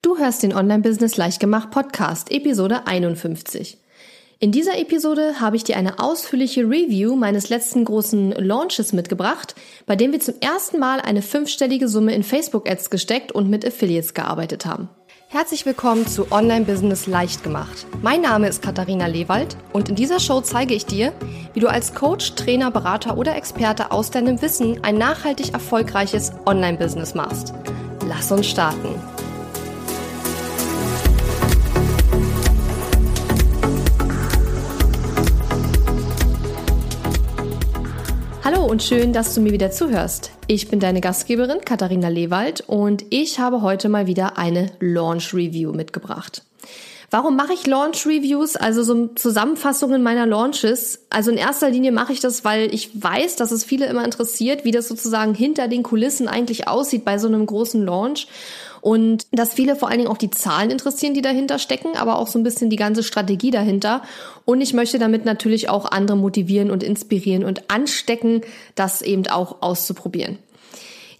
Du 0.00 0.16
hörst 0.16 0.44
den 0.44 0.54
Online-Business 0.54 1.16
Leichtgemacht 1.16 1.72
Podcast, 1.72 2.30
Episode 2.30 2.86
51. 2.86 3.78
In 4.38 4.52
dieser 4.52 4.78
Episode 4.78 5.40
habe 5.40 5.56
ich 5.56 5.64
dir 5.64 5.76
eine 5.76 5.98
ausführliche 5.98 6.60
Review 6.60 7.16
meines 7.16 7.48
letzten 7.48 7.84
großen 7.84 8.30
Launches 8.30 8.92
mitgebracht, 8.92 9.56
bei 9.86 9.96
dem 9.96 10.12
wir 10.12 10.20
zum 10.20 10.34
ersten 10.40 10.78
Mal 10.78 11.00
eine 11.00 11.20
fünfstellige 11.20 11.88
Summe 11.88 12.14
in 12.14 12.22
Facebook-Ads 12.22 12.90
gesteckt 12.90 13.32
und 13.32 13.50
mit 13.50 13.66
Affiliates 13.66 14.14
gearbeitet 14.14 14.66
haben. 14.66 14.88
Herzlich 15.30 15.66
willkommen 15.66 16.06
zu 16.06 16.30
Online-Business 16.30 17.08
Leichtgemacht. 17.08 17.84
Mein 18.00 18.20
Name 18.20 18.48
ist 18.48 18.62
Katharina 18.62 19.08
Lewald 19.08 19.56
und 19.72 19.88
in 19.88 19.96
dieser 19.96 20.20
Show 20.20 20.40
zeige 20.42 20.74
ich 20.74 20.86
dir, 20.86 21.12
wie 21.54 21.60
du 21.60 21.66
als 21.66 21.92
Coach, 21.92 22.36
Trainer, 22.36 22.70
Berater 22.70 23.18
oder 23.18 23.34
Experte 23.34 23.90
aus 23.90 24.12
deinem 24.12 24.40
Wissen 24.42 24.84
ein 24.84 24.96
nachhaltig 24.96 25.54
erfolgreiches 25.54 26.30
Online-Business 26.46 27.16
machst. 27.16 27.52
Lass 28.06 28.30
uns 28.30 28.46
starten. 28.46 28.94
Hallo 38.50 38.64
und 38.64 38.82
schön, 38.82 39.12
dass 39.12 39.34
du 39.34 39.42
mir 39.42 39.52
wieder 39.52 39.70
zuhörst. 39.70 40.30
Ich 40.46 40.68
bin 40.68 40.80
deine 40.80 41.02
Gastgeberin 41.02 41.60
Katharina 41.66 42.08
Lewald 42.08 42.62
und 42.66 43.04
ich 43.10 43.38
habe 43.38 43.60
heute 43.60 43.90
mal 43.90 44.06
wieder 44.06 44.38
eine 44.38 44.70
Launch 44.80 45.34
Review 45.34 45.72
mitgebracht. 45.72 46.44
Warum 47.10 47.36
mache 47.36 47.52
ich 47.52 47.66
Launch 47.66 48.06
Reviews, 48.06 48.56
also 48.56 48.82
so 48.82 49.08
Zusammenfassungen 49.08 50.02
meiner 50.02 50.24
Launches? 50.24 51.04
Also 51.10 51.30
in 51.30 51.36
erster 51.36 51.68
Linie 51.68 51.92
mache 51.92 52.14
ich 52.14 52.20
das, 52.20 52.42
weil 52.42 52.72
ich 52.74 52.90
weiß, 52.94 53.36
dass 53.36 53.50
es 53.50 53.64
viele 53.64 53.84
immer 53.84 54.02
interessiert, 54.02 54.64
wie 54.64 54.70
das 54.70 54.88
sozusagen 54.88 55.34
hinter 55.34 55.68
den 55.68 55.82
Kulissen 55.82 56.26
eigentlich 56.26 56.68
aussieht 56.68 57.04
bei 57.04 57.18
so 57.18 57.28
einem 57.28 57.44
großen 57.44 57.84
Launch 57.84 58.28
und 58.80 59.26
dass 59.32 59.52
viele 59.52 59.76
vor 59.76 59.88
allen 59.88 59.98
Dingen 59.98 60.10
auch 60.10 60.18
die 60.18 60.30
Zahlen 60.30 60.70
interessieren, 60.70 61.14
die 61.14 61.22
dahinter 61.22 61.58
stecken, 61.58 61.96
aber 61.96 62.18
auch 62.18 62.26
so 62.26 62.38
ein 62.38 62.44
bisschen 62.44 62.70
die 62.70 62.76
ganze 62.76 63.02
Strategie 63.02 63.50
dahinter. 63.50 64.02
Und 64.44 64.60
ich 64.60 64.74
möchte 64.74 64.98
damit 64.98 65.24
natürlich 65.24 65.68
auch 65.68 65.90
andere 65.90 66.16
motivieren 66.16 66.70
und 66.70 66.82
inspirieren 66.82 67.44
und 67.44 67.70
anstecken, 67.70 68.42
das 68.74 69.02
eben 69.02 69.26
auch 69.28 69.62
auszuprobieren. 69.62 70.38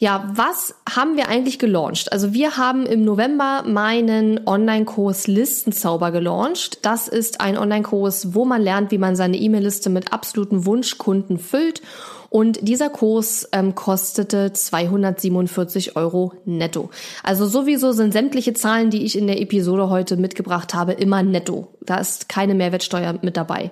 Ja, 0.01 0.31
was 0.33 0.77
haben 0.89 1.17
wir 1.17 1.29
eigentlich 1.29 1.59
gelauncht? 1.59 2.13
Also 2.13 2.33
wir 2.33 2.57
haben 2.57 2.87
im 2.87 3.05
November 3.05 3.65
meinen 3.67 4.47
Online-Kurs 4.47 5.27
Listenzauber 5.27 6.13
gelauncht. 6.13 6.79
Das 6.83 7.09
ist 7.09 7.41
ein 7.41 7.59
Online-Kurs, 7.59 8.33
wo 8.33 8.45
man 8.45 8.63
lernt, 8.63 8.93
wie 8.93 8.99
man 8.99 9.17
seine 9.17 9.37
E-Mail-Liste 9.37 9.91
mit 9.91 10.13
absoluten 10.13 10.67
Wunschkunden 10.67 11.39
füllt 11.39 11.83
und 12.31 12.67
dieser 12.67 12.91
Kurs 12.91 13.49
ähm, 13.53 13.75
kostete 13.75 14.53
247 14.53 15.97
Euro 15.97 16.33
netto. 16.45 16.91
Also 17.23 17.47
sowieso 17.47 17.93
sind 17.93 18.13
sämtliche 18.13 18.53
Zahlen, 18.53 18.91
die 18.91 19.05
ich 19.05 19.17
in 19.17 19.27
der 19.27 19.41
Episode 19.41 19.89
heute 19.89 20.17
mitgebracht 20.17 20.75
habe, 20.75 20.93
immer 20.93 21.23
netto. 21.23 21.69
Da 21.81 21.97
ist 21.97 22.29
keine 22.29 22.55
Mehrwertsteuer 22.55 23.19
mit 23.23 23.37
dabei. 23.37 23.71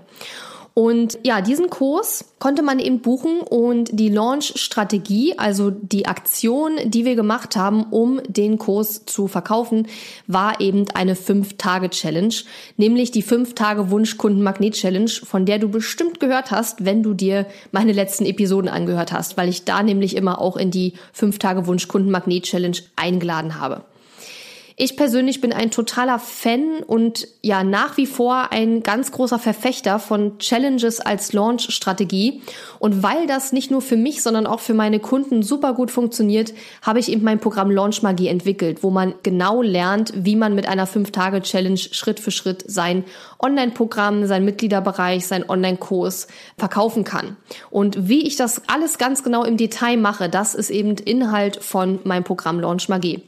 Und 0.79 1.19
ja, 1.25 1.41
diesen 1.41 1.71
Kurs 1.71 2.35
konnte 2.39 2.61
man 2.61 2.79
eben 2.79 3.01
buchen 3.01 3.41
und 3.41 3.99
die 3.99 4.11
Launch-Strategie, 4.11 5.39
also 5.39 5.71
die 5.71 6.05
Aktion, 6.05 6.73
die 6.85 7.07
wir 7.07 7.17
gemacht 7.17 7.57
haben, 7.57 7.85
um 7.85 8.21
den 8.29 8.59
Kurs 8.59 9.07
zu 9.07 9.27
verkaufen, 9.27 9.89
war 10.27 10.61
eben 10.61 10.85
eine 10.93 11.15
5-Tage-Challenge, 11.15 12.35
nämlich 12.77 13.11
die 13.11 13.25
5-Tage-Wunschkunden-Magnet-Challenge, 13.25 15.09
von 15.09 15.47
der 15.47 15.59
du 15.61 15.71
bestimmt 15.71 16.21
gehört 16.21 16.51
hast, 16.51 16.85
wenn 16.85 17.03
du 17.03 17.15
dir 17.15 17.47
meine 17.73 17.93
letzten 17.93 18.27
Episoden 18.27 18.69
angehört 18.69 19.13
hast, 19.13 19.39
weil 19.39 19.49
ich 19.49 19.65
da 19.65 19.83
nämlich 19.83 20.15
immer 20.15 20.43
auch 20.43 20.59
in 20.59 20.71
die 20.71 20.93
5-Tage-Wunschkunden-Magnet-Challenge 21.19 22.77
eingeladen 22.97 23.59
habe. 23.59 23.81
Ich 24.79 24.95
persönlich 24.95 25.41
bin 25.41 25.55
ein 25.55 25.71
totaler 25.71 26.19
Fan 26.19 26.83
und 26.87 27.29
ja 27.41 27.65
nach 27.65 27.97
wie 27.97 28.05
vor 28.05 28.53
ein 28.53 28.83
ganz 28.83 29.11
großer 29.11 29.39
Verfechter 29.39 29.99
von 29.99 30.39
Challenges 30.39 31.01
als 31.01 31.33
Launch-Strategie. 31.33 32.43
Und 32.79 33.03
weil 33.03 33.27
das 33.27 33.55
nicht 33.55 33.70
nur 33.70 33.81
für 33.81 33.97
mich, 33.97 34.23
sondern 34.23 34.47
auch 34.47 34.61
für 34.61 34.75
meine 34.75 35.01
Kunden 35.01 35.42
super 35.42 35.73
gut 35.73 35.91
funktioniert, 35.91 36.53
habe 36.83 36.98
ich 36.98 37.11
eben 37.11 37.25
mein 37.25 37.41
Programm 37.41 37.70
Launch 37.70 38.03
Magie 38.03 38.29
entwickelt, 38.29 38.83
wo 38.83 38.91
man 38.91 39.15
genau 39.23 39.63
lernt, 39.63 40.13
wie 40.15 40.36
man 40.36 40.55
mit 40.55 40.69
einer 40.69 40.86
5-Tage-Challenge 40.86 41.79
Schritt 41.79 42.20
für 42.20 42.31
Schritt 42.31 42.63
sein 42.67 43.05
Online-Programm, 43.39 44.27
sein 44.27 44.45
Mitgliederbereich, 44.45 45.27
sein 45.27 45.48
Online-Kurs 45.48 46.27
verkaufen 46.59 47.03
kann. 47.03 47.39
Und 47.70 48.11
wie 48.11 48.27
ich 48.27 48.36
das 48.36 48.61
alles 48.67 48.98
ganz 48.98 49.23
genau 49.23 49.42
im 49.42 49.57
Detail 49.57 49.97
mache, 49.97 50.29
das 50.29 50.55
ist 50.55 50.69
eben 50.69 50.97
Inhalt 50.98 51.65
von 51.65 52.01
meinem 52.05 52.25
Programm 52.25 52.61
Launch 52.61 52.91
Magie. 52.91 53.23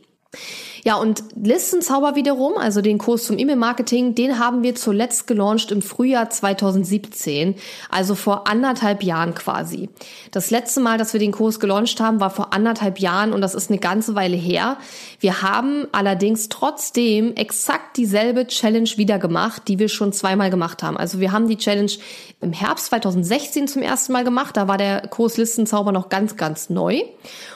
Ja, 0.84 0.96
und 0.96 1.22
Listenzauber 1.34 2.14
wiederum, 2.14 2.54
also 2.56 2.80
den 2.80 2.98
Kurs 2.98 3.24
zum 3.24 3.38
E-Mail-Marketing, 3.38 4.14
den 4.14 4.38
haben 4.38 4.62
wir 4.62 4.74
zuletzt 4.74 5.26
gelauncht 5.26 5.72
im 5.72 5.82
Frühjahr 5.82 6.30
2017, 6.30 7.56
also 7.90 8.14
vor 8.14 8.48
anderthalb 8.48 9.02
Jahren 9.02 9.34
quasi. 9.34 9.88
Das 10.30 10.50
letzte 10.50 10.80
Mal, 10.80 10.98
dass 10.98 11.12
wir 11.12 11.20
den 11.20 11.32
Kurs 11.32 11.60
gelauncht 11.60 12.00
haben, 12.00 12.20
war 12.20 12.30
vor 12.30 12.52
anderthalb 12.52 13.00
Jahren 13.00 13.32
und 13.32 13.40
das 13.40 13.54
ist 13.54 13.70
eine 13.70 13.78
ganze 13.78 14.14
Weile 14.14 14.36
her. 14.36 14.76
Wir 15.20 15.42
haben 15.42 15.86
allerdings 15.92 16.48
trotzdem 16.48 17.34
exakt 17.34 17.96
dieselbe 17.96 18.46
Challenge 18.46 18.90
wieder 18.96 19.18
gemacht, 19.18 19.62
die 19.68 19.78
wir 19.78 19.88
schon 19.88 20.12
zweimal 20.12 20.50
gemacht 20.50 20.82
haben. 20.82 20.96
Also 20.96 21.20
wir 21.20 21.32
haben 21.32 21.48
die 21.48 21.56
Challenge 21.56 21.92
im 22.40 22.52
Herbst 22.52 22.86
2016 22.86 23.66
zum 23.66 23.82
ersten 23.82 24.12
Mal 24.12 24.24
gemacht. 24.24 24.56
Da 24.56 24.68
war 24.68 24.78
der 24.78 25.08
Kurs 25.08 25.36
Listenzauber 25.36 25.92
noch 25.92 26.08
ganz, 26.08 26.36
ganz 26.36 26.70
neu. 26.70 27.02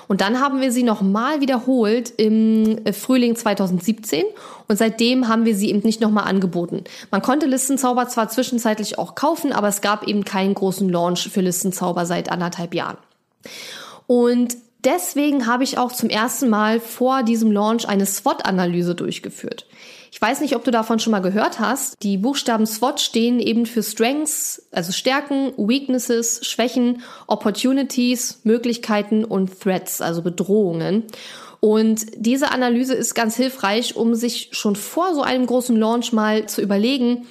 Und 0.09 0.21
dann 0.21 0.41
haben 0.41 0.61
wir 0.61 0.73
sie 0.73 0.83
nochmal 0.83 1.41
wiederholt 1.41 2.13
im 2.17 2.81
Frühling 2.93 3.22
2017 3.37 4.25
und 4.69 4.77
seitdem 4.77 5.29
haben 5.29 5.45
wir 5.45 5.57
sie 5.57 5.71
eben 5.71 5.81
nicht 5.81 6.01
nochmal 6.01 6.25
angeboten. 6.25 6.85
Man 7.11 7.23
konnte 7.23 7.47
Listenzauber 7.47 8.09
zwar 8.09 8.29
zwischenzeitlich 8.29 8.99
auch 8.99 9.15
kaufen, 9.15 9.53
aber 9.53 9.69
es 9.69 9.81
gab 9.81 10.07
eben 10.07 10.25
keinen 10.25 10.55
großen 10.55 10.89
Launch 10.89 11.29
für 11.31 11.41
Listenzauber 11.41 12.07
seit 12.07 12.31
anderthalb 12.31 12.75
Jahren. 12.75 12.99
Und 14.07 14.57
deswegen 14.85 15.47
habe 15.47 15.65
ich 15.65 15.79
auch 15.79 15.93
zum 15.93 16.11
ersten 16.11 16.49
Mal 16.49 16.81
vor 16.81 17.23
diesem 17.23 17.53
Launch 17.53 17.89
eine 17.89 18.07
SWOT-Analyse 18.07 18.95
durchgeführt. 18.95 19.67
Ich 20.15 20.21
weiß 20.21 20.43
nicht, 20.43 20.55
ob 20.55 20.63
du 20.63 20.71
davon 20.71 20.99
schon 20.99 21.11
mal 21.11 21.23
gehört 21.23 21.59
hast. 21.59 22.03
Die 22.03 22.19
Buchstaben 22.19 22.67
SWOT 22.67 23.01
stehen 23.01 23.41
eben 23.41 23.65
für 23.65 23.83
Strengths, 23.83 24.69
also 24.71 24.93
Stärken, 24.93 25.55
Weaknesses, 25.57 26.47
Schwächen, 26.47 27.03
Opportunities, 27.27 28.41
Möglichkeiten 28.45 29.25
und 29.25 29.59
Threats, 29.59 30.03
also 30.03 30.21
Bedrohungen. 30.21 31.05
Und 31.65 32.07
diese 32.17 32.51
Analyse 32.51 32.93
ist 32.93 33.15
ganz 33.15 33.37
hilfreich, 33.37 33.95
um 33.95 34.17
sich 34.17 34.49
schon 34.51 34.75
vor 34.75 35.15
so 35.15 35.23
einem 35.23 35.47
großen 35.47 35.77
Launch 35.77 36.13
mal 36.13 36.47
zu 36.47 36.61
überlegen, 36.61 37.29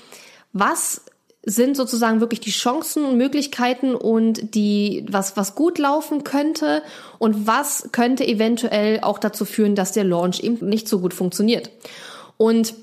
was 0.53 1.01
sind 1.43 1.75
sozusagen 1.75 2.21
wirklich 2.21 2.39
die 2.39 2.51
Chancen 2.51 3.03
und 3.03 3.17
Möglichkeiten 3.17 3.93
und 3.93 4.55
die, 4.55 5.05
was, 5.09 5.35
was 5.35 5.53
gut 5.53 5.79
laufen 5.79 6.23
könnte 6.23 6.81
und 7.19 7.45
was 7.45 7.89
könnte 7.91 8.25
eventuell 8.25 9.01
auch 9.01 9.19
dazu 9.19 9.43
führen, 9.43 9.75
dass 9.75 9.91
der 9.91 10.05
Launch 10.05 10.39
eben 10.39 10.65
nicht 10.65 10.87
so 10.87 10.99
gut 10.99 11.13
funktioniert. 11.13 11.69
Und 12.37 12.73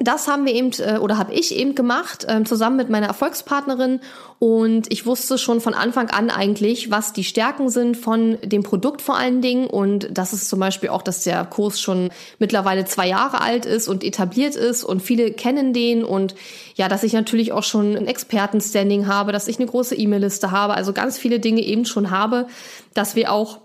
das 0.00 0.28
haben 0.28 0.46
wir 0.46 0.54
eben 0.54 0.70
äh, 0.78 0.98
oder 0.98 1.18
habe 1.18 1.34
ich 1.34 1.54
eben 1.54 1.74
gemacht 1.74 2.24
ähm, 2.28 2.46
zusammen 2.46 2.76
mit 2.76 2.88
meiner 2.88 3.08
Erfolgspartnerin. 3.08 4.00
Und 4.38 4.92
ich 4.92 5.06
wusste 5.06 5.38
schon 5.38 5.60
von 5.60 5.74
Anfang 5.74 6.08
an 6.10 6.30
eigentlich, 6.30 6.92
was 6.92 7.12
die 7.12 7.24
Stärken 7.24 7.68
sind 7.68 7.96
von 7.96 8.38
dem 8.44 8.62
Produkt 8.62 9.02
vor 9.02 9.16
allen 9.16 9.42
Dingen. 9.42 9.66
Und 9.66 10.08
das 10.12 10.32
ist 10.32 10.48
zum 10.48 10.60
Beispiel 10.60 10.90
auch, 10.90 11.02
dass 11.02 11.24
der 11.24 11.44
Kurs 11.44 11.80
schon 11.80 12.10
mittlerweile 12.38 12.84
zwei 12.84 13.08
Jahre 13.08 13.40
alt 13.40 13.66
ist 13.66 13.88
und 13.88 14.04
etabliert 14.04 14.54
ist 14.54 14.84
und 14.84 15.02
viele 15.02 15.32
kennen 15.32 15.72
den. 15.72 16.04
Und 16.04 16.36
ja, 16.76 16.88
dass 16.88 17.02
ich 17.02 17.12
natürlich 17.12 17.50
auch 17.50 17.64
schon 17.64 17.96
ein 17.96 18.06
Expertenstanding 18.06 19.08
habe, 19.08 19.32
dass 19.32 19.48
ich 19.48 19.58
eine 19.58 19.66
große 19.66 19.96
E-Mail-Liste 19.96 20.52
habe, 20.52 20.74
also 20.74 20.92
ganz 20.92 21.18
viele 21.18 21.40
Dinge 21.40 21.62
eben 21.62 21.84
schon 21.84 22.12
habe, 22.12 22.46
dass 22.94 23.16
wir 23.16 23.32
auch 23.32 23.58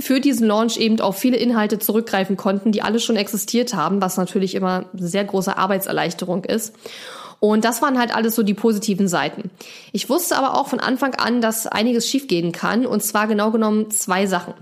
für 0.00 0.20
diesen 0.20 0.46
Launch 0.46 0.76
eben 0.76 1.00
auf 1.00 1.18
viele 1.18 1.36
Inhalte 1.36 1.78
zurückgreifen 1.78 2.36
konnten, 2.36 2.72
die 2.72 2.82
alle 2.82 3.00
schon 3.00 3.16
existiert 3.16 3.74
haben, 3.74 4.00
was 4.00 4.16
natürlich 4.16 4.54
immer 4.54 4.86
eine 4.96 5.08
sehr 5.08 5.24
große 5.24 5.56
Arbeitserleichterung 5.56 6.44
ist. 6.44 6.74
Und 7.40 7.64
das 7.64 7.82
waren 7.82 7.98
halt 7.98 8.14
alles 8.14 8.34
so 8.34 8.42
die 8.42 8.54
positiven 8.54 9.08
Seiten. 9.08 9.50
Ich 9.92 10.08
wusste 10.08 10.36
aber 10.36 10.54
auch 10.54 10.68
von 10.68 10.80
Anfang 10.80 11.14
an, 11.14 11.40
dass 11.40 11.66
einiges 11.66 12.08
schiefgehen 12.08 12.52
kann, 12.52 12.86
und 12.86 13.02
zwar 13.02 13.26
genau 13.26 13.50
genommen 13.50 13.90
zwei 13.90 14.26
Sachen. 14.26 14.54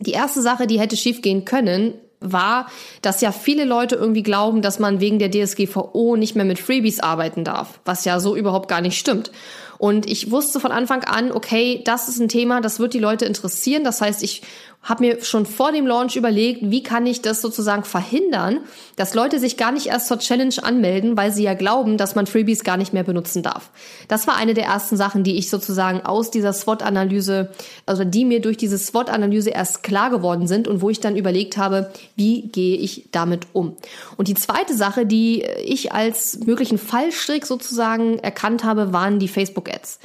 Die 0.00 0.12
erste 0.12 0.42
Sache, 0.42 0.66
die 0.66 0.80
hätte 0.80 0.96
schiefgehen 0.96 1.44
können, 1.44 1.94
war, 2.20 2.66
dass 3.02 3.20
ja 3.20 3.30
viele 3.30 3.64
Leute 3.64 3.94
irgendwie 3.94 4.24
glauben, 4.24 4.62
dass 4.62 4.78
man 4.78 5.00
wegen 5.00 5.20
der 5.20 5.30
DSGVO 5.30 6.16
nicht 6.16 6.34
mehr 6.34 6.44
mit 6.44 6.58
Freebies 6.58 7.00
arbeiten 7.00 7.44
darf, 7.44 7.78
was 7.84 8.04
ja 8.04 8.18
so 8.18 8.34
überhaupt 8.34 8.68
gar 8.68 8.80
nicht 8.80 8.98
stimmt. 8.98 9.30
Und 9.78 10.06
ich 10.10 10.32
wusste 10.32 10.58
von 10.58 10.72
Anfang 10.72 11.04
an, 11.04 11.30
okay, 11.30 11.82
das 11.84 12.08
ist 12.08 12.18
ein 12.18 12.28
Thema, 12.28 12.60
das 12.60 12.80
wird 12.80 12.94
die 12.94 12.98
Leute 12.98 13.24
interessieren. 13.24 13.84
Das 13.84 14.00
heißt, 14.00 14.24
ich 14.24 14.42
habe 14.82 15.04
mir 15.04 15.22
schon 15.22 15.44
vor 15.44 15.72
dem 15.72 15.86
Launch 15.86 16.16
überlegt, 16.16 16.60
wie 16.62 16.82
kann 16.82 17.04
ich 17.06 17.20
das 17.20 17.42
sozusagen 17.42 17.84
verhindern, 17.84 18.60
dass 18.96 19.14
Leute 19.14 19.38
sich 19.38 19.56
gar 19.56 19.72
nicht 19.72 19.86
erst 19.86 20.06
zur 20.06 20.18
Challenge 20.18 20.54
anmelden, 20.62 21.16
weil 21.16 21.32
sie 21.32 21.42
ja 21.42 21.54
glauben, 21.54 21.98
dass 21.98 22.14
man 22.14 22.26
Freebies 22.26 22.64
gar 22.64 22.76
nicht 22.76 22.92
mehr 22.92 23.02
benutzen 23.02 23.42
darf. 23.42 23.70
Das 24.06 24.26
war 24.26 24.36
eine 24.36 24.54
der 24.54 24.64
ersten 24.64 24.96
Sachen, 24.96 25.24
die 25.24 25.36
ich 25.36 25.50
sozusagen 25.50 26.00
aus 26.02 26.30
dieser 26.30 26.52
SWOT-Analyse, 26.52 27.50
also 27.86 28.04
die 28.04 28.24
mir 28.24 28.40
durch 28.40 28.56
diese 28.56 28.78
SWOT-Analyse 28.78 29.50
erst 29.50 29.82
klar 29.82 30.10
geworden 30.10 30.46
sind 30.46 30.68
und 30.68 30.80
wo 30.80 30.90
ich 30.90 31.00
dann 31.00 31.16
überlegt 31.16 31.56
habe, 31.56 31.92
wie 32.16 32.42
gehe 32.42 32.76
ich 32.76 33.08
damit 33.10 33.48
um. 33.52 33.76
Und 34.16 34.28
die 34.28 34.34
zweite 34.34 34.74
Sache, 34.74 35.06
die 35.06 35.42
ich 35.64 35.92
als 35.92 36.38
möglichen 36.46 36.78
Fallstrick 36.78 37.44
sozusagen 37.46 38.20
erkannt 38.20 38.64
habe, 38.64 38.92
waren 38.92 39.18
die 39.18 39.28
Facebook-Ads. 39.28 39.98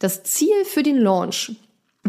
Das 0.00 0.22
Ziel 0.24 0.64
für 0.64 0.82
den 0.82 0.98
Launch 0.98 1.52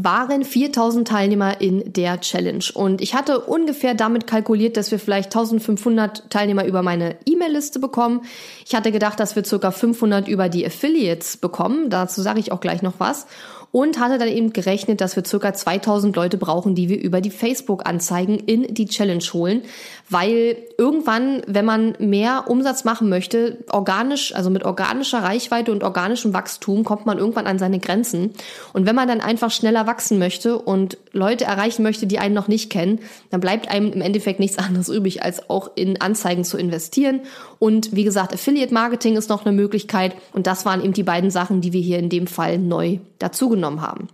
waren 0.04 0.44
4000 0.44 1.08
Teilnehmer 1.08 1.62
in 1.62 1.94
der 1.94 2.22
Challenge. 2.22 2.64
Und 2.74 3.02
ich 3.02 3.16
hatte 3.16 3.40
ungefähr 3.40 3.94
damit 3.94 4.28
kalkuliert, 4.28 4.78
dass 4.78 4.92
wir 4.92 5.00
vielleicht 5.00 5.28
1500 5.28 6.30
Teilnehmer 6.30 6.66
über 6.66 6.82
meine 6.82 7.18
E-Mail-Liste 7.26 7.80
bekommen. 7.80 8.22
Ich 8.66 8.76
hatte 8.76 8.92
gedacht, 8.92 9.20
dass 9.20 9.36
wir 9.36 9.44
circa 9.44 9.72
500 9.72 10.28
über 10.28 10.50
die 10.50 10.66
Affiliates 10.66 11.38
bekommen. 11.38 11.90
Dazu 11.90 12.22
sage 12.22 12.40
ich 12.40 12.52
auch 12.52 12.60
gleich 12.60 12.82
noch 12.82 12.94
was 13.00 13.28
und 13.72 14.00
hatte 14.00 14.18
dann 14.18 14.28
eben 14.28 14.52
gerechnet, 14.52 15.00
dass 15.00 15.16
wir 15.16 15.24
circa 15.26 15.54
2000 15.54 16.16
Leute 16.16 16.38
brauchen, 16.38 16.74
die 16.74 16.90
wir 16.90 17.00
über 17.00 17.22
die 17.22 17.30
Facebook-Anzeigen 17.30 18.40
in 18.40 18.74
die 18.74 18.88
Challenge 18.88 19.24
holen, 19.34 19.62
weil 20.10 20.58
irgendwann, 20.78 21.44
wenn 21.46 21.66
man 21.66 21.96
mehr 22.00 22.46
Umsatz 22.48 22.84
machen 22.84 23.10
möchte, 23.10 23.60
organisch, 23.70 24.34
also 24.34 24.50
mit 24.50 24.66
organischer 24.66 25.20
Reichweite 25.20 25.72
und 25.72 25.84
organischem 25.84 26.34
Wachstum, 26.34 26.84
kommt 26.84 27.06
man 27.06 27.20
irgendwann 27.20 27.46
an 27.46 27.60
seine 27.60 27.80
Grenzen. 27.80 28.32
Und 28.74 28.88
wenn 28.88 28.96
man 28.96 29.08
dann 29.08 29.22
einfach 29.22 29.52
schneller 29.52 29.86
wachsen 29.86 30.18
möchte 30.18 30.58
und 30.58 30.98
Leute 31.12 31.46
erreichen 31.46 31.84
möchte, 31.84 32.08
die 32.08 32.20
einen 32.20 32.36
noch 32.36 32.48
nicht 32.48 32.70
kennen, 32.70 33.00
dann 33.30 33.42
bleibt 33.42 33.70
einem 33.70 33.92
im 33.92 34.02
Endeffekt 34.02 34.40
nichts 34.40 34.58
anderes 34.58 34.90
übrig, 34.90 35.24
als 35.24 35.50
auch 35.50 35.72
in 35.76 36.02
Anzeigen 36.02 36.44
zu 36.44 36.58
investieren. 36.58 37.22
Und 37.58 37.96
wie 37.96 38.04
gesagt, 38.04 38.34
Affiliate 38.34 38.74
Marketing 38.74 39.18
ist 39.18 39.30
noch 39.30 39.46
eine 39.46 39.56
Möglichkeit. 39.56 40.16
Und 40.34 40.48
das 40.48 40.66
waren 40.66 40.84
eben 40.84 40.94
die 40.94 41.04
beiden 41.04 41.32
Sachen, 41.32 41.62
die 41.62 41.74
wir 41.74 41.82
hier 41.82 42.00
in 42.00 42.10
dem 42.10 42.28
Fall 42.28 42.58
neu 42.58 43.00
dazugenommen 43.18 43.82
haben. 43.82 44.08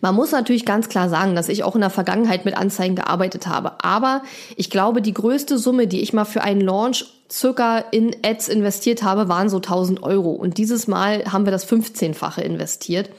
Man 0.00 0.14
muss 0.14 0.32
natürlich 0.32 0.66
ganz 0.66 0.88
klar 0.88 1.08
sagen, 1.08 1.34
dass 1.34 1.48
ich 1.48 1.64
auch 1.64 1.74
in 1.74 1.80
der 1.80 1.90
Vergangenheit 1.90 2.44
mit 2.44 2.56
Anzeigen 2.56 2.96
gearbeitet 2.96 3.46
habe. 3.46 3.82
Aber 3.82 4.22
ich 4.56 4.70
glaube, 4.70 5.00
die 5.00 5.14
größte 5.14 5.58
Summe, 5.58 5.86
die 5.86 6.00
ich 6.00 6.12
mal 6.12 6.26
für 6.26 6.42
einen 6.42 6.60
Launch 6.60 7.06
circa 7.30 7.78
in 7.78 8.14
Ads 8.24 8.48
investiert 8.48 9.02
habe, 9.02 9.28
waren 9.28 9.48
so 9.48 9.56
1000 9.56 10.02
Euro. 10.02 10.30
Und 10.30 10.58
dieses 10.58 10.86
Mal 10.86 11.24
haben 11.32 11.44
wir 11.44 11.50
das 11.50 11.68
15-fache 11.68 12.40
investiert. 12.40 13.10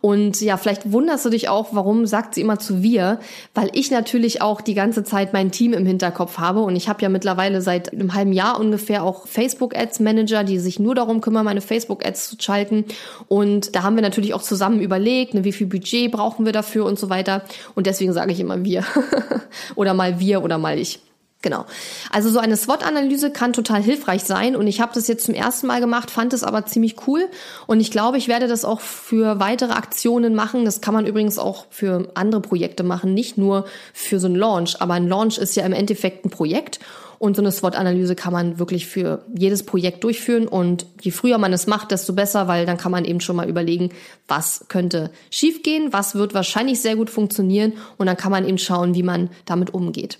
Und 0.00 0.40
ja, 0.40 0.56
vielleicht 0.56 0.92
wunderst 0.92 1.24
du 1.24 1.30
dich 1.30 1.48
auch, 1.48 1.68
warum 1.72 2.06
sagt 2.06 2.34
sie 2.34 2.42
immer 2.42 2.58
zu 2.58 2.82
wir? 2.82 3.18
Weil 3.54 3.70
ich 3.72 3.90
natürlich 3.90 4.42
auch 4.42 4.60
die 4.60 4.74
ganze 4.74 5.04
Zeit 5.04 5.32
mein 5.32 5.50
Team 5.50 5.72
im 5.72 5.86
Hinterkopf 5.86 6.38
habe. 6.38 6.60
Und 6.60 6.76
ich 6.76 6.88
habe 6.88 7.02
ja 7.02 7.08
mittlerweile 7.08 7.62
seit 7.62 7.92
einem 7.92 8.14
halben 8.14 8.32
Jahr 8.32 8.60
ungefähr 8.60 9.04
auch 9.04 9.26
Facebook-Ads-Manager, 9.26 10.44
die 10.44 10.58
sich 10.58 10.78
nur 10.78 10.94
darum 10.94 11.20
kümmern, 11.20 11.44
meine 11.44 11.62
Facebook-Ads 11.62 12.28
zu 12.28 12.36
schalten. 12.38 12.84
Und 13.28 13.74
da 13.74 13.82
haben 13.82 13.96
wir 13.96 14.02
natürlich 14.02 14.34
auch 14.34 14.42
zusammen 14.42 14.80
überlegt, 14.80 15.34
ne, 15.34 15.44
wie 15.44 15.52
viel 15.52 15.66
Budget 15.66 16.12
brauchen 16.12 16.44
wir 16.44 16.52
dafür 16.52 16.84
und 16.84 16.98
so 16.98 17.08
weiter. 17.08 17.42
Und 17.74 17.86
deswegen 17.86 18.12
sage 18.12 18.32
ich 18.32 18.40
immer 18.40 18.64
wir. 18.64 18.84
oder 19.76 19.94
mal 19.94 20.20
wir 20.20 20.44
oder 20.44 20.58
mal 20.58 20.78
ich. 20.78 21.00
Genau. 21.46 21.64
Also 22.10 22.28
so 22.28 22.40
eine 22.40 22.56
SWOT-Analyse 22.56 23.30
kann 23.30 23.52
total 23.52 23.80
hilfreich 23.80 24.24
sein 24.24 24.56
und 24.56 24.66
ich 24.66 24.80
habe 24.80 24.90
das 24.92 25.06
jetzt 25.06 25.26
zum 25.26 25.34
ersten 25.36 25.68
Mal 25.68 25.78
gemacht, 25.78 26.10
fand 26.10 26.32
es 26.32 26.42
aber 26.42 26.66
ziemlich 26.66 27.06
cool 27.06 27.28
und 27.68 27.78
ich 27.78 27.92
glaube, 27.92 28.18
ich 28.18 28.26
werde 28.26 28.48
das 28.48 28.64
auch 28.64 28.80
für 28.80 29.38
weitere 29.38 29.74
Aktionen 29.74 30.34
machen. 30.34 30.64
Das 30.64 30.80
kann 30.80 30.92
man 30.92 31.06
übrigens 31.06 31.38
auch 31.38 31.66
für 31.70 32.10
andere 32.14 32.40
Projekte 32.40 32.82
machen, 32.82 33.14
nicht 33.14 33.38
nur 33.38 33.64
für 33.92 34.18
so 34.18 34.26
einen 34.26 34.34
Launch, 34.34 34.82
aber 34.82 34.94
ein 34.94 35.06
Launch 35.06 35.38
ist 35.38 35.54
ja 35.54 35.64
im 35.64 35.72
Endeffekt 35.72 36.24
ein 36.24 36.30
Projekt 36.30 36.80
und 37.20 37.36
so 37.36 37.42
eine 37.42 37.52
SWOT-Analyse 37.52 38.16
kann 38.16 38.32
man 38.32 38.58
wirklich 38.58 38.88
für 38.88 39.22
jedes 39.32 39.64
Projekt 39.64 40.02
durchführen 40.02 40.48
und 40.48 40.84
je 41.00 41.12
früher 41.12 41.38
man 41.38 41.52
es 41.52 41.68
macht, 41.68 41.92
desto 41.92 42.12
besser, 42.12 42.48
weil 42.48 42.66
dann 42.66 42.76
kann 42.76 42.90
man 42.90 43.04
eben 43.04 43.20
schon 43.20 43.36
mal 43.36 43.48
überlegen, 43.48 43.90
was 44.26 44.64
könnte 44.66 45.12
schiefgehen, 45.30 45.92
was 45.92 46.16
wird 46.16 46.34
wahrscheinlich 46.34 46.80
sehr 46.80 46.96
gut 46.96 47.08
funktionieren 47.08 47.74
und 47.98 48.06
dann 48.06 48.16
kann 48.16 48.32
man 48.32 48.48
eben 48.48 48.58
schauen, 48.58 48.96
wie 48.96 49.04
man 49.04 49.30
damit 49.44 49.72
umgeht. 49.72 50.18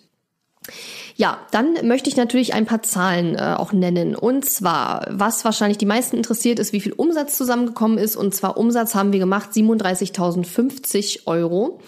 Ja, 1.18 1.38
dann 1.50 1.78
möchte 1.82 2.10
ich 2.10 2.16
natürlich 2.16 2.52
ein 2.52 2.66
paar 2.66 2.82
Zahlen 2.82 3.36
äh, 3.36 3.54
auch 3.56 3.72
nennen. 3.72 4.14
Und 4.14 4.44
zwar, 4.44 5.06
was 5.10 5.46
wahrscheinlich 5.46 5.78
die 5.78 5.86
meisten 5.86 6.18
interessiert, 6.18 6.58
ist, 6.58 6.74
wie 6.74 6.80
viel 6.80 6.92
Umsatz 6.92 7.38
zusammengekommen 7.38 7.96
ist. 7.96 8.16
Und 8.16 8.34
zwar 8.34 8.58
Umsatz 8.58 8.94
haben 8.94 9.14
wir 9.14 9.18
gemacht 9.18 9.52
37.050 9.52 11.26
Euro. 11.26 11.80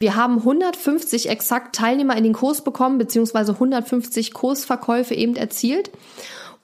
Wir 0.00 0.16
haben 0.16 0.38
150 0.38 1.28
exakt 1.28 1.76
Teilnehmer 1.76 2.16
in 2.16 2.24
den 2.24 2.32
Kurs 2.32 2.64
bekommen, 2.64 2.98
beziehungsweise 2.98 3.52
150 3.52 4.34
Kursverkäufe 4.34 5.14
eben 5.14 5.36
erzielt. 5.36 5.92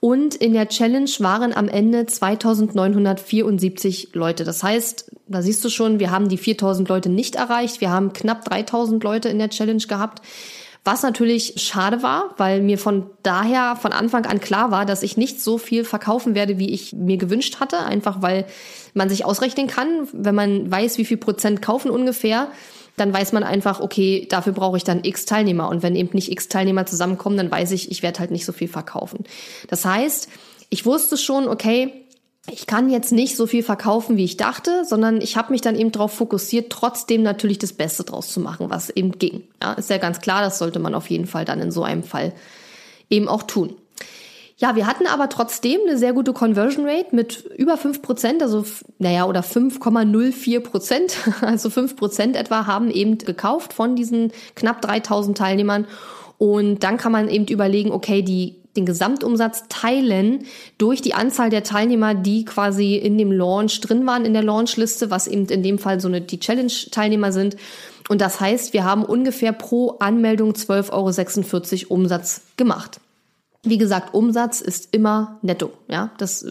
Und 0.01 0.35
in 0.35 0.51
der 0.51 0.67
Challenge 0.67 1.09
waren 1.19 1.53
am 1.53 1.69
Ende 1.69 2.05
2974 2.05 4.09
Leute. 4.11 4.43
Das 4.43 4.61
heißt, 4.61 5.09
da 5.27 5.41
siehst 5.41 5.63
du 5.63 5.69
schon, 5.69 5.99
wir 5.99 6.11
haben 6.11 6.27
die 6.27 6.37
4000 6.37 6.89
Leute 6.89 7.07
nicht 7.07 7.35
erreicht. 7.35 7.79
Wir 7.79 7.91
haben 7.91 8.11
knapp 8.11 8.43
3000 8.43 9.01
Leute 9.01 9.29
in 9.29 9.39
der 9.39 9.49
Challenge 9.49 9.85
gehabt. 9.87 10.21
Was 10.85 11.01
natürlich 11.01 11.53
schade 11.57 12.03
war, 12.03 12.33
weil 12.37 12.61
mir 12.61 12.77
von 12.77 13.09
daher 13.23 13.77
von 13.77 13.93
Anfang 13.93 14.25
an 14.25 14.41
klar 14.41 14.69
war, 14.69 14.85
dass 14.85 15.01
ich 15.01 15.15
nicht 15.15 15.41
so 15.41 15.57
viel 15.57 15.85
verkaufen 15.85 16.35
werde, 16.35 16.59
wie 16.59 16.71
ich 16.71 16.91
mir 16.91 17.15
gewünscht 17.15 17.61
hatte. 17.61 17.79
Einfach 17.79 18.21
weil 18.21 18.45
man 18.93 19.07
sich 19.07 19.23
ausrechnen 19.23 19.67
kann, 19.67 20.07
wenn 20.11 20.35
man 20.35 20.69
weiß, 20.69 20.97
wie 20.97 21.05
viel 21.05 21.17
Prozent 21.17 21.61
kaufen 21.61 21.89
ungefähr, 21.89 22.49
dann 22.97 23.13
weiß 23.13 23.31
man 23.31 23.43
einfach, 23.43 23.79
okay, 23.79 24.27
dafür 24.29 24.53
brauche 24.53 24.75
ich 24.75 24.83
dann 24.83 25.03
x 25.03 25.25
Teilnehmer. 25.25 25.69
Und 25.69 25.83
wenn 25.83 25.95
eben 25.95 26.11
nicht 26.13 26.31
x 26.31 26.49
Teilnehmer 26.49 26.85
zusammenkommen, 26.85 27.37
dann 27.37 27.49
weiß 27.49 27.71
ich, 27.71 27.89
ich 27.89 28.03
werde 28.03 28.19
halt 28.19 28.31
nicht 28.31 28.45
so 28.45 28.51
viel 28.51 28.67
verkaufen. 28.67 29.23
Das 29.69 29.85
heißt, 29.85 30.27
ich 30.69 30.85
wusste 30.85 31.17
schon, 31.17 31.47
okay, 31.47 32.02
ich 32.51 32.67
kann 32.67 32.89
jetzt 32.89 33.13
nicht 33.13 33.37
so 33.37 33.47
viel 33.47 33.63
verkaufen, 33.63 34.17
wie 34.17 34.25
ich 34.25 34.35
dachte, 34.35 34.83
sondern 34.85 35.21
ich 35.21 35.37
habe 35.37 35.53
mich 35.53 35.61
dann 35.61 35.77
eben 35.77 35.93
darauf 35.93 36.13
fokussiert, 36.13 36.71
trotzdem 36.71 37.23
natürlich 37.23 37.57
das 37.57 37.71
Beste 37.71 38.03
draus 38.03 38.29
zu 38.29 38.41
machen, 38.41 38.69
was 38.69 38.89
eben 38.89 39.13
ging. 39.13 39.43
Ja, 39.61 39.73
ist 39.73 39.89
ja 39.89 39.97
ganz 39.97 40.19
klar, 40.19 40.41
das 40.41 40.59
sollte 40.59 40.79
man 40.79 40.93
auf 40.93 41.09
jeden 41.09 41.25
Fall 41.25 41.45
dann 41.45 41.61
in 41.61 41.71
so 41.71 41.83
einem 41.83 42.03
Fall 42.03 42.33
eben 43.09 43.29
auch 43.29 43.43
tun. 43.43 43.75
Ja, 44.57 44.75
wir 44.75 44.87
hatten 44.87 45.07
aber 45.07 45.29
trotzdem 45.29 45.81
eine 45.87 45.97
sehr 45.97 46.13
gute 46.13 46.33
Conversion 46.33 46.85
Rate 46.85 47.15
mit 47.15 47.45
über 47.57 47.77
fünf 47.77 48.01
Prozent, 48.01 48.43
also 48.43 48.65
naja, 48.99 49.25
oder 49.25 49.41
5,04 49.41 50.59
Prozent, 50.59 51.17
also 51.41 51.69
fünf 51.69 51.95
Prozent 51.95 52.35
etwa 52.35 52.67
haben 52.67 52.91
eben 52.91 53.17
gekauft 53.17 53.73
von 53.73 53.95
diesen 53.95 54.31
knapp 54.55 54.81
3000 54.81 55.37
Teilnehmern. 55.37 55.87
Und 56.37 56.83
dann 56.83 56.97
kann 56.97 57.13
man 57.13 57.29
eben 57.29 57.47
überlegen, 57.47 57.91
okay, 57.91 58.21
die 58.21 58.62
den 58.75 58.85
Gesamtumsatz 58.85 59.65
teilen 59.69 60.45
durch 60.77 61.01
die 61.01 61.13
Anzahl 61.13 61.49
der 61.49 61.63
Teilnehmer, 61.63 62.15
die 62.15 62.45
quasi 62.45 62.95
in 62.95 63.17
dem 63.17 63.31
Launch 63.31 63.79
drin 63.81 64.05
waren 64.05 64.25
in 64.25 64.33
der 64.33 64.43
Launchliste, 64.43 65.11
was 65.11 65.27
eben 65.27 65.45
in 65.47 65.63
dem 65.63 65.77
Fall 65.77 65.99
so 65.99 66.07
eine 66.07 66.21
die 66.21 66.39
Challenge-Teilnehmer 66.39 67.31
sind. 67.31 67.55
Und 68.09 68.19
das 68.21 68.39
heißt, 68.39 68.73
wir 68.73 68.83
haben 68.83 69.05
ungefähr 69.05 69.53
pro 69.53 69.91
Anmeldung 69.99 70.51
12,46 70.51 71.83
Euro 71.83 71.93
Umsatz 71.93 72.41
gemacht. 72.57 72.99
Wie 73.65 73.77
gesagt, 73.77 74.13
Umsatz 74.13 74.59
ist 74.59 74.89
immer 74.91 75.39
netto. 75.41 75.71
Ja, 75.87 76.11
das 76.17 76.45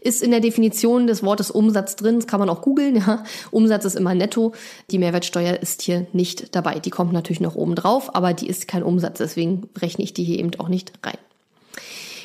ist 0.00 0.22
in 0.22 0.30
der 0.30 0.38
Definition 0.38 1.08
des 1.08 1.24
Wortes 1.24 1.50
Umsatz 1.50 1.96
drin. 1.96 2.16
Das 2.20 2.28
kann 2.28 2.38
man 2.38 2.48
auch 2.48 2.62
googeln. 2.62 2.96
Ja, 3.04 3.24
Umsatz 3.50 3.84
ist 3.84 3.96
immer 3.96 4.14
netto. 4.14 4.52
Die 4.92 4.98
Mehrwertsteuer 4.98 5.60
ist 5.60 5.82
hier 5.82 6.06
nicht 6.12 6.54
dabei. 6.54 6.78
Die 6.78 6.90
kommt 6.90 7.12
natürlich 7.12 7.40
noch 7.40 7.56
oben 7.56 7.74
drauf, 7.74 8.14
aber 8.14 8.32
die 8.32 8.46
ist 8.46 8.68
kein 8.68 8.84
Umsatz. 8.84 9.18
Deswegen 9.18 9.68
rechne 9.76 10.04
ich 10.04 10.14
die 10.14 10.22
hier 10.22 10.38
eben 10.38 10.52
auch 10.60 10.68
nicht 10.68 10.92
rein. 11.02 11.18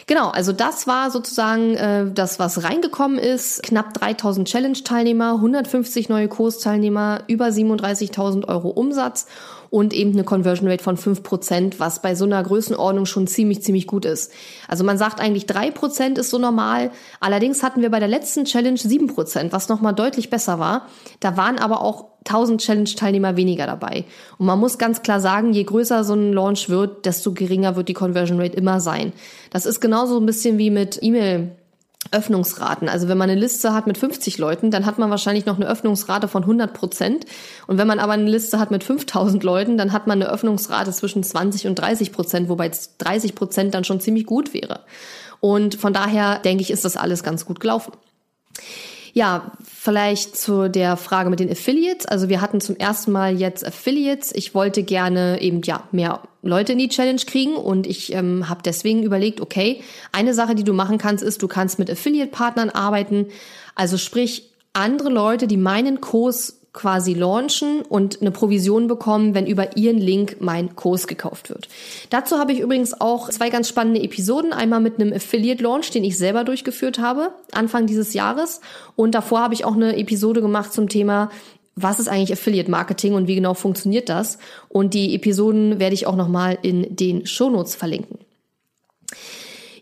Genau, 0.07 0.29
also 0.29 0.53
das 0.53 0.87
war 0.87 1.11
sozusagen 1.11 1.75
äh, 1.75 2.09
das, 2.09 2.39
was 2.39 2.63
reingekommen 2.63 3.19
ist. 3.19 3.61
Knapp 3.63 3.93
3000 3.93 4.47
Challenge-Teilnehmer, 4.47 5.33
150 5.33 6.07
neue 6.07 6.29
Kursteilnehmer, 6.29 7.23
über 7.27 7.47
37.000 7.47 8.47
Euro 8.47 8.69
Umsatz 8.69 9.27
und 9.69 9.93
eben 9.93 10.13
eine 10.13 10.23
Conversion 10.23 10.69
Rate 10.69 10.83
von 10.83 10.97
5%, 10.97 11.75
was 11.77 12.01
bei 12.01 12.15
so 12.15 12.25
einer 12.25 12.41
Größenordnung 12.43 13.05
schon 13.05 13.27
ziemlich, 13.27 13.61
ziemlich 13.63 13.87
gut 13.87 14.05
ist. 14.05 14.31
Also 14.67 14.83
man 14.83 14.97
sagt 14.97 15.19
eigentlich 15.19 15.45
3% 15.45 16.17
ist 16.17 16.29
so 16.29 16.37
normal. 16.37 16.91
Allerdings 17.19 17.63
hatten 17.63 17.81
wir 17.81 17.89
bei 17.89 17.99
der 17.99 18.07
letzten 18.07 18.45
Challenge 18.45 18.77
7%, 18.77 19.51
was 19.51 19.69
nochmal 19.69 19.93
deutlich 19.93 20.29
besser 20.29 20.59
war. 20.59 20.87
Da 21.19 21.37
waren 21.37 21.59
aber 21.59 21.81
auch 21.81 22.05
1000 22.25 22.61
Challenge-Teilnehmer 22.61 23.37
weniger 23.37 23.65
dabei. 23.65 24.05
Und 24.37 24.45
man 24.45 24.59
muss 24.59 24.77
ganz 24.77 25.01
klar 25.01 25.19
sagen, 25.19 25.53
je 25.53 25.63
größer 25.63 26.03
so 26.03 26.13
ein 26.13 26.33
Launch 26.33 26.69
wird, 26.69 27.05
desto 27.05 27.33
geringer 27.33 27.75
wird 27.75 27.87
die 27.87 27.93
Conversion 27.93 28.39
Rate 28.39 28.57
immer 28.57 28.79
sein. 28.79 29.13
Das 29.49 29.65
ist 29.65 29.79
genauso 29.79 30.19
ein 30.19 30.25
bisschen 30.25 30.57
wie 30.57 30.69
mit 30.69 30.99
E-Mail 31.01 31.51
Öffnungsraten. 32.11 32.89
Also 32.89 33.07
wenn 33.07 33.17
man 33.17 33.29
eine 33.29 33.39
Liste 33.39 33.73
hat 33.73 33.87
mit 33.87 33.97
50 33.97 34.37
Leuten, 34.37 34.71
dann 34.71 34.85
hat 34.85 34.97
man 34.97 35.09
wahrscheinlich 35.09 35.45
noch 35.45 35.57
eine 35.57 35.67
Öffnungsrate 35.67 36.27
von 36.27 36.43
100 36.43 36.73
Prozent. 36.73 37.25
Und 37.67 37.77
wenn 37.77 37.87
man 37.87 37.99
aber 37.99 38.13
eine 38.13 38.29
Liste 38.29 38.59
hat 38.59 38.71
mit 38.71 38.83
5000 38.83 39.43
Leuten, 39.43 39.77
dann 39.77 39.91
hat 39.91 40.07
man 40.07 40.21
eine 40.21 40.31
Öffnungsrate 40.31 40.91
zwischen 40.91 41.23
20 41.23 41.67
und 41.67 41.75
30 41.75 42.11
Prozent, 42.11 42.49
wobei 42.49 42.71
30 42.99 43.35
Prozent 43.35 43.73
dann 43.73 43.83
schon 43.83 43.99
ziemlich 43.99 44.25
gut 44.25 44.53
wäre. 44.53 44.81
Und 45.39 45.75
von 45.75 45.93
daher 45.93 46.39
denke 46.39 46.61
ich, 46.61 46.71
ist 46.71 46.85
das 46.85 46.97
alles 46.97 47.23
ganz 47.23 47.45
gut 47.45 47.59
gelaufen. 47.59 47.93
Ja, 49.17 49.51
vielleicht 49.63 50.37
zu 50.37 50.69
der 50.69 50.95
Frage 50.95 51.31
mit 51.31 51.39
den 51.39 51.49
Affiliates. 51.49 52.05
Also 52.05 52.29
wir 52.29 52.39
hatten 52.39 52.61
zum 52.61 52.75
ersten 52.77 53.11
Mal 53.11 53.35
jetzt 53.35 53.65
Affiliates. 53.65 54.31
Ich 54.31 54.53
wollte 54.53 54.83
gerne 54.83 55.41
eben 55.41 55.63
ja 55.63 55.81
mehr 55.91 56.21
Leute 56.43 56.73
in 56.73 56.77
die 56.77 56.87
Challenge 56.87 57.23
kriegen 57.25 57.55
und 57.55 57.87
ich 57.87 58.13
ähm, 58.13 58.47
habe 58.47 58.61
deswegen 58.63 59.01
überlegt, 59.01 59.41
okay, 59.41 59.81
eine 60.11 60.35
Sache, 60.35 60.53
die 60.53 60.63
du 60.63 60.71
machen 60.71 60.99
kannst, 60.99 61.23
ist, 61.23 61.41
du 61.41 61.47
kannst 61.47 61.79
mit 61.79 61.89
Affiliate-Partnern 61.89 62.69
arbeiten. 62.69 63.29
Also 63.73 63.97
sprich, 63.97 64.51
andere 64.73 65.09
Leute, 65.09 65.47
die 65.47 65.57
meinen 65.57 65.99
Kurs 65.99 66.59
quasi 66.77 67.15
launchen 67.15 67.81
und 67.81 68.21
eine 68.21 68.29
Provision 68.29 68.87
bekommen, 68.87 69.33
wenn 69.33 69.47
über 69.47 69.75
ihren 69.77 69.97
Link 69.97 70.37
mein 70.41 70.75
Kurs 70.75 71.07
gekauft 71.07 71.49
wird. 71.49 71.67
Dazu 72.11 72.37
habe 72.37 72.53
ich 72.53 72.59
übrigens 72.59 73.01
auch 73.01 73.29
zwei 73.29 73.49
ganz 73.49 73.67
spannende 73.67 74.03
Episoden. 74.03 74.53
Einmal 74.53 74.79
mit 74.79 75.01
einem 75.01 75.11
Affiliate 75.11 75.63
Launch, 75.63 75.89
den 75.89 76.03
ich 76.03 76.19
selber 76.19 76.43
durchgeführt 76.43 76.99
habe, 76.99 77.31
Anfang 77.51 77.87
dieses 77.87 78.13
Jahres. 78.13 78.61
Und 78.95 79.15
davor 79.15 79.39
habe 79.39 79.55
ich 79.55 79.65
auch 79.65 79.73
eine 79.73 79.97
Episode 79.97 80.39
gemacht 80.39 80.71
zum 80.71 80.87
Thema, 80.87 81.31
was 81.75 81.99
ist 81.99 82.09
eigentlich 82.09 82.33
Affiliate 82.33 82.69
Marketing 82.69 83.13
und 83.13 83.27
wie 83.27 83.35
genau 83.35 83.55
funktioniert 83.55 84.07
das? 84.07 84.37
Und 84.69 84.93
die 84.93 85.15
Episoden 85.15 85.79
werde 85.79 85.95
ich 85.95 86.05
auch 86.05 86.15
nochmal 86.15 86.59
in 86.61 86.95
den 86.95 87.25
Shownotes 87.25 87.73
verlinken. 87.73 88.19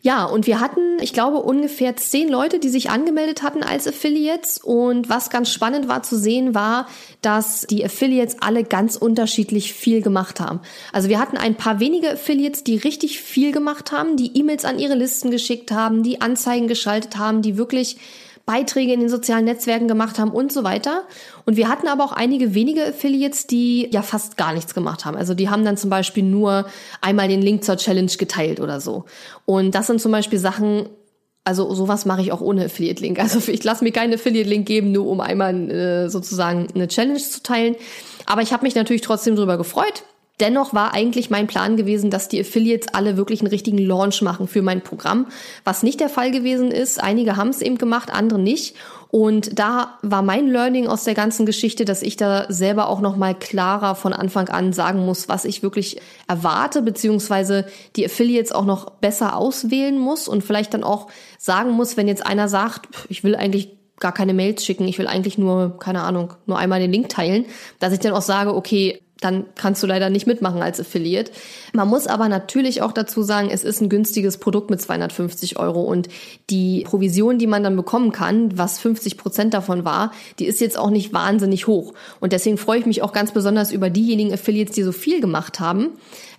Ja, 0.06 0.26
und 0.26 0.46
wir 0.46 0.60
hatten, 0.60 1.00
ich 1.02 1.14
glaube, 1.14 1.40
ungefähr 1.40 1.96
zehn 1.96 2.30
Leute, 2.30 2.60
die 2.60 2.70
sich 2.70 2.92
angemeldet 2.92 3.42
hatten 3.42 3.64
als 3.64 3.88
Affiliates. 3.88 4.60
Und 4.60 5.10
was 5.10 5.32
ganz 5.32 5.50
spannend 5.50 5.88
war 5.88 6.04
zu 6.04 6.16
sehen, 6.16 6.54
war, 6.54 6.86
dass 7.24 7.62
die 7.62 7.84
Affiliates 7.84 8.36
alle 8.40 8.64
ganz 8.64 8.98
unterschiedlich 8.98 9.74
viel 9.74 10.04
gemacht 10.04 10.40
haben. 10.40 10.60
Also 10.94 11.10
wir 11.10 11.20
hatten 11.20 11.38
ein 11.38 11.56
paar 11.56 11.80
wenige 11.80 12.12
Affiliates, 12.12 12.64
die 12.64 12.78
richtig 12.78 13.20
viel 13.20 13.52
gemacht 13.52 13.92
haben, 13.92 14.16
die 14.16 14.38
E-Mails 14.38 14.64
an 14.64 14.78
ihre 14.78 14.94
Listen 14.94 15.32
geschickt 15.32 15.72
haben, 15.72 16.04
die 16.04 16.22
Anzeigen 16.22 16.68
geschaltet 16.68 17.18
haben, 17.18 17.42
die 17.42 17.58
wirklich 17.58 17.98
Beiträge 18.46 18.94
in 18.94 19.00
den 19.00 19.10
sozialen 19.10 19.46
Netzwerken 19.46 19.88
gemacht 19.88 20.20
haben 20.20 20.32
und 20.32 20.52
so 20.52 20.64
weiter. 20.64 21.04
Und 21.46 21.58
wir 21.58 21.68
hatten 21.68 21.88
aber 21.88 22.04
auch 22.04 22.12
einige 22.12 22.54
wenige 22.54 22.86
Affiliates, 22.88 23.48
die 23.48 23.90
ja 23.92 24.04
fast 24.04 24.38
gar 24.38 24.54
nichts 24.54 24.76
gemacht 24.76 25.06
haben. 25.06 25.18
Also 25.18 25.34
die 25.34 25.50
haben 25.50 25.66
dann 25.66 25.78
zum 25.78 25.90
Beispiel 25.90 26.24
nur 26.24 26.66
einmal 27.02 27.28
den 27.28 27.42
Link 27.42 27.64
zur 27.64 27.78
Challenge 27.78 28.12
geteilt 28.18 28.60
oder 28.60 28.80
so. 28.80 29.06
Und 29.46 29.74
das 29.74 29.88
sind 29.88 30.00
zum 30.00 30.12
Beispiel 30.12 30.38
Sachen, 30.38 30.90
also 31.44 31.74
sowas 31.74 32.06
mache 32.06 32.22
ich 32.22 32.32
auch 32.32 32.42
ohne 32.42 32.66
Affiliate-Link. 32.66 33.20
Also 33.20 33.52
ich 33.52 33.64
lasse 33.64 33.84
mir 33.84 33.92
keinen 33.92 34.14
Affiliate-Link 34.14 34.68
geben, 34.68 34.92
nur 34.92 35.08
um 35.08 35.22
einmal 35.22 35.72
äh, 35.72 36.10
sozusagen 36.10 36.68
eine 36.76 36.88
Challenge 36.88 37.20
zu 37.20 37.42
teilen. 37.42 37.76
Aber 38.28 38.42
ich 38.42 38.54
habe 38.54 38.64
mich 38.64 38.76
natürlich 38.76 39.02
trotzdem 39.02 39.36
darüber 39.36 39.58
gefreut, 39.58 40.04
Dennoch 40.42 40.74
war 40.74 40.94
eigentlich 40.94 41.30
mein 41.30 41.48
Plan 41.48 41.78
gewesen, 41.78 42.10
dass 42.10 42.28
die 42.28 42.42
Affiliates 42.42 42.94
alle 42.94 43.16
wirklich 43.16 43.40
einen 43.40 43.48
richtigen 43.48 43.78
Launch 43.78 44.22
machen 44.22 44.50
für 44.50 44.62
mein 44.62 44.82
Programm, 44.82 45.28
was 45.64 45.82
nicht 45.82 46.02
der 46.02 46.10
Fall 46.10 46.32
gewesen 46.32 46.72
ist. 46.72 47.02
Einige 47.02 47.38
haben 47.38 47.50
es 47.50 47.62
eben 47.62 47.78
gemacht, 47.78 48.12
andere 48.12 48.38
nicht. 48.38 48.76
Und 49.10 49.58
da 49.58 49.98
war 50.02 50.24
mein 50.24 50.48
Learning 50.48 50.88
aus 50.88 51.06
der 51.06 51.14
ganzen 51.14 51.46
Geschichte, 51.46 51.86
dass 51.86 52.02
ich 52.02 52.18
da 52.18 52.48
selber 52.50 52.90
auch 52.90 53.00
noch 53.00 53.16
mal 53.16 53.34
klarer 53.34 53.96
von 53.96 54.12
Anfang 54.12 54.50
an 54.50 54.74
sagen 54.74 55.06
muss, 55.06 55.30
was 55.30 55.46
ich 55.46 55.64
wirklich 55.64 56.02
erwarte, 56.28 56.82
beziehungsweise 56.82 57.66
die 57.96 58.06
Affiliates 58.06 58.52
auch 58.52 58.66
noch 58.66 58.90
besser 58.90 59.38
auswählen 59.38 59.98
muss 59.98 60.28
und 60.28 60.44
vielleicht 60.44 60.74
dann 60.74 60.84
auch 60.84 61.08
sagen 61.38 61.72
muss, 61.72 61.96
wenn 61.96 62.10
jetzt 62.10 62.26
einer 62.26 62.50
sagt, 62.50 62.90
ich 63.08 63.24
will 63.24 63.38
eigentlich 63.38 63.78
gar 64.02 64.12
keine 64.12 64.34
Mails 64.34 64.66
schicken, 64.66 64.86
ich 64.86 65.00
will 65.00 65.08
eigentlich 65.08 65.38
nur, 65.38 65.80
keine 65.80 66.02
Ahnung, 66.02 66.34
nur 66.46 66.58
einmal 66.58 66.82
den 66.82 66.92
Link 66.92 67.08
teilen, 67.08 67.46
dass 67.80 67.94
ich 67.94 68.00
dann 68.00 68.12
auch 68.12 68.22
sage, 68.22 68.54
okay, 68.54 69.02
dann 69.26 69.46
kannst 69.56 69.84
du 69.84 69.88
leider 69.88 70.10
nicht 70.10 70.28
mitmachen 70.28 70.62
als 70.62 70.80
Affiliate. 70.80 71.32
Man 71.74 71.88
muss 71.88 72.08
aber 72.08 72.30
natürlich 72.30 72.82
auch 72.82 72.92
dazu 72.92 73.24
sagen, 73.24 73.50
es 73.52 73.64
ist 73.64 73.82
ein 73.82 73.90
günstiges 73.90 74.38
Produkt 74.38 74.70
mit 74.70 74.80
250 74.80 75.60
Euro 75.60 75.82
und 75.82 76.08
die 76.50 76.84
Provision, 76.86 77.40
die 77.40 77.48
man 77.48 77.64
dann 77.64 77.76
bekommen 77.76 78.12
kann, 78.12 78.58
was 78.58 78.80
50 78.80 79.18
Prozent 79.18 79.54
davon 79.54 79.84
war, 79.84 80.12
die 80.40 80.46
ist 80.46 80.62
jetzt 80.62 80.78
auch 80.78 80.92
nicht 80.92 81.12
wahnsinnig 81.12 81.68
hoch. 81.68 81.94
Und 82.20 82.32
deswegen 82.32 82.58
freue 82.58 82.80
ich 82.80 82.86
mich 82.86 83.02
auch 83.02 83.12
ganz 83.12 83.32
besonders 83.32 83.72
über 83.72 83.90
diejenigen 83.90 84.34
Affiliates, 84.34 84.76
die 84.76 84.84
so 84.84 84.92
viel 84.92 85.20
gemacht 85.20 85.60
haben. 85.60 85.90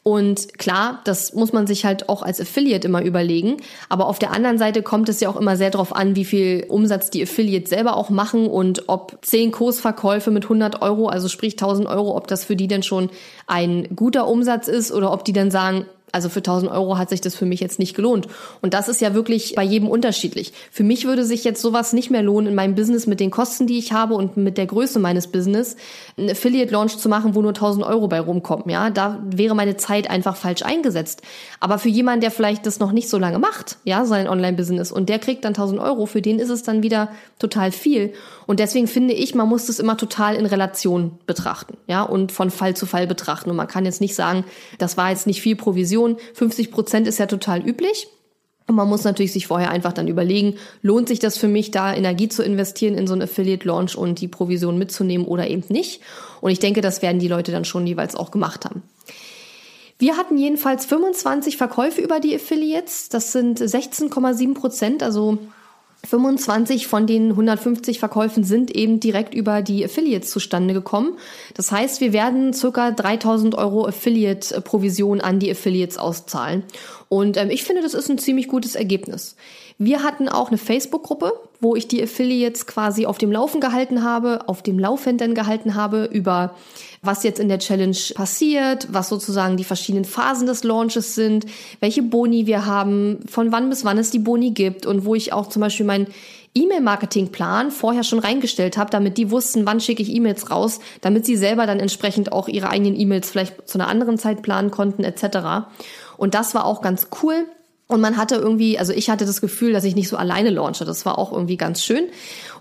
Und 0.06 0.56
klar, 0.56 1.00
das 1.02 1.34
muss 1.34 1.52
man 1.52 1.66
sich 1.66 1.84
halt 1.84 2.08
auch 2.08 2.22
als 2.22 2.40
Affiliate 2.40 2.86
immer 2.86 3.02
überlegen. 3.02 3.56
Aber 3.88 4.06
auf 4.06 4.20
der 4.20 4.30
anderen 4.30 4.56
Seite 4.56 4.84
kommt 4.84 5.08
es 5.08 5.18
ja 5.18 5.28
auch 5.28 5.34
immer 5.34 5.56
sehr 5.56 5.70
darauf 5.70 5.96
an, 5.96 6.14
wie 6.14 6.24
viel 6.24 6.64
Umsatz 6.68 7.10
die 7.10 7.24
Affiliates 7.24 7.70
selber 7.70 7.96
auch 7.96 8.08
machen 8.08 8.46
und 8.46 8.88
ob 8.88 9.18
zehn 9.22 9.50
Kursverkäufe 9.50 10.30
mit 10.30 10.44
100 10.44 10.80
Euro, 10.80 11.08
also 11.08 11.26
sprich 11.26 11.54
1000 11.54 11.88
Euro, 11.88 12.16
ob 12.16 12.28
das 12.28 12.44
für 12.44 12.54
die 12.54 12.68
denn 12.68 12.84
schon 12.84 13.10
ein 13.48 13.96
guter 13.96 14.28
Umsatz 14.28 14.68
ist 14.68 14.92
oder 14.92 15.12
ob 15.12 15.24
die 15.24 15.32
dann 15.32 15.50
sagen, 15.50 15.86
also 16.12 16.28
für 16.28 16.38
1000 16.38 16.70
Euro 16.70 16.96
hat 16.96 17.10
sich 17.10 17.20
das 17.20 17.34
für 17.34 17.46
mich 17.46 17.60
jetzt 17.60 17.78
nicht 17.78 17.94
gelohnt. 17.94 18.28
Und 18.62 18.74
das 18.74 18.88
ist 18.88 19.00
ja 19.00 19.12
wirklich 19.12 19.54
bei 19.54 19.64
jedem 19.64 19.88
unterschiedlich. 19.88 20.52
Für 20.70 20.84
mich 20.84 21.04
würde 21.04 21.24
sich 21.24 21.44
jetzt 21.44 21.60
sowas 21.60 21.92
nicht 21.92 22.10
mehr 22.10 22.22
lohnen 22.22 22.48
in 22.48 22.54
meinem 22.54 22.74
Business 22.74 23.06
mit 23.06 23.20
den 23.20 23.30
Kosten, 23.30 23.66
die 23.66 23.76
ich 23.78 23.92
habe 23.92 24.14
und 24.14 24.36
mit 24.36 24.56
der 24.56 24.66
Größe 24.66 24.98
meines 24.98 25.26
Business, 25.26 25.76
einen 26.16 26.30
Affiliate 26.30 26.72
Launch 26.72 26.96
zu 26.96 27.08
machen, 27.08 27.34
wo 27.34 27.42
nur 27.42 27.50
1000 27.50 27.84
Euro 27.84 28.08
bei 28.08 28.20
rumkommen. 28.20 28.70
Ja, 28.70 28.88
da 28.88 29.22
wäre 29.26 29.54
meine 29.54 29.76
Zeit 29.76 30.08
einfach 30.08 30.36
falsch 30.36 30.62
eingesetzt. 30.62 31.22
Aber 31.60 31.78
für 31.78 31.88
jemanden, 31.88 32.20
der 32.20 32.30
vielleicht 32.30 32.66
das 32.66 32.78
noch 32.78 32.92
nicht 32.92 33.08
so 33.08 33.18
lange 33.18 33.38
macht, 33.38 33.78
ja, 33.84 34.04
sein 34.06 34.28
Online-Business 34.28 34.92
und 34.92 35.08
der 35.08 35.18
kriegt 35.18 35.44
dann 35.44 35.50
1000 35.50 35.80
Euro, 35.80 36.06
für 36.06 36.22
den 36.22 36.38
ist 36.38 36.50
es 36.50 36.62
dann 36.62 36.82
wieder 36.82 37.10
total 37.38 37.72
viel. 37.72 38.14
Und 38.46 38.60
deswegen 38.60 38.86
finde 38.86 39.12
ich, 39.12 39.34
man 39.34 39.48
muss 39.48 39.66
das 39.66 39.80
immer 39.80 39.96
total 39.96 40.36
in 40.36 40.46
Relation 40.46 41.18
betrachten, 41.26 41.76
ja, 41.88 42.04
und 42.04 42.30
von 42.30 42.50
Fall 42.50 42.74
zu 42.74 42.86
Fall 42.86 43.06
betrachten. 43.06 43.50
Und 43.50 43.56
man 43.56 43.66
kann 43.66 43.84
jetzt 43.84 44.00
nicht 44.00 44.14
sagen, 44.14 44.44
das 44.78 44.96
war 44.96 45.10
jetzt 45.10 45.26
nicht 45.26 45.42
viel 45.42 45.56
Provision. 45.56 45.95
50 46.34 46.70
Prozent 46.70 47.08
ist 47.08 47.18
ja 47.18 47.26
total 47.26 47.66
üblich. 47.66 48.08
Und 48.68 48.74
man 48.74 48.88
muss 48.88 49.04
natürlich 49.04 49.32
sich 49.32 49.46
vorher 49.46 49.70
einfach 49.70 49.92
dann 49.92 50.08
überlegen, 50.08 50.56
lohnt 50.82 51.08
sich 51.08 51.20
das 51.20 51.38
für 51.38 51.46
mich, 51.46 51.70
da 51.70 51.94
Energie 51.94 52.28
zu 52.28 52.42
investieren 52.42 52.94
in 52.94 53.06
so 53.06 53.12
einen 53.12 53.22
Affiliate 53.22 53.66
Launch 53.66 53.96
und 53.96 54.20
die 54.20 54.26
Provision 54.26 54.76
mitzunehmen 54.76 55.26
oder 55.26 55.48
eben 55.48 55.64
nicht. 55.68 56.00
Und 56.40 56.50
ich 56.50 56.58
denke, 56.58 56.80
das 56.80 57.00
werden 57.00 57.20
die 57.20 57.28
Leute 57.28 57.52
dann 57.52 57.64
schon 57.64 57.86
jeweils 57.86 58.16
auch 58.16 58.32
gemacht 58.32 58.64
haben. 58.64 58.82
Wir 59.98 60.16
hatten 60.16 60.36
jedenfalls 60.36 60.84
25 60.84 61.56
Verkäufe 61.56 62.00
über 62.00 62.20
die 62.20 62.34
Affiliates. 62.34 63.08
Das 63.08 63.32
sind 63.32 63.60
16,7 63.60 64.54
Prozent, 64.54 65.02
also 65.02 65.38
25 66.06 66.86
von 66.86 67.06
den 67.06 67.30
150 67.30 67.98
Verkäufen 67.98 68.44
sind 68.44 68.74
eben 68.74 69.00
direkt 69.00 69.34
über 69.34 69.62
die 69.62 69.84
Affiliates 69.84 70.30
zustande 70.30 70.74
gekommen. 70.74 71.18
Das 71.54 71.72
heißt, 71.72 72.00
wir 72.00 72.12
werden 72.12 72.52
circa 72.52 72.92
3000 72.92 73.54
Euro 73.56 73.86
Affiliate-Provision 73.86 75.20
an 75.20 75.38
die 75.38 75.50
Affiliates 75.50 75.98
auszahlen. 75.98 76.62
Und 77.08 77.36
ähm, 77.36 77.50
ich 77.50 77.64
finde, 77.64 77.82
das 77.82 77.94
ist 77.94 78.08
ein 78.08 78.18
ziemlich 78.18 78.48
gutes 78.48 78.74
Ergebnis. 78.74 79.36
Wir 79.78 80.02
hatten 80.02 80.28
auch 80.28 80.48
eine 80.48 80.56
Facebook-Gruppe, 80.56 81.32
wo 81.60 81.76
ich 81.76 81.86
die 81.86 82.02
Affiliates 82.02 82.66
quasi 82.66 83.04
auf 83.04 83.18
dem 83.18 83.30
Laufen 83.30 83.60
gehalten 83.60 84.02
habe, 84.02 84.48
auf 84.48 84.62
dem 84.62 84.78
Laufenden 84.78 85.34
gehalten 85.34 85.74
habe 85.74 86.08
über 86.10 86.54
was 87.02 87.22
jetzt 87.22 87.38
in 87.38 87.48
der 87.48 87.58
Challenge 87.58 87.96
passiert, 88.14 88.88
was 88.90 89.08
sozusagen 89.08 89.56
die 89.56 89.64
verschiedenen 89.64 90.04
Phasen 90.04 90.46
des 90.46 90.64
Launches 90.64 91.14
sind, 91.14 91.46
welche 91.80 92.02
Boni 92.02 92.46
wir 92.46 92.64
haben, 92.66 93.20
von 93.28 93.52
wann 93.52 93.68
bis 93.68 93.84
wann 93.84 93.98
es 93.98 94.10
die 94.10 94.18
Boni 94.18 94.50
gibt 94.50 94.86
und 94.86 95.04
wo 95.04 95.14
ich 95.14 95.32
auch 95.32 95.48
zum 95.48 95.60
Beispiel 95.60 95.86
meinen 95.86 96.08
E-Mail-Marketing-Plan 96.54 97.70
vorher 97.70 98.02
schon 98.02 98.18
reingestellt 98.18 98.78
habe, 98.78 98.90
damit 98.90 99.18
die 99.18 99.30
wussten, 99.30 99.66
wann 99.66 99.80
schicke 99.80 100.02
ich 100.02 100.14
E-Mails 100.14 100.50
raus, 100.50 100.80
damit 101.02 101.26
sie 101.26 101.36
selber 101.36 101.66
dann 101.66 101.80
entsprechend 101.80 102.32
auch 102.32 102.48
ihre 102.48 102.70
eigenen 102.70 102.98
E-Mails 102.98 103.30
vielleicht 103.30 103.68
zu 103.68 103.78
einer 103.78 103.88
anderen 103.88 104.16
Zeit 104.16 104.40
planen 104.40 104.70
konnten 104.70 105.04
etc. 105.04 105.68
Und 106.16 106.34
das 106.34 106.54
war 106.54 106.64
auch 106.64 106.80
ganz 106.80 107.08
cool. 107.22 107.44
Und 107.88 108.00
man 108.00 108.16
hatte 108.16 108.34
irgendwie, 108.34 108.78
also 108.78 108.92
ich 108.92 109.10
hatte 109.10 109.26
das 109.26 109.40
Gefühl, 109.40 109.72
dass 109.72 109.84
ich 109.84 109.94
nicht 109.94 110.08
so 110.08 110.16
alleine 110.16 110.50
launche. 110.50 110.84
Das 110.84 111.06
war 111.06 111.18
auch 111.18 111.32
irgendwie 111.32 111.56
ganz 111.56 111.84
schön. 111.84 112.08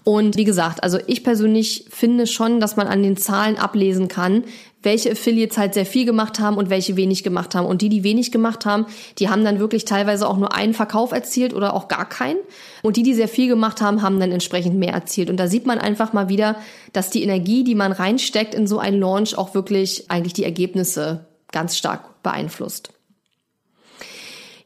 Und 0.04 0.38
wie 0.38 0.44
gesagt, 0.44 0.84
also 0.84 1.00
ich 1.08 1.24
persönlich 1.24 1.86
finde 1.90 2.28
schon, 2.28 2.60
dass 2.60 2.76
man 2.76 2.86
an 2.86 3.02
den 3.02 3.18
Zahlen 3.18 3.58
ablesen 3.58 4.08
kann, 4.08 4.44
welche 4.84 5.12
Affiliates 5.12 5.58
halt 5.58 5.74
sehr 5.74 5.88
viel 5.88 6.06
gemacht 6.06 6.40
haben 6.40 6.58
und 6.58 6.70
welche 6.70 6.96
wenig 6.96 7.24
gemacht 7.24 7.56
haben. 7.56 7.66
Und 7.66 7.82
die, 7.82 7.90
die 7.90 8.04
wenig 8.04 8.32
gemacht 8.32 8.68
haben, 8.68 8.86
die 9.18 9.30
haben 9.30 9.44
dann 9.44 9.58
wirklich 9.58 9.84
teilweise 9.86 10.30
auch 10.30 10.38
nur 10.38 10.54
einen 10.54 10.76
Verkauf 10.76 11.12
erzielt 11.12 11.56
oder 11.56 11.74
auch 11.74 11.88
gar 11.88 12.08
keinen. 12.08 12.38
Und 12.84 12.96
die, 12.96 13.02
die 13.02 13.16
sehr 13.16 13.28
viel 13.28 13.48
gemacht 13.48 13.82
haben, 13.82 14.04
haben 14.04 14.20
dann 14.20 14.32
entsprechend 14.32 14.78
mehr 14.78 14.94
erzielt. 14.94 15.32
Und 15.32 15.38
da 15.38 15.48
sieht 15.48 15.66
man 15.66 15.80
einfach 15.80 16.14
mal 16.14 16.30
wieder, 16.30 16.56
dass 16.94 17.10
die 17.10 17.24
Energie, 17.24 17.64
die 17.64 17.74
man 17.74 17.92
reinsteckt 17.92 18.54
in 18.54 18.68
so 18.68 18.78
einen 18.78 19.00
Launch, 19.00 19.36
auch 19.36 19.56
wirklich 19.56 20.06
eigentlich 20.12 20.34
die 20.34 20.44
Ergebnisse 20.44 21.26
ganz 21.52 21.76
stark 21.78 22.22
beeinflusst. 22.22 22.95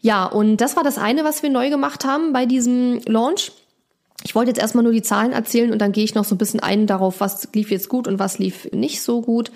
Ja, 0.01 0.25
und 0.25 0.57
das 0.57 0.75
war 0.75 0.83
das 0.83 0.97
eine, 0.97 1.23
was 1.23 1.43
wir 1.43 1.49
neu 1.49 1.69
gemacht 1.69 2.05
haben 2.05 2.33
bei 2.33 2.45
diesem 2.45 3.01
Launch. 3.05 3.51
Ich 4.23 4.33
wollte 4.35 4.49
jetzt 4.49 4.59
erstmal 4.59 4.83
nur 4.83 4.91
die 4.91 5.01
Zahlen 5.01 5.31
erzählen 5.31 5.71
und 5.71 5.79
dann 5.79 5.93
gehe 5.93 6.03
ich 6.03 6.13
noch 6.13 6.25
so 6.25 6.35
ein 6.35 6.37
bisschen 6.37 6.59
ein 6.59 6.87
darauf, 6.87 7.21
was 7.21 7.47
lief 7.53 7.71
jetzt 7.71 7.87
gut 7.87 8.05
und 8.05 8.19
was 8.19 8.37
lief 8.37 8.69
nicht 8.73 9.01
so 9.01 9.21
gut. 9.21 9.49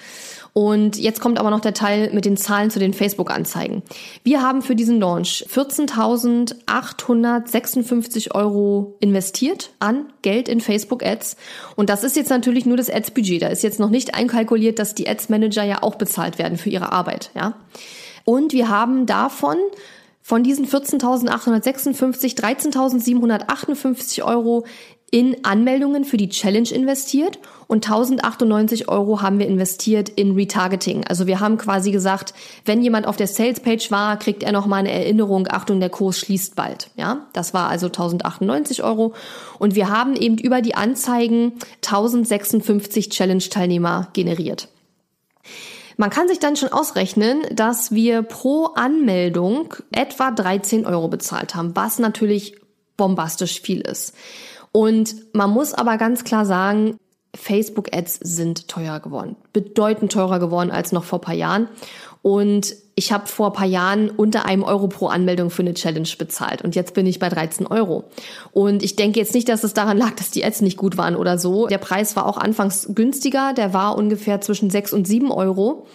Und 0.53 0.97
jetzt 0.97 1.19
kommt 1.19 1.37
aber 1.37 1.49
noch 1.49 1.59
der 1.59 1.73
Teil 1.73 2.11
mit 2.13 2.23
den 2.23 2.37
Zahlen 2.37 2.69
zu 2.69 2.79
den 2.79 2.93
Facebook-Anzeigen. 2.93 3.83
Wir 4.23 4.41
haben 4.41 4.61
für 4.61 4.75
diesen 4.75 5.01
Launch 5.01 5.45
14.856 5.51 8.33
Euro 8.33 8.95
investiert 9.01 9.71
an 9.79 10.05
Geld 10.21 10.47
in 10.47 10.61
Facebook-Ads. 10.61 11.35
Und 11.75 11.89
das 11.89 12.05
ist 12.05 12.15
jetzt 12.15 12.29
natürlich 12.29 12.65
nur 12.65 12.77
das 12.77 12.89
Ads-Budget. 12.89 13.41
Da 13.41 13.47
ist 13.47 13.63
jetzt 13.63 13.81
noch 13.81 13.89
nicht 13.89 14.15
einkalkuliert, 14.15 14.79
dass 14.79 14.95
die 14.95 15.09
Ads-Manager 15.09 15.63
ja 15.63 15.83
auch 15.83 15.95
bezahlt 15.95 16.37
werden 16.37 16.57
für 16.57 16.69
ihre 16.69 16.93
Arbeit, 16.93 17.31
ja. 17.35 17.55
Und 18.25 18.53
wir 18.53 18.69
haben 18.69 19.05
davon 19.05 19.57
von 20.23 20.41
diesen 20.41 20.65
14.856, 20.65 22.37
13.758 22.39 24.23
Euro 24.23 24.65
in 25.11 25.45
Anmeldungen 25.45 26.05
für 26.05 26.17
die 26.17 26.29
Challenge 26.29 26.69
investiert 26.69 27.37
und 27.67 27.85
1098 27.85 28.89
Euro 28.89 29.21
haben 29.21 29.37
wir 29.37 29.45
investiert 29.45 30.09
in 30.09 30.33
Retargeting. 30.33 31.05
Also 31.05 31.27
wir 31.27 31.39
haben 31.39 31.59
quasi 31.59 31.91
gesagt, 31.91 32.33
wenn 32.65 32.81
jemand 32.81 33.05
auf 33.05 33.15
der 33.15 33.27
Salespage 33.27 33.91
war, 33.91 34.17
kriegt 34.17 34.41
er 34.41 34.51
nochmal 34.51 34.79
eine 34.79 34.91
Erinnerung, 34.91 35.47
Achtung, 35.51 35.79
der 35.79 35.91
Kurs 35.91 36.17
schließt 36.17 36.55
bald. 36.55 36.89
Ja, 36.95 37.27
das 37.33 37.53
war 37.53 37.69
also 37.69 37.85
1098 37.87 38.81
Euro. 38.83 39.13
Und 39.59 39.75
wir 39.75 39.89
haben 39.89 40.15
eben 40.15 40.39
über 40.39 40.61
die 40.61 40.73
Anzeigen 40.73 41.53
1056 41.85 43.09
Challenge-Teilnehmer 43.11 44.07
generiert. 44.13 44.67
Man 45.97 46.09
kann 46.09 46.27
sich 46.27 46.39
dann 46.39 46.55
schon 46.55 46.71
ausrechnen, 46.71 47.43
dass 47.51 47.91
wir 47.91 48.23
pro 48.23 48.67
Anmeldung 48.75 49.75
etwa 49.91 50.31
13 50.31 50.85
Euro 50.85 51.07
bezahlt 51.07 51.55
haben, 51.55 51.75
was 51.75 51.99
natürlich 51.99 52.55
bombastisch 52.97 53.61
viel 53.61 53.81
ist. 53.81 54.13
Und 54.71 55.33
man 55.33 55.51
muss 55.51 55.73
aber 55.73 55.97
ganz 55.97 56.23
klar 56.23 56.45
sagen, 56.45 56.97
Facebook-Ads 57.35 58.19
sind 58.21 58.67
teuer 58.67 58.99
geworden, 58.99 59.35
bedeutend 59.53 60.11
teurer 60.11 60.39
geworden 60.39 60.71
als 60.71 60.91
noch 60.91 61.03
vor 61.03 61.21
paar 61.21 61.33
Jahren. 61.33 61.67
Und 62.21 62.75
ich 62.95 63.11
habe 63.11 63.27
vor 63.27 63.53
paar 63.53 63.65
Jahren 63.65 64.09
unter 64.09 64.45
einem 64.45 64.63
Euro 64.63 64.87
pro 64.87 65.07
Anmeldung 65.07 65.49
für 65.49 65.63
eine 65.63 65.73
Challenge 65.73 66.09
bezahlt 66.17 66.61
und 66.61 66.75
jetzt 66.75 66.93
bin 66.93 67.07
ich 67.07 67.17
bei 67.17 67.29
13 67.29 67.65
Euro. 67.65 68.03
Und 68.51 68.83
ich 68.83 68.95
denke 68.95 69.19
jetzt 69.19 69.33
nicht, 69.33 69.49
dass 69.49 69.63
es 69.63 69.73
daran 69.73 69.97
lag, 69.97 70.11
dass 70.15 70.29
die 70.29 70.45
Ads 70.45 70.61
nicht 70.61 70.77
gut 70.77 70.95
waren 70.97 71.15
oder 71.15 71.39
so. 71.39 71.67
Der 71.67 71.79
Preis 71.79 72.15
war 72.15 72.27
auch 72.27 72.37
anfangs 72.37 72.87
günstiger, 72.93 73.53
der 73.53 73.73
war 73.73 73.97
ungefähr 73.97 74.41
zwischen 74.41 74.69
6 74.69 74.93
und 74.93 75.07
7 75.07 75.31
Euro. 75.31 75.87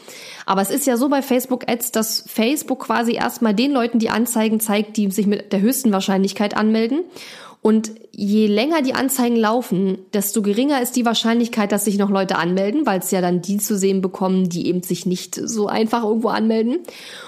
Aber 0.44 0.62
es 0.62 0.70
ist 0.70 0.86
ja 0.86 0.96
so 0.96 1.08
bei 1.08 1.22
Facebook 1.22 1.68
Ads, 1.68 1.92
dass 1.92 2.24
Facebook 2.26 2.80
quasi 2.80 3.12
erstmal 3.12 3.54
den 3.54 3.70
Leuten 3.70 3.98
die 3.98 4.10
Anzeigen 4.10 4.60
zeigt, 4.60 4.96
die 4.96 5.10
sich 5.10 5.26
mit 5.26 5.52
der 5.52 5.60
höchsten 5.60 5.92
Wahrscheinlichkeit 5.92 6.56
anmelden. 6.56 7.04
Und 7.60 7.90
je 8.12 8.46
länger 8.46 8.82
die 8.82 8.94
Anzeigen 8.94 9.36
laufen, 9.36 9.98
desto 10.12 10.42
geringer 10.42 10.80
ist 10.80 10.96
die 10.96 11.04
Wahrscheinlichkeit, 11.04 11.72
dass 11.72 11.84
sich 11.84 11.98
noch 11.98 12.10
Leute 12.10 12.36
anmelden, 12.36 12.86
weil 12.86 13.00
es 13.00 13.10
ja 13.10 13.20
dann 13.20 13.42
die 13.42 13.58
zu 13.58 13.76
sehen 13.76 14.00
bekommen, 14.00 14.48
die 14.48 14.66
eben 14.68 14.82
sich 14.82 15.06
nicht 15.06 15.34
so 15.34 15.66
einfach 15.66 16.04
irgendwo 16.04 16.28
anmelden. 16.28 16.78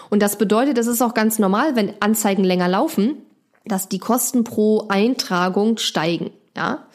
Und 0.08 0.22
das 0.22 0.38
bedeutet, 0.38 0.78
es 0.78 0.86
ist 0.86 1.02
auch 1.02 1.14
ganz 1.14 1.38
normal, 1.38 1.76
wenn 1.76 1.94
Anzeigen 2.00 2.44
länger 2.44 2.68
laufen, 2.68 3.16
dass 3.64 3.88
die 3.88 3.98
Kosten 3.98 4.44
pro 4.44 4.86
Eintragung 4.88 5.78
steigen. 5.78 6.30
Ja. 6.56 6.86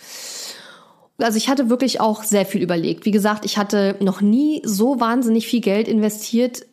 Also 1.17 1.37
ich 1.37 1.49
hatte 1.49 1.69
wirklich 1.69 2.01
auch 2.01 2.23
sehr 2.23 2.45
viel 2.45 2.61
überlegt. 2.61 3.05
Wie 3.05 3.11
gesagt, 3.11 3.45
ich 3.45 3.57
hatte 3.57 3.95
noch 3.99 4.21
nie 4.21 4.61
so 4.65 4.99
wahnsinnig 4.99 5.47
viel 5.47 5.61
Geld 5.61 5.87
investiert 5.87 6.65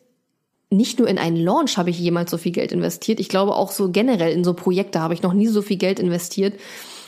nicht 0.72 0.98
nur 0.98 1.08
in 1.08 1.18
einen 1.18 1.36
Launch 1.36 1.76
habe 1.76 1.90
ich 1.90 1.98
jemals 1.98 2.30
so 2.30 2.38
viel 2.38 2.52
Geld 2.52 2.72
investiert. 2.72 3.20
Ich 3.20 3.28
glaube 3.28 3.54
auch 3.54 3.70
so 3.70 3.90
generell 3.90 4.32
in 4.32 4.44
so 4.44 4.54
Projekte 4.54 5.00
habe 5.00 5.14
ich 5.14 5.22
noch 5.22 5.32
nie 5.32 5.46
so 5.46 5.62
viel 5.62 5.76
Geld 5.76 6.00
investiert. 6.00 6.54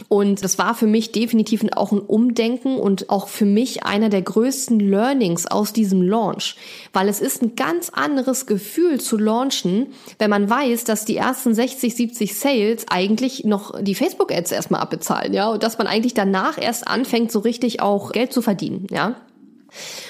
Und 0.09 0.43
das 0.45 0.59
war 0.59 0.75
für 0.75 0.87
mich 0.87 1.13
definitiv 1.13 1.65
auch 1.77 1.93
ein 1.93 2.01
Umdenken 2.01 2.77
und 2.77 3.11
auch 3.11 3.29
für 3.29 3.45
mich 3.45 3.85
einer 3.85 4.09
der 4.09 4.23
größten 4.23 4.81
Learnings 4.81 5.47
aus 5.47 5.73
diesem 5.73 6.03
Launch. 6.03 6.57
Weil 6.93 7.09
es 7.09 7.21
ist 7.21 7.43
ein 7.43 7.55
ganz 7.57 7.91
anderes 7.91 8.47
Gefühl 8.47 9.01
zu 9.01 9.17
launchen, 9.17 9.89
wenn 10.19 10.31
man 10.31 10.51
weiß, 10.51 10.85
dass 10.85 11.05
die 11.05 11.17
ersten 11.17 11.55
60, 11.55 11.95
70 11.95 12.37
Sales 12.37 12.87
eigentlich 12.89 13.45
noch 13.45 13.81
die 13.81 13.95
Facebook-Ads 13.95 14.53
erstmal 14.53 14.81
abbezahlen, 14.81 15.33
ja. 15.33 15.49
Und 15.49 15.63
dass 15.63 15.79
man 15.79 15.87
eigentlich 15.87 16.15
danach 16.15 16.59
erst 16.59 16.89
anfängt, 16.89 17.31
so 17.31 17.39
richtig 17.39 17.81
auch 17.81 18.13
Geld 18.13 18.33
zu 18.33 18.43
verdienen, 18.43 18.87
ja. 18.91 19.17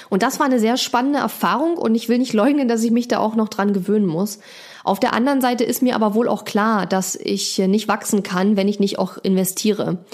Und 0.09 0.23
das 0.23 0.39
war 0.39 0.45
eine 0.45 0.59
sehr 0.59 0.77
spannende 0.77 1.19
Erfahrung 1.19 1.77
und 1.77 1.95
ich 1.95 2.09
will 2.09 2.17
nicht 2.17 2.33
leugnen, 2.33 2.67
dass 2.67 2.83
ich 2.83 2.91
mich 2.91 3.07
da 3.07 3.19
auch 3.19 3.35
noch 3.35 3.49
dran 3.49 3.73
gewöhnen 3.73 4.05
muss. 4.05 4.39
Auf 4.83 4.99
der 4.99 5.13
anderen 5.13 5.41
Seite 5.41 5.63
ist 5.63 5.81
mir 5.81 5.95
aber 5.95 6.13
wohl 6.13 6.27
auch 6.27 6.45
klar, 6.45 6.85
dass 6.85 7.15
ich 7.15 7.57
nicht 7.57 7.87
wachsen 7.87 8.23
kann, 8.23 8.55
wenn 8.55 8.67
ich 8.67 8.79
nicht 8.79 8.99
auch 8.99 9.17
investiere. 9.17 10.05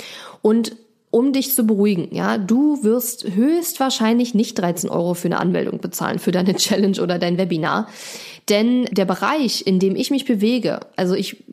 Und 0.41 0.75
um 1.11 1.33
dich 1.33 1.53
zu 1.53 1.65
beruhigen, 1.65 2.15
ja, 2.15 2.37
du 2.37 2.83
wirst 2.83 3.25
höchstwahrscheinlich 3.35 4.33
nicht 4.33 4.57
13 4.57 4.89
Euro 4.89 5.13
für 5.13 5.27
eine 5.27 5.39
Anmeldung 5.39 5.79
bezahlen, 5.79 6.19
für 6.19 6.31
deine 6.31 6.55
Challenge 6.55 7.01
oder 7.01 7.19
dein 7.19 7.37
Webinar. 7.37 7.87
Denn 8.49 8.85
der 8.85 9.05
Bereich, 9.05 9.67
in 9.67 9.77
dem 9.77 9.95
ich 9.95 10.09
mich 10.09 10.25
bewege, 10.25 10.79
also 10.95 11.13
ich 11.13 11.43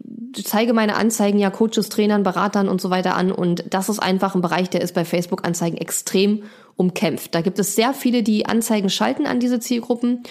zeige 0.44 0.72
meine 0.72 0.96
Anzeigen 0.96 1.38
ja 1.38 1.50
Coaches, 1.50 1.88
Trainern, 1.88 2.22
Beratern 2.22 2.68
und 2.68 2.80
so 2.80 2.90
weiter 2.90 3.16
an 3.16 3.32
und 3.32 3.64
das 3.70 3.88
ist 3.88 3.98
einfach 3.98 4.34
ein 4.34 4.42
Bereich, 4.42 4.70
der 4.70 4.80
ist 4.80 4.94
bei 4.94 5.04
Facebook-Anzeigen 5.04 5.76
extrem 5.76 6.44
umkämpft. 6.78 7.34
Da 7.34 7.42
gibt 7.42 7.58
es 7.58 7.74
sehr 7.74 7.92
viele, 7.92 8.22
die 8.22 8.46
Anzeigen 8.46 8.88
schalten 8.88 9.26
an 9.26 9.40
diese 9.40 9.60
Zielgruppen. 9.60 10.22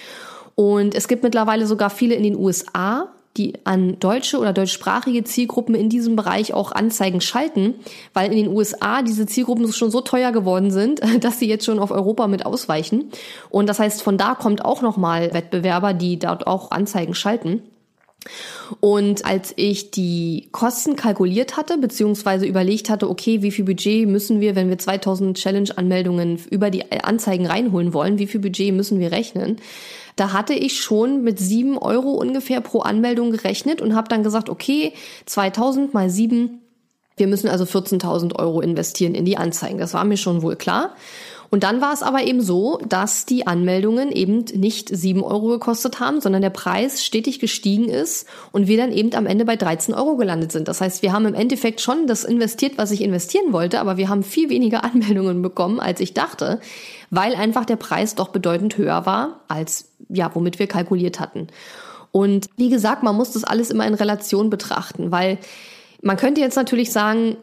Und 0.56 0.96
es 0.96 1.06
gibt 1.06 1.22
mittlerweile 1.22 1.66
sogar 1.66 1.90
viele 1.90 2.16
in 2.16 2.24
den 2.24 2.36
USA, 2.36 3.08
die 3.36 3.54
an 3.64 4.00
deutsche 4.00 4.38
oder 4.38 4.52
deutschsprachige 4.52 5.22
Zielgruppen 5.22 5.76
in 5.76 5.88
diesem 5.88 6.16
Bereich 6.16 6.52
auch 6.52 6.72
Anzeigen 6.72 7.20
schalten, 7.20 7.74
weil 8.12 8.32
in 8.32 8.36
den 8.36 8.48
USA 8.48 9.02
diese 9.02 9.26
Zielgruppen 9.26 9.72
schon 9.72 9.92
so 9.92 10.00
teuer 10.00 10.32
geworden 10.32 10.72
sind, 10.72 11.00
dass 11.20 11.38
sie 11.38 11.48
jetzt 11.48 11.64
schon 11.64 11.78
auf 11.78 11.92
Europa 11.92 12.26
mit 12.26 12.44
ausweichen. 12.44 13.10
Und 13.50 13.68
das 13.68 13.78
heißt, 13.78 14.02
von 14.02 14.18
da 14.18 14.34
kommt 14.34 14.64
auch 14.64 14.82
nochmal 14.82 15.32
Wettbewerber, 15.32 15.94
die 15.94 16.18
dort 16.18 16.48
auch 16.48 16.72
Anzeigen 16.72 17.14
schalten. 17.14 17.62
Und 18.80 19.24
als 19.24 19.54
ich 19.56 19.90
die 19.90 20.48
Kosten 20.52 20.96
kalkuliert 20.96 21.56
hatte, 21.56 21.78
beziehungsweise 21.78 22.46
überlegt 22.46 22.90
hatte, 22.90 23.08
okay, 23.08 23.42
wie 23.42 23.50
viel 23.50 23.64
Budget 23.64 24.08
müssen 24.08 24.40
wir, 24.40 24.56
wenn 24.56 24.68
wir 24.68 24.78
2000 24.78 25.38
Challenge-Anmeldungen 25.38 26.38
über 26.50 26.70
die 26.70 26.90
Anzeigen 26.90 27.46
reinholen 27.46 27.94
wollen, 27.94 28.18
wie 28.18 28.26
viel 28.26 28.40
Budget 28.40 28.74
müssen 28.74 29.00
wir 29.00 29.12
rechnen, 29.12 29.56
da 30.16 30.32
hatte 30.32 30.52
ich 30.52 30.80
schon 30.80 31.22
mit 31.22 31.38
sieben 31.38 31.78
Euro 31.78 32.10
ungefähr 32.10 32.60
pro 32.60 32.80
Anmeldung 32.80 33.30
gerechnet 33.30 33.80
und 33.80 33.94
habe 33.94 34.08
dann 34.08 34.24
gesagt, 34.24 34.48
okay, 34.48 34.92
2000 35.26 35.94
mal 35.94 36.10
sieben, 36.10 36.62
wir 37.16 37.28
müssen 37.28 37.48
also 37.48 37.64
14.000 37.64 38.36
Euro 38.36 38.60
investieren 38.60 39.14
in 39.14 39.24
die 39.24 39.36
Anzeigen. 39.36 39.78
Das 39.78 39.94
war 39.94 40.04
mir 40.04 40.16
schon 40.16 40.42
wohl 40.42 40.56
klar. 40.56 40.94
Und 41.50 41.62
dann 41.62 41.80
war 41.80 41.94
es 41.94 42.02
aber 42.02 42.24
eben 42.24 42.42
so, 42.42 42.78
dass 42.86 43.24
die 43.24 43.46
Anmeldungen 43.46 44.12
eben 44.12 44.44
nicht 44.54 44.94
sieben 44.94 45.22
Euro 45.22 45.48
gekostet 45.48 45.98
haben, 45.98 46.20
sondern 46.20 46.42
der 46.42 46.50
Preis 46.50 47.04
stetig 47.04 47.38
gestiegen 47.38 47.88
ist 47.88 48.26
und 48.52 48.68
wir 48.68 48.76
dann 48.76 48.92
eben 48.92 49.14
am 49.14 49.26
Ende 49.26 49.46
bei 49.46 49.56
13 49.56 49.94
Euro 49.94 50.16
gelandet 50.16 50.52
sind. 50.52 50.68
Das 50.68 50.80
heißt, 50.80 51.02
wir 51.02 51.12
haben 51.12 51.24
im 51.24 51.34
Endeffekt 51.34 51.80
schon 51.80 52.06
das 52.06 52.24
investiert, 52.24 52.76
was 52.76 52.90
ich 52.90 53.00
investieren 53.00 53.52
wollte, 53.52 53.80
aber 53.80 53.96
wir 53.96 54.08
haben 54.08 54.22
viel 54.22 54.50
weniger 54.50 54.84
Anmeldungen 54.88 55.40
bekommen, 55.40 55.80
als 55.80 56.00
ich 56.00 56.12
dachte, 56.12 56.60
weil 57.10 57.34
einfach 57.34 57.64
der 57.64 57.76
Preis 57.76 58.14
doch 58.14 58.28
bedeutend 58.28 58.76
höher 58.76 59.06
war, 59.06 59.40
als 59.48 59.88
ja, 60.10 60.30
womit 60.34 60.58
wir 60.58 60.66
kalkuliert 60.66 61.18
hatten. 61.18 61.48
Und 62.12 62.48
wie 62.56 62.70
gesagt, 62.70 63.02
man 63.02 63.16
muss 63.16 63.32
das 63.32 63.44
alles 63.44 63.70
immer 63.70 63.86
in 63.86 63.94
Relation 63.94 64.50
betrachten, 64.50 65.10
weil 65.10 65.38
man 66.02 66.16
könnte 66.16 66.40
jetzt 66.40 66.56
natürlich 66.56 66.92
sagen, 66.92 67.36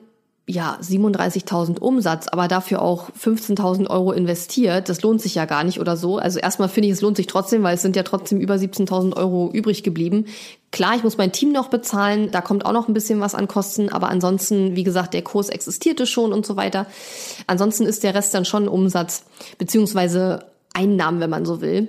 ja, 0.47 0.77
37.000 0.79 1.79
Umsatz, 1.79 2.27
aber 2.27 2.47
dafür 2.47 2.83
auch 2.83 3.09
15.000 3.11 3.89
Euro 3.89 4.11
investiert, 4.11 4.89
das 4.89 5.01
lohnt 5.01 5.19
sich 5.19 5.33
ja 5.33 5.45
gar 5.45 5.63
nicht 5.63 5.79
oder 5.79 5.97
so. 5.97 6.17
Also 6.17 6.37
erstmal 6.37 6.69
finde 6.69 6.87
ich, 6.87 6.93
es 6.93 7.01
lohnt 7.01 7.17
sich 7.17 7.25
trotzdem, 7.25 7.63
weil 7.63 7.75
es 7.75 7.81
sind 7.81 7.95
ja 7.95 8.03
trotzdem 8.03 8.39
über 8.39 8.53
17.000 8.53 9.17
Euro 9.17 9.49
übrig 9.51 9.81
geblieben. 9.81 10.25
Klar, 10.71 10.95
ich 10.95 11.03
muss 11.03 11.17
mein 11.17 11.31
Team 11.31 11.51
noch 11.51 11.69
bezahlen, 11.69 12.29
da 12.31 12.41
kommt 12.41 12.65
auch 12.65 12.73
noch 12.73 12.87
ein 12.87 12.93
bisschen 12.93 13.21
was 13.21 13.33
an 13.33 13.47
Kosten, 13.47 13.89
aber 13.89 14.09
ansonsten, 14.09 14.75
wie 14.75 14.83
gesagt, 14.83 15.15
der 15.15 15.23
Kurs 15.23 15.49
existierte 15.49 16.05
schon 16.05 16.31
und 16.31 16.45
so 16.45 16.55
weiter. 16.55 16.85
Ansonsten 17.47 17.87
ist 17.87 18.03
der 18.03 18.13
Rest 18.13 18.35
dann 18.35 18.45
schon 18.45 18.67
Umsatz, 18.67 19.23
beziehungsweise 19.57 20.45
Einnahmen, 20.75 21.21
wenn 21.21 21.29
man 21.31 21.45
so 21.45 21.61
will. 21.61 21.87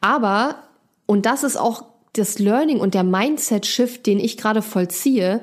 Aber, 0.00 0.54
und 1.04 1.26
das 1.26 1.42
ist 1.42 1.58
auch 1.58 1.84
das 2.14 2.38
Learning 2.38 2.80
und 2.80 2.94
der 2.94 3.04
Mindset-Shift, 3.04 4.06
den 4.06 4.20
ich 4.20 4.38
gerade 4.38 4.62
vollziehe, 4.62 5.42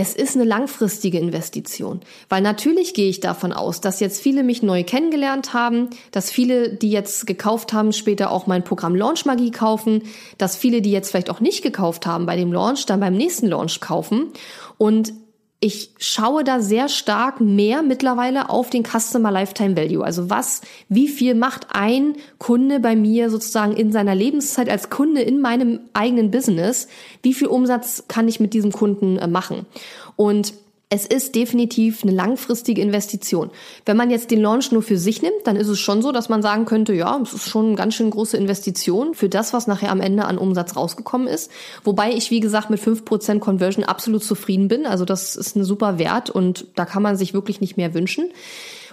es 0.00 0.14
ist 0.14 0.36
eine 0.36 0.44
langfristige 0.44 1.18
Investition, 1.18 1.98
weil 2.28 2.40
natürlich 2.40 2.94
gehe 2.94 3.08
ich 3.08 3.18
davon 3.18 3.52
aus, 3.52 3.80
dass 3.80 3.98
jetzt 3.98 4.22
viele 4.22 4.44
mich 4.44 4.62
neu 4.62 4.84
kennengelernt 4.84 5.54
haben, 5.54 5.90
dass 6.12 6.30
viele, 6.30 6.72
die 6.72 6.92
jetzt 6.92 7.26
gekauft 7.26 7.72
haben, 7.72 7.92
später 7.92 8.30
auch 8.30 8.46
mein 8.46 8.62
Programm 8.62 8.94
Launch 8.94 9.24
Magie 9.24 9.50
kaufen, 9.50 10.02
dass 10.38 10.54
viele, 10.54 10.82
die 10.82 10.92
jetzt 10.92 11.10
vielleicht 11.10 11.30
auch 11.30 11.40
nicht 11.40 11.62
gekauft 11.62 12.06
haben 12.06 12.26
bei 12.26 12.36
dem 12.36 12.52
Launch, 12.52 12.86
dann 12.86 13.00
beim 13.00 13.14
nächsten 13.14 13.48
Launch 13.48 13.80
kaufen. 13.80 14.28
Und 14.76 15.14
ich 15.60 15.90
schaue 15.98 16.44
da 16.44 16.60
sehr 16.60 16.88
stark 16.88 17.40
mehr 17.40 17.82
mittlerweile 17.82 18.48
auf 18.48 18.70
den 18.70 18.84
Customer 18.84 19.32
Lifetime 19.32 19.76
Value. 19.76 20.04
Also 20.04 20.30
was, 20.30 20.60
wie 20.88 21.08
viel 21.08 21.34
macht 21.34 21.66
ein 21.70 22.14
Kunde 22.38 22.78
bei 22.78 22.94
mir 22.94 23.28
sozusagen 23.28 23.72
in 23.72 23.90
seiner 23.90 24.14
Lebenszeit 24.14 24.68
als 24.68 24.88
Kunde 24.88 25.20
in 25.20 25.40
meinem 25.40 25.80
eigenen 25.94 26.30
Business? 26.30 26.86
Wie 27.22 27.34
viel 27.34 27.48
Umsatz 27.48 28.04
kann 28.06 28.28
ich 28.28 28.38
mit 28.38 28.54
diesem 28.54 28.70
Kunden 28.70 29.18
äh, 29.18 29.26
machen? 29.26 29.66
Und 30.14 30.54
es 30.90 31.04
ist 31.04 31.34
definitiv 31.34 32.02
eine 32.02 32.12
langfristige 32.12 32.80
Investition. 32.80 33.50
Wenn 33.84 33.98
man 33.98 34.10
jetzt 34.10 34.30
den 34.30 34.40
Launch 34.40 34.72
nur 34.72 34.82
für 34.82 34.96
sich 34.96 35.20
nimmt, 35.20 35.46
dann 35.46 35.56
ist 35.56 35.68
es 35.68 35.78
schon 35.78 36.00
so, 36.00 36.12
dass 36.12 36.30
man 36.30 36.40
sagen 36.40 36.64
könnte, 36.64 36.94
ja, 36.94 37.20
es 37.22 37.34
ist 37.34 37.48
schon 37.48 37.66
eine 37.66 37.74
ganz 37.74 37.94
schön 37.94 38.10
große 38.10 38.38
Investition 38.38 39.12
für 39.12 39.28
das, 39.28 39.52
was 39.52 39.66
nachher 39.66 39.90
am 39.90 40.00
Ende 40.00 40.24
an 40.24 40.38
Umsatz 40.38 40.76
rausgekommen 40.76 41.28
ist. 41.28 41.50
Wobei 41.84 42.12
ich, 42.12 42.30
wie 42.30 42.40
gesagt, 42.40 42.70
mit 42.70 42.80
5% 42.80 43.38
Conversion 43.38 43.84
absolut 43.84 44.24
zufrieden 44.24 44.68
bin. 44.68 44.86
Also 44.86 45.04
das 45.04 45.36
ist 45.36 45.56
ein 45.56 45.64
super 45.64 45.98
Wert 45.98 46.30
und 46.30 46.66
da 46.74 46.86
kann 46.86 47.02
man 47.02 47.16
sich 47.16 47.34
wirklich 47.34 47.60
nicht 47.60 47.76
mehr 47.76 47.92
wünschen. 47.92 48.30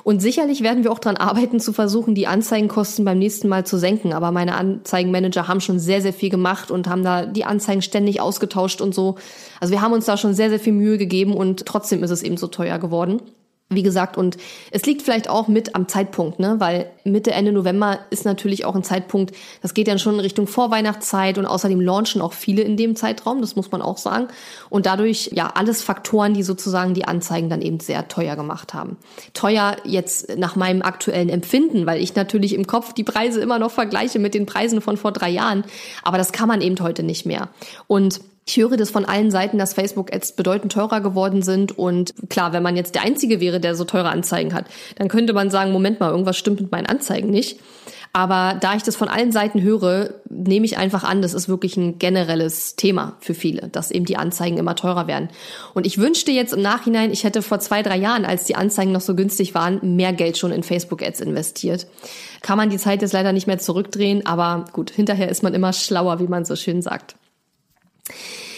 Und 0.06 0.22
sicherlich 0.22 0.62
werden 0.62 0.84
wir 0.84 0.92
auch 0.92 1.00
dran 1.00 1.18
arbeiten, 1.18 1.60
zu 1.60 1.74
versuchen, 1.74 2.14
die 2.14 2.28
Anzeigenkosten 2.28 3.04
beim 3.06 3.18
nächsten 3.18 3.48
Mal 3.48 3.66
zu 3.66 3.80
senken. 3.80 4.14
Aber 4.14 4.30
meine 4.30 4.54
Anzeigenmanager 4.54 5.48
haben 5.48 5.62
schon 5.62 5.80
sehr, 5.80 6.00
sehr 6.00 6.14
viel 6.14 6.30
gemacht 6.30 6.70
und 6.70 6.88
haben 6.88 7.04
da 7.04 7.26
die 7.26 7.44
Anzeigen 7.44 7.82
ständig 7.82 8.22
ausgetauscht 8.22 8.82
und 8.82 8.94
so. 8.94 9.16
Also 9.60 9.74
wir 9.74 9.82
haben 9.82 9.94
uns 9.94 10.06
da 10.06 10.16
schon 10.16 10.36
sehr, 10.36 10.52
sehr 10.52 10.60
viel 10.60 10.74
Mühe 10.74 11.00
gegeben 11.00 11.34
und 11.34 11.66
trotzdem 11.66 12.04
ist 12.04 12.12
es 12.12 12.22
eben 12.22 12.38
so 12.38 12.46
teuer 12.46 12.78
geworden. 12.78 13.20
Wie 13.70 13.82
gesagt, 13.82 14.16
und 14.16 14.38
es 14.70 14.86
liegt 14.86 15.02
vielleicht 15.02 15.28
auch 15.28 15.48
mit 15.48 15.74
am 15.74 15.88
Zeitpunkt, 15.88 16.40
ne? 16.40 16.58
weil 16.60 16.92
Mitte, 17.04 17.32
Ende 17.32 17.52
November 17.52 17.98
ist 18.12 18.24
natürlich 18.24 18.64
auch 18.64 18.76
ein 18.76 18.84
Zeitpunkt, 18.84 19.34
das 19.64 19.74
geht 19.74 19.88
dann 19.88 19.98
schon 19.98 20.14
in 20.14 20.20
Richtung 20.20 20.46
Vorweihnachtszeit 20.46 21.40
und 21.40 21.48
außerdem 21.48 21.82
launchen 21.82 22.22
auch 22.22 22.34
viele 22.34 22.62
in 22.62 22.78
dem 22.78 22.96
Zeitraum, 22.96 23.42
das 23.42 23.56
muss 23.56 23.72
man 23.72 23.82
auch 23.82 23.98
sagen. 23.98 24.28
Und 24.70 24.86
dadurch, 24.86 25.32
ja, 25.34 25.48
alles 25.56 25.82
Faktoren, 25.82 26.36
die 26.36 26.44
sozusagen 26.44 26.94
die 26.94 27.06
Anzeigen 27.06 27.50
dann 27.50 27.64
eben 27.64 27.80
sehr 27.80 28.08
teuer 28.08 28.36
gemacht 28.36 28.76
haben. 28.76 28.98
Teuer 29.34 29.78
jetzt 29.84 30.38
nach 30.38 30.56
meinem 30.56 30.84
aktuellen 30.84 31.30
Empfinden, 31.30 31.88
weil 31.88 32.00
ich 32.04 32.14
natürlich 32.14 32.54
im 32.54 32.68
Kopf 32.68 32.94
die 32.94 33.04
Preise 33.04 33.42
immer 33.42 33.58
noch 33.58 33.72
vergleiche 33.72 34.20
mit 34.20 34.36
den 34.36 34.46
Preisen 34.46 34.80
von 34.80 34.96
vor 34.96 35.12
drei 35.12 35.32
Jahren. 35.32 35.64
Aber 36.04 36.20
das 36.20 36.32
kann 36.32 36.48
man 36.48 36.62
eben 36.62 36.80
heute 36.82 37.02
nicht 37.02 37.26
mehr. 37.26 37.50
Und 37.88 38.22
ich 38.48 38.58
höre 38.58 38.78
das 38.78 38.92
von 38.92 39.06
allen 39.06 39.32
Seiten, 39.32 39.58
dass 39.58 39.74
Facebook-Ads 39.74 40.34
bedeutend 40.34 40.72
teurer 40.72 41.02
geworden 41.02 41.42
sind. 41.42 41.78
Und 41.78 42.14
klar, 42.30 42.54
wenn 42.54 42.62
man 42.62 42.76
jetzt 42.76 42.94
der 42.94 43.02
Einzige 43.02 43.40
wäre, 43.40 43.60
der 43.60 43.76
so 43.76 43.86
teure 43.86 44.10
Anzeigen 44.10 44.54
hat, 44.54 44.66
dann 44.98 45.08
könnte 45.08 45.34
man 45.34 45.50
sagen, 45.50 45.72
Moment 45.72 46.00
mal, 46.00 46.12
irgendwas 46.12 46.38
stimmt 46.38 46.62
mit 46.62 46.72
meinen 46.72 46.86
Anzeigen 46.86 47.32
nicht. 47.32 47.60
Aber 48.14 48.58
da 48.62 48.76
ich 48.76 48.84
das 48.84 48.96
von 48.96 49.10
allen 49.10 49.34
Seiten 49.34 49.62
höre, 49.62 50.14
nehme 50.30 50.66
ich 50.66 50.78
einfach 50.78 51.04
an, 51.04 51.22
das 51.22 51.34
ist 51.34 51.50
wirklich 51.50 51.76
ein 51.76 52.00
generelles 52.00 52.78
Thema 52.78 53.18
für 53.20 53.34
viele, 53.34 53.68
dass 53.68 53.92
eben 53.92 54.06
die 54.06 54.16
Anzeigen 54.16 54.58
immer 54.58 54.76
teurer 54.76 55.08
werden. 55.08 55.28
Und 55.74 55.86
ich 55.86 55.98
wünschte 55.98 56.32
jetzt 56.32 56.54
im 56.54 56.62
Nachhinein, 56.62 57.12
ich 57.12 57.26
hätte 57.26 57.42
vor 57.42 57.60
zwei, 57.60 57.82
drei 57.82 57.98
Jahren, 57.98 58.24
als 58.24 58.46
die 58.46 58.56
Anzeigen 58.56 58.94
noch 58.94 59.02
so 59.02 59.16
günstig 59.16 59.54
waren, 59.54 59.98
mehr 59.98 60.14
Geld 60.14 60.38
schon 60.38 60.54
in 60.54 60.64
Facebook-Ads 60.64 61.20
investiert. 61.20 61.88
Kann 62.42 62.58
man 62.58 62.70
die 62.70 62.78
Zeit 62.78 63.02
jetzt 63.02 63.12
leider 63.12 63.34
nicht 63.34 63.48
mehr 63.48 63.60
zurückdrehen, 63.60 64.26
aber 64.26 64.66
gut, 64.72 64.92
hinterher 64.92 65.28
ist 65.28 65.44
man 65.44 65.54
immer 65.54 65.74
schlauer, 65.74 66.20
wie 66.20 66.28
man 66.28 66.46
so 66.46 66.56
schön 66.56 66.82
sagt. 66.82 67.16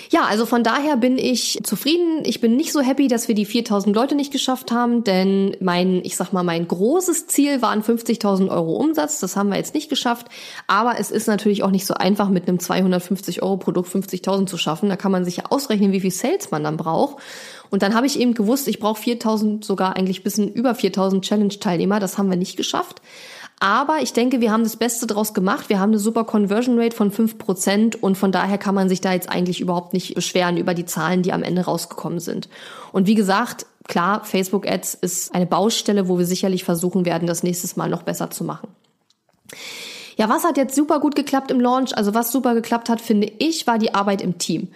Ja, 0.10 0.22
also 0.24 0.46
von 0.46 0.64
daher 0.64 0.96
bin 0.96 1.18
ich 1.18 1.60
zufrieden. 1.64 2.22
Ich 2.24 2.40
bin 2.40 2.56
nicht 2.56 2.72
so 2.72 2.80
happy, 2.80 3.08
dass 3.08 3.28
wir 3.28 3.36
die 3.36 3.46
4000 3.46 3.94
Leute 3.94 4.16
nicht 4.16 4.32
geschafft 4.32 4.72
haben, 4.72 5.04
denn 5.04 5.58
mein, 5.60 6.02
ich 6.04 6.16
sag 6.16 6.32
mal, 6.32 6.44
mein 6.44 6.68
großes 6.68 7.28
Ziel 7.28 7.62
waren 7.62 7.84
50.000 7.84 8.50
Euro 8.50 8.76
Umsatz. 8.78 9.20
Das 9.20 9.36
haben 9.36 9.50
wir 9.50 9.58
jetzt 9.58 9.74
nicht 9.74 9.90
geschafft. 9.90 10.28
Aber 10.68 10.98
es 10.98 11.12
ist 11.12 11.28
natürlich 11.28 11.64
auch 11.64 11.72
nicht 11.72 11.86
so 11.86 11.94
einfach, 11.94 12.30
mit 12.30 12.48
einem 12.48 12.60
250 12.60 13.44
Euro 13.44 13.58
Produkt 13.58 13.90
50.000 13.90 14.46
zu 14.46 14.58
schaffen. 14.58 14.88
Da 14.88 14.96
kann 14.96 15.12
man 15.12 15.26
sich 15.26 15.38
ja 15.38 15.44
ausrechnen, 15.50 15.92
wie 15.92 16.02
viel 16.02 16.12
Sales 16.12 16.52
man 16.52 16.64
dann 16.64 16.78
braucht. 16.78 17.18
Und 17.70 17.82
dann 17.82 17.94
habe 17.94 18.08
ich 18.08 18.18
eben 18.18 18.34
gewusst, 18.34 18.70
ich 18.70 18.80
brauche 18.80 19.02
4000, 19.02 19.66
sogar 19.66 19.98
eigentlich 19.98 20.24
bisschen 20.24 20.54
über 20.54 20.74
4000 20.74 21.26
Challenge-Teilnehmer. 21.26 22.00
Das 22.00 22.18
haben 22.18 22.30
wir 22.30 22.38
nicht 22.38 22.56
geschafft. 22.56 23.02
Aber 23.60 24.02
ich 24.02 24.14
denke, 24.14 24.40
wir 24.40 24.52
haben 24.52 24.64
das 24.64 24.76
Beste 24.76 25.08
draus 25.08 25.34
gemacht. 25.34 25.70
Wir 25.70 25.80
haben 25.80 25.90
eine 25.90 26.00
super 26.00 26.26
Conversion 26.26 26.80
Rate 26.80 26.96
von 26.96 27.10
fünf 27.10 27.40
Prozent 27.40 28.02
und 28.02 28.16
von 28.16 28.32
daher 28.32 28.60
kann 28.60 28.76
man 28.76 28.88
sich 28.88 29.02
da 29.02 29.14
jetzt 29.14 29.30
eigentlich 29.30 29.62
überhaupt 29.62 29.94
nicht 29.94 30.14
beschweren 30.14 30.58
über 30.58 30.76
die 30.76 30.86
Zahlen, 30.86 31.24
die 31.24 31.34
am 31.34 31.42
Ende 31.42 31.66
rausgekommen 31.66 32.20
sind. 32.20 32.50
Und 32.92 33.08
wie 33.08 33.16
gesagt, 33.16 33.66
klar, 33.88 34.24
Facebook 34.24 34.68
Ads 34.68 34.94
ist 34.96 35.34
eine 35.34 35.48
Baustelle, 35.48 36.08
wo 36.08 36.20
wir 36.20 36.26
sicherlich 36.26 36.64
versuchen 36.64 37.06
werden, 37.06 37.28
das 37.28 37.42
nächstes 37.42 37.76
Mal 37.76 37.90
noch 37.90 38.04
besser 38.04 38.30
zu 38.30 38.44
machen. 38.44 38.70
Ja, 40.18 40.30
was 40.30 40.44
hat 40.44 40.58
jetzt 40.58 40.76
super 40.76 41.00
gut 41.00 41.16
geklappt 41.16 41.50
im 41.50 41.60
Launch? 41.60 41.98
Also 41.98 42.14
was 42.14 42.32
super 42.32 42.54
geklappt 42.54 42.90
hat, 42.90 43.02
finde 43.02 43.32
ich, 43.40 43.66
war 43.66 43.80
die 43.80 43.96
Arbeit 43.96 44.22
im 44.22 44.38
Team. 44.38 44.70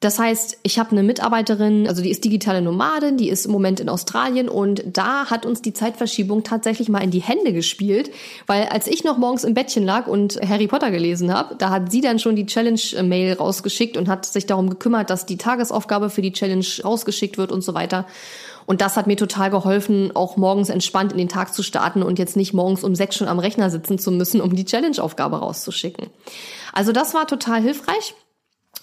Das 0.00 0.18
heißt, 0.18 0.60
ich 0.62 0.78
habe 0.78 0.92
eine 0.92 1.02
Mitarbeiterin, 1.02 1.86
also 1.86 2.02
die 2.02 2.10
ist 2.10 2.24
digitale 2.24 2.62
Nomadin, 2.62 3.18
die 3.18 3.28
ist 3.28 3.44
im 3.44 3.52
Moment 3.52 3.80
in 3.80 3.90
Australien 3.90 4.48
und 4.48 4.82
da 4.86 5.26
hat 5.26 5.44
uns 5.44 5.60
die 5.60 5.74
Zeitverschiebung 5.74 6.42
tatsächlich 6.42 6.88
mal 6.88 7.02
in 7.02 7.10
die 7.10 7.20
Hände 7.20 7.52
gespielt, 7.52 8.10
weil 8.46 8.64
als 8.68 8.86
ich 8.86 9.04
noch 9.04 9.18
morgens 9.18 9.44
im 9.44 9.52
Bettchen 9.52 9.84
lag 9.84 10.06
und 10.06 10.40
Harry 10.40 10.68
Potter 10.68 10.90
gelesen 10.90 11.34
habe, 11.34 11.54
da 11.56 11.68
hat 11.68 11.92
sie 11.92 12.00
dann 12.00 12.18
schon 12.18 12.34
die 12.34 12.46
Challenge-Mail 12.46 13.34
rausgeschickt 13.34 13.98
und 13.98 14.08
hat 14.08 14.24
sich 14.24 14.46
darum 14.46 14.70
gekümmert, 14.70 15.10
dass 15.10 15.26
die 15.26 15.36
Tagesaufgabe 15.36 16.08
für 16.08 16.22
die 16.22 16.32
Challenge 16.32 16.64
rausgeschickt 16.82 17.36
wird 17.36 17.52
und 17.52 17.60
so 17.60 17.74
weiter. 17.74 18.06
Und 18.64 18.80
das 18.80 18.96
hat 18.96 19.06
mir 19.06 19.16
total 19.16 19.50
geholfen, 19.50 20.16
auch 20.16 20.38
morgens 20.38 20.70
entspannt 20.70 21.12
in 21.12 21.18
den 21.18 21.28
Tag 21.28 21.52
zu 21.52 21.62
starten 21.62 22.02
und 22.02 22.18
jetzt 22.18 22.36
nicht 22.36 22.54
morgens 22.54 22.84
um 22.84 22.94
sechs 22.94 23.16
schon 23.16 23.28
am 23.28 23.38
Rechner 23.38 23.68
sitzen 23.68 23.98
zu 23.98 24.12
müssen, 24.12 24.40
um 24.40 24.56
die 24.56 24.64
Challenge-Aufgabe 24.64 25.40
rauszuschicken. 25.40 26.08
Also 26.72 26.92
das 26.92 27.12
war 27.12 27.26
total 27.26 27.60
hilfreich. 27.60 28.14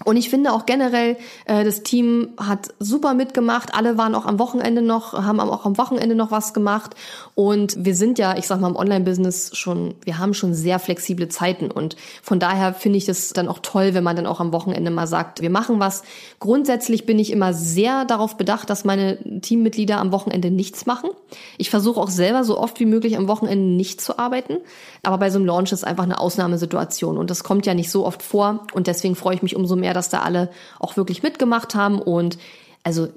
Und 0.06 0.16
ich 0.16 0.30
finde 0.30 0.54
auch 0.54 0.68
generell, 0.68 1.18
äh, 1.46 1.64
das 1.64 1.82
Team 1.82 2.30
hat 2.38 2.74
super 2.80 3.16
mitgemacht. 3.16 3.74
Alle 3.74 3.98
waren 3.98 4.14
auch 4.14 4.26
am 4.26 4.38
Wochenende 4.38 4.84
noch, 4.84 5.14
haben 5.14 5.40
auch 5.40 5.66
am 5.66 5.78
Wochenende 5.78 6.14
noch 6.14 6.30
was 6.30 6.54
gemacht. 6.54 6.96
Und 7.34 7.84
wir 7.84 7.96
sind 7.96 8.20
ja, 8.20 8.38
ich 8.38 8.46
sag 8.46 8.62
mal, 8.62 8.70
im 8.70 8.76
Online-Business 8.76 9.52
schon, 9.58 9.96
wir 10.04 10.20
haben 10.20 10.36
schon 10.36 10.54
sehr 10.54 10.78
flexible 10.78 11.30
Zeiten. 11.30 11.72
Und 11.72 11.96
von 12.22 12.40
daher 12.40 12.74
finde 12.74 12.98
ich 13.00 13.06
das 13.06 13.30
dann 13.30 13.48
auch 13.48 13.60
toll, 13.60 13.96
wenn 13.96 14.04
man 14.04 14.16
dann 14.16 14.28
auch 14.28 14.40
am 14.40 14.54
Wochenende 14.54 14.92
mal 14.92 15.08
sagt, 15.08 15.42
wir 15.42 15.50
machen 15.50 15.80
was. 15.80 16.04
Grundsätzlich 16.40 17.08
bin 17.08 17.18
ich 17.18 17.32
immer 17.32 17.54
sehr 17.54 18.06
darauf 18.06 18.38
bedacht, 18.38 18.70
dass 18.70 18.86
meine 18.86 19.18
Teammitglieder 19.42 19.98
am 19.98 20.12
Wochenende 20.12 20.52
nichts 20.52 20.86
machen. 20.86 21.10
Ich 21.58 21.72
versuche 21.72 22.00
auch 22.00 22.10
selber 22.10 22.44
so 22.44 22.60
oft 22.60 22.80
wie 22.80 22.86
möglich 22.86 23.18
am 23.18 23.28
Wochenende 23.28 23.66
nicht 23.66 24.00
zu 24.00 24.20
arbeiten. 24.20 24.58
Aber 25.02 25.18
bei 25.18 25.32
so 25.32 25.40
einem 25.40 25.48
Launch 25.48 25.72
ist 25.72 25.84
einfach 25.84 26.04
eine 26.04 26.20
Ausnahmesituation. 26.20 27.18
Und 27.18 27.32
das 27.32 27.44
kommt 27.44 27.66
ja 27.66 27.74
nicht 27.74 27.90
so 27.90 28.06
oft 28.06 28.22
vor. 28.22 28.68
Und 28.74 28.86
deswegen 28.86 29.16
freue 29.16 29.36
ich 29.36 29.42
mich 29.42 29.56
umso 29.56 29.76
mehr, 29.76 29.87
mehr, 29.88 29.94
dass 29.94 30.10
da 30.10 30.20
alle 30.20 30.50
auch 30.80 30.98
wirklich 30.98 31.24
mitgemacht 31.24 31.76
haben. 31.76 32.00
Und 32.00 32.38
also 32.84 33.08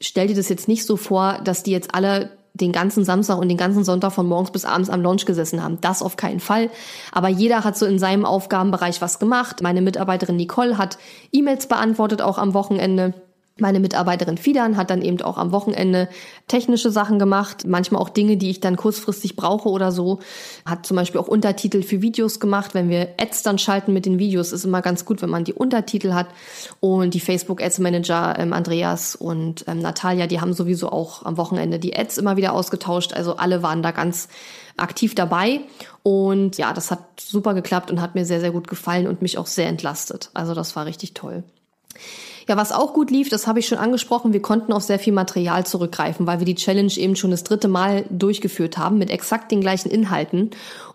stell 0.00 0.28
dir 0.28 0.34
das 0.34 0.48
jetzt 0.48 0.66
nicht 0.66 0.86
so 0.86 0.96
vor, 0.96 1.40
dass 1.44 1.62
die 1.62 1.72
jetzt 1.72 1.94
alle 1.94 2.30
den 2.54 2.72
ganzen 2.72 3.04
Samstag 3.04 3.36
und 3.36 3.50
den 3.50 3.58
ganzen 3.58 3.84
Sonntag 3.84 4.12
von 4.12 4.26
morgens 4.26 4.50
bis 4.50 4.64
abends 4.64 4.88
am 4.88 5.02
Launch 5.02 5.26
gesessen 5.26 5.62
haben. 5.62 5.78
Das 5.82 6.00
auf 6.00 6.16
keinen 6.16 6.40
Fall. 6.40 6.70
Aber 7.12 7.28
jeder 7.28 7.64
hat 7.64 7.76
so 7.76 7.84
in 7.84 7.98
seinem 7.98 8.24
Aufgabenbereich 8.24 9.02
was 9.02 9.18
gemacht. 9.18 9.60
Meine 9.60 9.82
Mitarbeiterin 9.82 10.36
Nicole 10.36 10.78
hat 10.78 10.96
E-Mails 11.32 11.66
beantwortet, 11.68 12.22
auch 12.22 12.38
am 12.38 12.54
Wochenende. 12.54 13.12
Meine 13.58 13.80
Mitarbeiterin 13.80 14.36
Fidan 14.36 14.76
hat 14.76 14.90
dann 14.90 15.00
eben 15.00 15.22
auch 15.22 15.38
am 15.38 15.50
Wochenende 15.50 16.10
technische 16.46 16.90
Sachen 16.90 17.18
gemacht, 17.18 17.66
manchmal 17.66 18.02
auch 18.02 18.10
Dinge, 18.10 18.36
die 18.36 18.50
ich 18.50 18.60
dann 18.60 18.76
kurzfristig 18.76 19.34
brauche 19.34 19.70
oder 19.70 19.92
so. 19.92 20.18
Hat 20.66 20.84
zum 20.84 20.94
Beispiel 20.98 21.18
auch 21.18 21.26
Untertitel 21.26 21.82
für 21.82 22.02
Videos 22.02 22.38
gemacht. 22.38 22.74
Wenn 22.74 22.90
wir 22.90 23.14
Ads 23.18 23.44
dann 23.44 23.58
schalten 23.58 23.94
mit 23.94 24.04
den 24.04 24.18
Videos, 24.18 24.52
ist 24.52 24.66
immer 24.66 24.82
ganz 24.82 25.06
gut, 25.06 25.22
wenn 25.22 25.30
man 25.30 25.44
die 25.44 25.54
Untertitel 25.54 26.12
hat. 26.12 26.26
Und 26.80 27.14
die 27.14 27.20
Facebook 27.20 27.62
Ads 27.62 27.78
Manager 27.78 28.38
ähm, 28.38 28.52
Andreas 28.52 29.16
und 29.16 29.64
ähm, 29.68 29.78
Natalia, 29.78 30.26
die 30.26 30.42
haben 30.42 30.52
sowieso 30.52 30.90
auch 30.90 31.24
am 31.24 31.38
Wochenende 31.38 31.78
die 31.78 31.96
Ads 31.96 32.18
immer 32.18 32.36
wieder 32.36 32.52
ausgetauscht. 32.52 33.14
Also 33.14 33.36
alle 33.36 33.62
waren 33.62 33.82
da 33.82 33.90
ganz 33.90 34.28
aktiv 34.76 35.14
dabei. 35.14 35.60
Und 36.02 36.58
ja, 36.58 36.74
das 36.74 36.90
hat 36.90 37.00
super 37.18 37.54
geklappt 37.54 37.90
und 37.90 38.02
hat 38.02 38.14
mir 38.14 38.26
sehr, 38.26 38.40
sehr 38.40 38.52
gut 38.52 38.68
gefallen 38.68 39.06
und 39.06 39.22
mich 39.22 39.38
auch 39.38 39.46
sehr 39.46 39.68
entlastet. 39.68 40.28
Also 40.34 40.52
das 40.52 40.76
war 40.76 40.84
richtig 40.84 41.14
toll. 41.14 41.42
Ja, 42.48 42.56
was 42.56 42.70
auch 42.70 42.94
gut 42.94 43.10
lief, 43.10 43.28
das 43.28 43.46
habe 43.46 43.58
ich 43.58 43.66
schon 43.66 43.78
angesprochen, 43.78 44.32
wir 44.32 44.42
konnten 44.42 44.72
auf 44.72 44.84
sehr 44.84 45.00
viel 45.00 45.12
Material 45.12 45.66
zurückgreifen, 45.66 46.26
weil 46.26 46.38
wir 46.38 46.46
die 46.46 46.54
Challenge 46.54 46.92
eben 46.96 47.16
schon 47.16 47.32
das 47.32 47.42
dritte 47.42 47.66
Mal 47.66 48.04
durchgeführt 48.08 48.78
haben 48.78 48.98
mit 48.98 49.10
exakt 49.10 49.50
den 49.50 49.60
gleichen 49.60 49.90
Inhalten. 49.90 50.50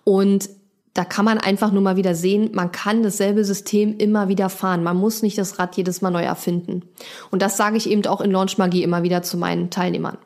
Und 0.06 0.50
da 0.94 1.06
kann 1.06 1.26
man 1.26 1.38
einfach 1.38 1.72
nur 1.72 1.82
mal 1.82 1.96
wieder 1.96 2.16
sehen, 2.16 2.52
man 2.54 2.72
kann 2.72 3.04
dasselbe 3.04 3.46
System 3.46 3.98
immer 3.98 4.28
wieder 4.28 4.50
fahren. 4.50 4.84
Man 4.84 4.98
muss 4.98 5.22
nicht 5.22 5.38
das 5.38 5.60
Rad 5.60 5.78
jedes 5.78 6.02
Mal 6.02 6.12
neu 6.12 6.24
erfinden. 6.24 6.84
Und 7.32 7.42
das 7.42 7.58
sage 7.58 7.78
ich 7.78 7.90
eben 7.90 8.06
auch 8.08 8.22
in 8.22 8.32
Launch 8.32 8.58
Magie 8.58 8.84
immer 8.84 9.04
wieder 9.04 9.22
zu 9.22 9.38
meinen 9.38 9.70
Teilnehmern. 9.70 10.18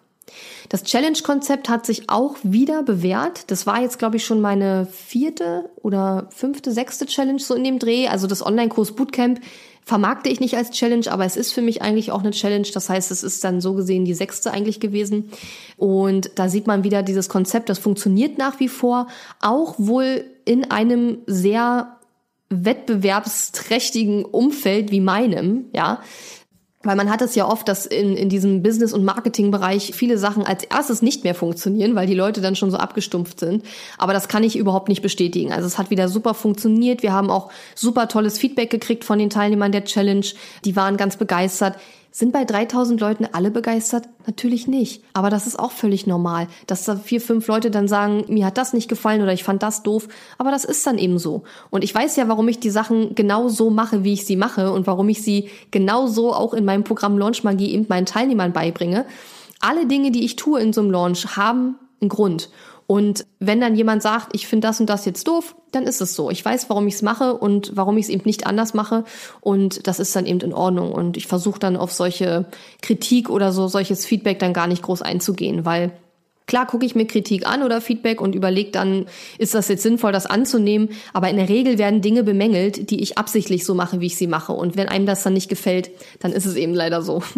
Das 0.69 0.83
Challenge-Konzept 0.83 1.69
hat 1.69 1.85
sich 1.85 2.09
auch 2.09 2.35
wieder 2.41 2.81
bewährt. 2.81 3.51
Das 3.51 3.67
war 3.67 3.81
jetzt, 3.81 3.99
glaube 3.99 4.17
ich, 4.17 4.25
schon 4.25 4.41
meine 4.41 4.88
vierte 4.88 5.69
oder 5.83 6.27
fünfte, 6.31 6.71
sechste 6.71 7.05
Challenge 7.05 7.39
so 7.39 7.53
in 7.53 7.63
dem 7.63 7.77
Dreh. 7.77 8.07
Also 8.07 8.25
das 8.25 8.43
Online-Kurs 8.43 8.93
Bootcamp 8.93 9.39
vermarkte 9.86 10.30
ich 10.30 10.39
nicht 10.39 10.58
als 10.58 10.71
Challenge, 10.71 11.06
aber 11.10 11.26
es 11.26 11.38
ist 11.38 11.54
für 11.54 11.62
mich 11.62 11.84
eigentlich 11.84 12.12
auch 12.12 12.21
eine 12.21 12.32
Challenge. 12.32 12.67
Das 12.74 12.89
heißt, 12.89 13.12
es 13.12 13.24
ist 13.24 13.43
dann 13.43 13.62
so 13.62 13.76
gesehen 13.76 14.04
die 14.04 14.15
sechste 14.15 14.52
eigentlich 14.52 14.80
gewesen. 14.80 15.30
Und 15.78 16.32
da 16.36 16.50
sieht 16.50 16.65
man 16.65 16.84
wieder 16.84 17.04
dieses 17.04 17.30
Konzept, 17.30 17.69
das 17.69 17.78
funktioniert 17.78 18.38
nach 18.39 18.60
wie 18.60 18.67
vor, 18.67 19.08
auch 19.39 19.76
wohl 19.78 20.26
in 20.43 20.71
einem 20.71 21.19
sehr 21.28 21.98
wettbewerbsträchtigen 22.50 24.26
Umfeld 24.26 24.91
wie 24.91 25.02
meinem, 25.02 25.65
ja. 25.74 26.02
Weil 26.86 26.95
man 26.95 27.10
hat 27.10 27.21
es 27.21 27.36
ja 27.36 27.48
oft, 27.48 27.67
dass 27.67 27.86
in, 27.86 28.15
in 28.15 28.30
diesem 28.30 28.63
Business- 28.63 28.93
und 28.93 29.04
Marketingbereich 29.04 29.91
viele 29.93 30.17
Sachen 30.17 30.45
als 30.45 30.63
erstes 30.63 31.02
nicht 31.02 31.24
mehr 31.24 31.36
funktionieren, 31.36 31.95
weil 31.95 32.08
die 32.08 32.13
Leute 32.13 32.41
dann 32.41 32.56
schon 32.56 32.71
so 32.71 32.78
abgestumpft 32.78 33.39
sind. 33.39 33.65
Aber 33.98 34.13
das 34.13 34.28
kann 34.28 34.43
ich 34.43 34.56
überhaupt 34.56 34.88
nicht 34.88 35.02
bestätigen. 35.02 35.52
Also 35.52 35.67
es 35.67 35.78
hat 35.78 35.89
wieder 35.89 36.08
super 36.08 36.34
funktioniert. 36.34 37.04
Wir 37.04 37.12
haben 37.12 37.30
auch 37.30 37.52
super 37.74 38.08
tolles 38.08 38.38
Feedback 38.38 38.69
gekriegt 38.69 39.04
von 39.04 39.19
den 39.19 39.30
Teilnehmern 39.30 39.71
der 39.71 39.86
Challenge. 39.86 40.26
Die 40.63 40.76
waren 40.76 40.95
ganz 40.98 41.17
begeistert. 41.17 41.76
Sind 42.17 42.32
bei 42.32 42.45
3000 42.45 43.01
Leuten 43.01 43.28
alle 43.30 43.51
begeistert? 43.51 44.08
Natürlich 44.25 44.69
nicht. 44.69 45.04
Aber 45.12 45.30
das 45.30 45.47
ist 45.47 45.60
auch 45.60 45.73
völlig 45.73 46.08
normal, 46.08 46.47
dass 46.65 46.86
da 46.86 46.95
vier, 46.95 47.19
fünf 47.19 47.45
Leute 47.47 47.71
dann 47.71 47.89
sagen, 47.89 48.23
mir 48.30 48.45
hat 48.45 48.58
das 48.58 48.71
nicht 48.71 48.88
gefallen 48.88 49.21
oder 49.21 49.34
ich 49.34 49.43
fand 49.43 49.62
das 49.62 49.84
doof. 49.84 50.08
Aber 50.38 50.49
das 50.49 50.63
ist 50.63 50.88
dann 50.88 50.97
eben 50.97 51.19
so. 51.19 51.43
Und 51.71 51.84
ich 51.84 51.93
weiß 51.93 52.15
ja, 52.15 52.30
warum 52.30 52.47
ich 52.47 52.62
die 52.62 52.69
Sachen 52.69 53.15
genau 53.15 53.49
so 53.49 53.69
mache, 53.69 54.06
wie 54.06 54.13
ich 54.13 54.25
sie 54.25 54.38
mache 54.38 54.71
und 54.71 54.88
warum 54.88 55.10
ich 55.10 55.23
sie 55.23 55.49
genau 55.71 56.08
so 56.08 56.34
auch 56.34 56.54
in 56.54 56.63
meinem 56.63 56.86
Programm 56.86 57.17
Launch 57.17 57.43
Magie 57.43 57.73
eben 57.73 57.86
meinen 57.89 58.06
Teilnehmern 58.06 58.54
beibringe. 58.54 59.06
Alle 59.60 59.86
Dinge, 59.86 60.12
die 60.12 60.23
ich 60.23 60.38
tue 60.38 60.62
in 60.62 60.71
so 60.71 60.80
einem 60.80 60.91
Launch, 60.91 61.36
haben 61.36 61.75
einen 61.99 62.08
Grund. 62.08 62.49
Und 62.88 63.26
wenn 63.39 63.60
dann 63.60 63.76
jemand 63.76 64.04
sagt, 64.04 64.30
ich 64.34 64.48
finde 64.48 64.67
das 64.67 64.80
und 64.80 64.88
das 64.89 65.06
jetzt 65.06 65.28
doof, 65.28 65.56
dann 65.71 65.84
ist 65.86 66.02
es 66.02 66.13
so. 66.13 66.30
Ich 66.30 66.45
weiß, 66.45 66.69
warum 66.69 66.88
ich 66.88 66.95
es 66.95 67.02
mache 67.02 67.34
und 67.34 67.71
warum 67.76 67.98
ich 67.98 68.06
es 68.06 68.10
eben 68.10 68.24
nicht 68.26 68.45
anders 68.45 68.74
mache. 68.74 69.04
Und 69.41 69.88
das 69.88 70.00
ist 70.00 70.15
dann 70.15 70.26
eben 70.26 70.39
in 70.41 70.54
Ordnung. 70.54 70.91
Und 70.91 71.17
ich 71.17 71.26
versuche 71.26 71.60
dann 71.60 71.78
auf 71.78 71.91
solche 71.91 72.45
Kritik 72.82 73.30
oder 73.30 73.52
so, 73.52 73.67
solches 73.67 74.06
Feedback 74.06 74.39
dann 74.39 74.54
gar 74.54 74.67
nicht 74.67 74.84
groß 74.84 75.02
einzugehen, 75.02 75.65
weil 75.65 75.93
Klar 76.48 76.67
gucke 76.67 76.86
ich 76.86 76.93
mir 76.93 77.08
Kritik 77.08 77.48
an 77.48 77.63
oder 77.63 77.82
Feedback 77.82 78.21
und 78.21 78.36
überlege 78.36 78.69
dann, 78.69 79.08
ist 79.39 79.56
das 79.56 79.67
jetzt 79.67 79.82
sinnvoll, 79.82 80.12
das 80.12 80.28
anzunehmen. 80.28 80.89
Aber 81.12 81.30
in 81.30 81.38
der 81.38 81.50
Regel 81.50 81.80
werden 81.80 82.02
Dinge 82.02 82.24
bemängelt, 82.24 82.91
die 82.91 83.02
ich 83.02 83.17
absichtlich 83.17 83.65
so 83.65 83.74
mache, 83.74 84.00
wie 84.00 84.06
ich 84.06 84.17
sie 84.17 84.28
mache. 84.28 84.54
Und 84.54 84.78
wenn 84.78 84.88
einem 84.88 85.08
das 85.08 85.24
dann 85.24 85.34
nicht 85.34 85.50
gefällt, 85.50 85.89
dann 86.19 86.32
ist 86.32 86.45
es 86.45 86.56
eben 86.56 86.76
leider 86.76 87.02
so. 87.02 87.24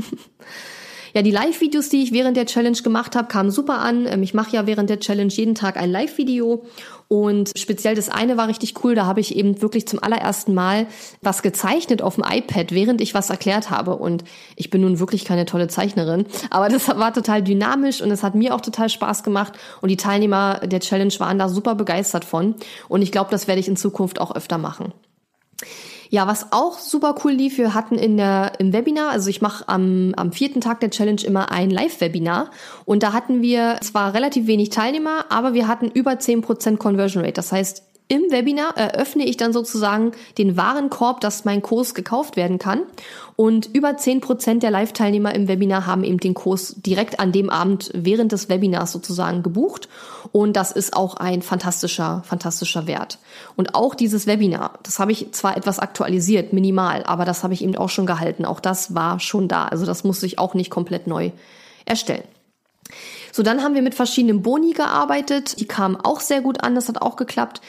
Ja, 1.18 1.24
die 1.24 1.32
Live-Videos, 1.32 1.90
die 1.90 2.04
ich 2.04 2.12
während 2.12 2.38
der 2.38 2.46
Challenge 2.46 2.78
gemacht 2.78 3.16
habe, 3.16 3.28
kamen 3.28 3.50
super 3.50 3.80
an. 3.80 4.06
Ähm, 4.06 4.22
ich 4.22 4.36
mache 4.36 4.56
ja 4.56 4.68
während 4.68 4.88
der 4.92 5.00
Challenge 5.00 5.34
jeden 5.34 5.56
Tag 5.56 5.76
ein 5.76 5.90
Live-Video 5.90 6.64
und 7.08 7.50
speziell 7.58 7.96
das 7.96 8.10
eine 8.10 8.38
war 8.38 8.48
richtig 8.48 8.84
cool. 8.84 8.94
Da 8.94 9.08
habe 9.08 9.20
ich 9.20 9.36
eben 9.36 9.60
wirklich 9.64 9.88
zum 9.88 9.98
allerersten 9.98 10.54
Mal 10.54 10.86
was 11.24 11.42
gezeichnet 11.42 12.04
auf 12.04 12.18
dem 12.18 12.24
iPad, 12.24 12.72
während 12.72 13.02
ich 13.02 13.16
was 13.16 13.32
erklärt 13.32 13.72
habe. 13.72 13.96
Und 13.96 14.26
ich 14.58 14.70
bin 14.70 14.82
nun 14.82 15.00
wirklich 15.00 15.26
keine 15.26 15.48
tolle 15.48 15.68
Zeichnerin, 15.68 16.28
aber 16.52 16.70
das 16.70 16.88
war 16.88 17.12
total 17.12 17.42
dynamisch 17.42 18.00
und 18.00 18.12
es 18.12 18.22
hat 18.22 18.36
mir 18.36 18.54
auch 18.54 18.62
total 18.62 18.88
Spaß 18.88 19.24
gemacht. 19.24 19.54
Und 19.82 19.90
die 19.90 19.98
Teilnehmer 19.98 20.60
der 20.68 20.82
Challenge 20.82 21.16
waren 21.18 21.40
da 21.40 21.50
super 21.50 21.74
begeistert 21.74 22.26
von. 22.26 22.54
Und 22.90 23.02
ich 23.02 23.12
glaube, 23.12 23.32
das 23.32 23.48
werde 23.48 23.60
ich 23.60 23.68
in 23.68 23.76
Zukunft 23.76 24.22
auch 24.22 24.36
öfter 24.36 24.60
machen. 24.60 24.94
Ja, 26.10 26.28
was 26.28 26.52
auch 26.52 26.80
super 26.80 27.16
cool 27.24 27.34
lief, 27.34 27.58
wir 27.58 27.74
hatten 27.74 27.96
in 27.96 28.18
der, 28.18 28.54
im 28.60 28.74
Webinar, 28.74 29.10
also 29.10 29.30
ich 29.30 29.42
mache 29.42 29.68
am, 29.68 30.14
am 30.16 30.32
vierten 30.32 30.62
Tag 30.62 30.80
der 30.80 30.90
Challenge 30.90 31.22
immer 31.24 31.52
ein 31.52 31.70
Live-Webinar 31.70 32.52
und 32.86 33.04
da 33.04 33.14
hatten 33.14 33.42
wir 33.42 33.78
zwar 33.82 34.14
relativ 34.14 34.48
wenig 34.48 34.70
Teilnehmer, 34.70 35.26
aber 35.30 35.54
wir 35.54 35.68
hatten 35.68 35.90
über 35.92 36.12
10% 36.12 36.78
Conversion 36.78 37.24
Rate. 37.24 37.34
Das 37.34 37.52
heißt, 37.52 37.84
im 38.10 38.32
Webinar 38.32 38.78
eröffne 38.78 39.26
ich 39.26 39.36
dann 39.36 39.52
sozusagen 39.52 40.14
den 40.38 40.56
Warenkorb, 40.56 41.20
dass 41.20 41.44
mein 41.44 41.62
Kurs 41.62 41.94
gekauft 41.94 42.38
werden 42.38 42.58
kann. 42.58 42.84
Und 43.36 43.70
über 43.74 43.98
zehn 43.98 44.22
Prozent 44.22 44.64
der 44.64 44.72
Live-Teilnehmer 44.72 45.36
im 45.36 45.50
Webinar 45.50 45.86
haben 45.86 46.06
eben 46.06 46.18
den 46.18 46.34
Kurs 46.34 46.76
direkt 46.78 47.20
an 47.20 47.34
dem 47.34 47.50
Abend 47.50 47.92
während 47.94 48.32
des 48.32 48.48
Webinars 48.48 48.94
sozusagen 48.94 49.44
gebucht. 49.44 49.90
Und 50.32 50.56
das 50.56 50.72
ist 50.72 50.96
auch 50.96 51.16
ein 51.16 51.42
fantastischer, 51.42 52.24
fantastischer 52.26 52.88
Wert. 52.88 53.20
Und 53.58 53.76
auch 53.76 53.94
dieses 53.94 54.26
Webinar, 54.26 54.80
das 54.84 55.00
habe 55.00 55.12
ich 55.12 55.34
zwar 55.34 55.58
etwas 55.58 55.80
aktualisiert, 55.80 56.54
minimal, 56.54 57.04
aber 57.04 57.26
das 57.26 57.44
habe 57.44 57.54
ich 57.54 57.62
eben 57.62 57.76
auch 57.76 57.90
schon 57.90 58.06
gehalten. 58.06 58.46
Auch 58.46 58.62
das 58.62 58.96
war 58.96 59.20
schon 59.20 59.50
da. 59.50 59.66
Also 59.66 59.86
das 59.86 60.06
musste 60.06 60.26
ich 60.26 60.40
auch 60.40 60.54
nicht 60.54 60.72
komplett 60.72 61.08
neu 61.08 61.32
erstellen. 61.86 62.24
So, 63.32 63.44
dann 63.44 63.62
haben 63.62 63.76
wir 63.76 63.84
mit 63.84 63.94
verschiedenen 63.94 64.42
Boni 64.42 64.74
gearbeitet. 64.74 65.60
Die 65.60 65.68
kamen 65.68 65.96
auch 65.96 66.22
sehr 66.22 66.42
gut 66.42 66.64
an. 66.64 66.74
Das 66.74 66.88
hat 66.88 67.02
auch 67.02 67.18
geklappt. 67.18 67.62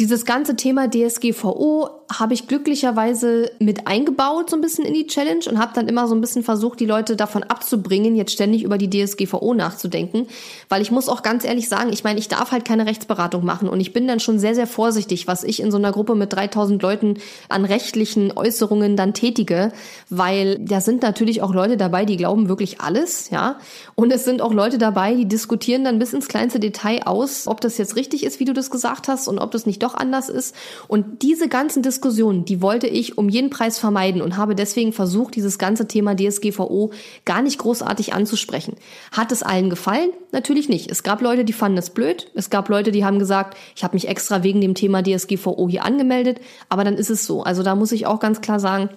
Dieses 0.00 0.24
ganze 0.24 0.56
Thema 0.56 0.90
DSGVO 0.90 1.88
habe 2.12 2.34
ich 2.34 2.48
glücklicherweise 2.48 3.52
mit 3.60 3.86
eingebaut 3.86 4.50
so 4.50 4.56
ein 4.56 4.60
bisschen 4.60 4.84
in 4.84 4.92
die 4.92 5.06
Challenge 5.06 5.44
und 5.48 5.60
habe 5.60 5.70
dann 5.72 5.86
immer 5.86 6.08
so 6.08 6.16
ein 6.16 6.20
bisschen 6.20 6.42
versucht, 6.42 6.80
die 6.80 6.86
Leute 6.86 7.14
davon 7.14 7.44
abzubringen, 7.44 8.16
jetzt 8.16 8.32
ständig 8.32 8.64
über 8.64 8.76
die 8.76 8.90
DSGVO 8.90 9.54
nachzudenken, 9.54 10.26
weil 10.68 10.82
ich 10.82 10.90
muss 10.90 11.08
auch 11.08 11.22
ganz 11.22 11.44
ehrlich 11.44 11.68
sagen, 11.68 11.92
ich 11.92 12.02
meine, 12.02 12.18
ich 12.18 12.26
darf 12.26 12.50
halt 12.50 12.64
keine 12.64 12.86
Rechtsberatung 12.86 13.44
machen 13.44 13.68
und 13.68 13.78
ich 13.78 13.92
bin 13.92 14.08
dann 14.08 14.18
schon 14.18 14.40
sehr 14.40 14.56
sehr 14.56 14.66
vorsichtig, 14.66 15.28
was 15.28 15.44
ich 15.44 15.60
in 15.60 15.70
so 15.70 15.78
einer 15.78 15.92
Gruppe 15.92 16.16
mit 16.16 16.32
3000 16.32 16.82
Leuten 16.82 17.18
an 17.48 17.64
rechtlichen 17.64 18.36
Äußerungen 18.36 18.96
dann 18.96 19.14
tätige, 19.14 19.72
weil 20.10 20.58
da 20.58 20.80
sind 20.80 21.02
natürlich 21.02 21.40
auch 21.40 21.54
Leute 21.54 21.76
dabei, 21.76 22.04
die 22.04 22.16
glauben 22.16 22.48
wirklich 22.48 22.80
alles, 22.80 23.30
ja, 23.30 23.60
und 23.94 24.12
es 24.12 24.24
sind 24.24 24.42
auch 24.42 24.52
Leute 24.52 24.78
dabei, 24.78 25.14
die 25.14 25.26
diskutieren 25.26 25.84
dann 25.84 26.00
bis 26.00 26.12
ins 26.12 26.26
kleinste 26.26 26.58
Detail 26.58 27.02
aus, 27.06 27.46
ob 27.46 27.60
das 27.60 27.78
jetzt 27.78 27.94
richtig 27.94 28.24
ist, 28.24 28.40
wie 28.40 28.44
du 28.44 28.52
das 28.52 28.72
gesagt 28.72 29.06
hast 29.06 29.28
und 29.28 29.38
ob 29.38 29.52
das 29.52 29.66
nicht 29.66 29.83
doch 29.84 29.94
anders 29.94 30.28
ist. 30.28 30.54
Und 30.88 31.22
diese 31.22 31.48
ganzen 31.48 31.82
Diskussionen, 31.82 32.44
die 32.44 32.60
wollte 32.60 32.86
ich 32.86 33.18
um 33.18 33.28
jeden 33.28 33.50
Preis 33.50 33.78
vermeiden 33.78 34.22
und 34.22 34.36
habe 34.36 34.54
deswegen 34.54 34.92
versucht, 34.92 35.36
dieses 35.36 35.58
ganze 35.58 35.86
Thema 35.86 36.16
DSGVO 36.16 36.90
gar 37.24 37.42
nicht 37.42 37.58
großartig 37.58 38.14
anzusprechen. 38.14 38.76
Hat 39.12 39.30
es 39.30 39.42
allen 39.42 39.70
gefallen? 39.70 40.10
Natürlich 40.32 40.68
nicht. 40.68 40.90
Es 40.90 41.02
gab 41.02 41.20
Leute, 41.20 41.44
die 41.44 41.52
fanden 41.52 41.78
es 41.78 41.90
blöd. 41.90 42.30
Es 42.34 42.50
gab 42.50 42.68
Leute, 42.68 42.90
die 42.90 43.04
haben 43.04 43.18
gesagt, 43.18 43.56
ich 43.76 43.84
habe 43.84 43.94
mich 43.94 44.08
extra 44.08 44.42
wegen 44.42 44.60
dem 44.60 44.74
Thema 44.74 45.02
DSGVO 45.02 45.68
hier 45.68 45.84
angemeldet. 45.84 46.40
Aber 46.68 46.84
dann 46.84 46.94
ist 46.94 47.10
es 47.10 47.24
so. 47.24 47.42
Also 47.42 47.62
da 47.62 47.74
muss 47.74 47.92
ich 47.92 48.06
auch 48.06 48.18
ganz 48.18 48.40
klar 48.40 48.58
sagen, 48.58 48.88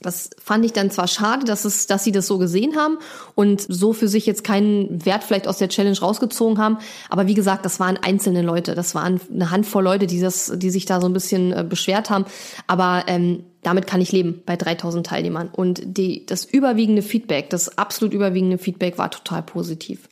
das 0.00 0.30
fand 0.42 0.64
ich 0.64 0.72
dann 0.72 0.90
zwar 0.90 1.06
schade, 1.06 1.44
dass 1.44 1.64
es, 1.64 1.86
dass 1.86 2.04
sie 2.04 2.12
das 2.12 2.26
so 2.26 2.38
gesehen 2.38 2.76
haben 2.76 2.98
und 3.34 3.60
so 3.68 3.92
für 3.92 4.08
sich 4.08 4.26
jetzt 4.26 4.44
keinen 4.44 5.04
Wert 5.04 5.24
vielleicht 5.24 5.46
aus 5.46 5.58
der 5.58 5.68
Challenge 5.68 5.98
rausgezogen 5.98 6.58
haben. 6.58 6.78
Aber 7.10 7.26
wie 7.26 7.34
gesagt, 7.34 7.64
das 7.64 7.80
waren 7.80 7.98
einzelne 7.98 8.42
Leute. 8.42 8.74
Das 8.74 8.94
waren 8.94 9.20
eine 9.32 9.50
Handvoll 9.50 9.84
Leute, 9.84 10.06
die 10.06 10.20
das, 10.20 10.52
die 10.56 10.70
sich 10.70 10.86
da 10.86 11.00
so 11.00 11.06
ein 11.06 11.12
bisschen 11.12 11.52
äh, 11.52 11.64
beschwert 11.68 12.08
haben. 12.08 12.24
Aber 12.66 13.04
ähm, 13.08 13.44
damit 13.62 13.86
kann 13.86 14.00
ich 14.00 14.10
leben 14.12 14.42
bei 14.46 14.56
3000 14.56 15.06
Teilnehmern. 15.06 15.50
Und 15.52 15.82
die, 15.84 16.24
das 16.24 16.44
überwiegende 16.44 17.02
Feedback, 17.02 17.50
das 17.50 17.76
absolut 17.76 18.14
überwiegende 18.14 18.58
Feedback 18.58 18.96
war 18.96 19.10
total 19.10 19.42
positiv. 19.42 20.08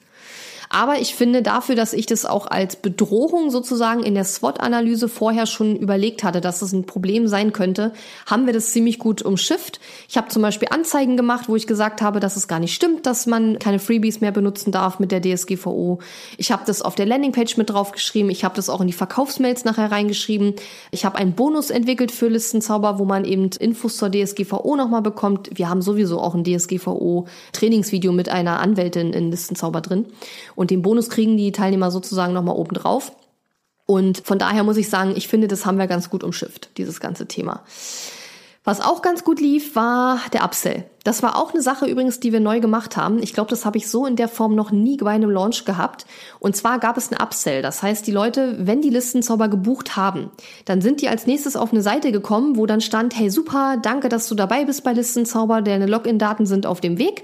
Aber 0.69 1.01
ich 1.01 1.15
finde 1.15 1.43
dafür, 1.43 1.75
dass 1.75 1.93
ich 1.93 2.07
das 2.07 2.27
auch 2.27 2.47
als 2.47 2.77
Bedrohung 2.77 3.51
sozusagen 3.51 4.03
in 4.03 4.15
der 4.15 4.25
SWOT-Analyse 4.25 5.09
vorher 5.09 5.47
schon 5.47 5.77
überlegt 5.77 6.25
hatte, 6.25 6.41
dass 6.41 6.63
es 6.63 6.73
ein 6.73 6.85
Problem 6.85 7.27
sein 7.27 7.53
könnte, 7.53 7.93
haben 8.27 8.47
wir 8.47 8.53
das 8.53 8.73
ziemlich 8.73 8.99
gut 8.99 9.23
umschifft. 9.23 9.81
Ich 10.09 10.17
habe 10.17 10.29
zum 10.29 10.43
Beispiel 10.43 10.69
Anzeigen 10.71 11.17
gemacht, 11.17 11.49
wo 11.49 11.57
ich 11.57 11.67
gesagt 11.67 12.03
habe, 12.03 12.21
dass 12.21 12.37
es 12.37 12.49
gar 12.49 12.59
nicht 12.59 12.75
stimmt, 12.75 13.07
dass 13.07 13.27
man 13.27 13.59
keine 13.59 13.79
Freebies 13.79 14.21
mehr 14.21 14.33
benutzen 14.33 14.73
darf 14.73 14.99
mit 14.99 15.13
der 15.13 15.23
DSGVO. 15.23 16.01
Ich 16.37 16.53
habe 16.53 16.63
das 16.67 16.83
auf 16.83 16.95
der 16.95 17.07
Landingpage 17.07 17.57
mit 17.57 17.71
draufgeschrieben. 17.71 18.31
Ich 18.31 18.45
habe 18.45 18.55
das 18.55 18.69
auch 18.69 18.81
in 18.81 18.87
die 18.87 18.93
Verkaufsmails 18.93 19.65
nachher 19.65 19.91
reingeschrieben. 19.91 20.55
Ich 20.91 21.05
habe 21.05 21.17
einen 21.17 21.33
Bonus 21.33 21.71
entwickelt 21.71 22.13
für 22.13 22.29
Listenzauber, 22.29 22.99
wo 22.99 23.05
man 23.05 23.25
eben 23.25 23.51
Infos 23.59 23.97
zur 23.97 24.11
DSGVO 24.11 24.77
nochmal 24.77 25.03
bekommt. 25.03 25.51
Wir 25.55 25.69
haben 25.69 25.83
sowieso 25.83 26.21
auch 26.21 26.35
ein 26.35 26.45
DSGVO-Trainingsvideo 26.45 28.13
mit 28.13 28.29
einer 28.29 28.61
Anwältin 28.61 29.13
in 29.13 29.31
Listenzauber 29.31 29.81
drin. 29.81 30.07
Und 30.59 30.73
den 30.73 30.83
Bonus 30.83 31.09
kriegen 31.09 31.37
die 31.37 31.53
Teilnehmer 31.53 31.93
sozusagen 31.93 32.33
nochmal 32.33 32.57
oben 32.57 32.75
drauf. 32.75 33.13
Und 33.87 34.23
von 34.25 34.41
daher 34.41 34.65
muss 34.65 34.77
ich 34.77 34.91
sagen, 34.91 35.13
ich 35.15 35.29
finde, 35.29 35.47
das 35.47 35.65
haben 35.65 35.79
wir 35.79 35.87
ganz 35.87 36.11
gut 36.11 36.25
umschifft, 36.25 36.71
dieses 36.79 36.99
ganze 36.99 37.29
Thema. 37.29 37.63
Was 38.65 38.81
auch 38.81 39.01
ganz 39.01 39.23
gut 39.23 39.41
lief, 39.41 39.77
war 39.77 40.21
der 40.33 40.43
Upsell. 40.43 40.85
Das 41.05 41.23
war 41.23 41.37
auch 41.37 41.53
eine 41.53 41.63
Sache 41.63 41.87
übrigens, 41.87 42.19
die 42.19 42.33
wir 42.33 42.41
neu 42.41 42.59
gemacht 42.59 42.97
haben. 42.97 43.23
Ich 43.23 43.35
glaube, 43.35 43.51
das 43.51 43.65
habe 43.65 43.79
ich 43.79 43.89
so 43.89 44.05
in 44.05 44.17
der 44.17 44.27
Form 44.27 44.57
noch 44.57 44.73
nie 44.73 44.97
bei 44.97 45.13
einem 45.13 45.31
Launch 45.31 45.65
gehabt. 45.65 46.07
Und 46.41 46.57
zwar 46.57 46.81
gab 46.81 46.97
es 46.97 47.13
einen 47.13 47.23
Upsell. 47.23 47.63
Das 47.63 47.85
heißt, 47.85 48.05
die 48.05 48.11
Leute, 48.11 48.57
wenn 48.59 48.83
die 48.83 48.91
Listenzauber 48.91 49.47
gebucht 49.47 49.95
haben, 49.95 50.33
dann 50.65 50.81
sind 50.81 51.03
die 51.03 51.09
als 51.09 51.29
nächstes 51.29 51.55
auf 51.55 51.71
eine 51.71 51.83
Seite 51.83 52.11
gekommen, 52.11 52.57
wo 52.57 52.67
dann 52.67 52.81
stand, 52.81 53.17
hey 53.17 53.31
super, 53.31 53.77
danke, 53.81 54.09
dass 54.09 54.27
du 54.27 54.35
dabei 54.35 54.65
bist 54.65 54.83
bei 54.83 54.93
Listenzauber, 54.93 55.63
deine 55.63 55.87
Login-Daten 55.87 56.47
sind 56.47 56.67
auf 56.67 56.81
dem 56.81 56.99
Weg. 56.99 57.23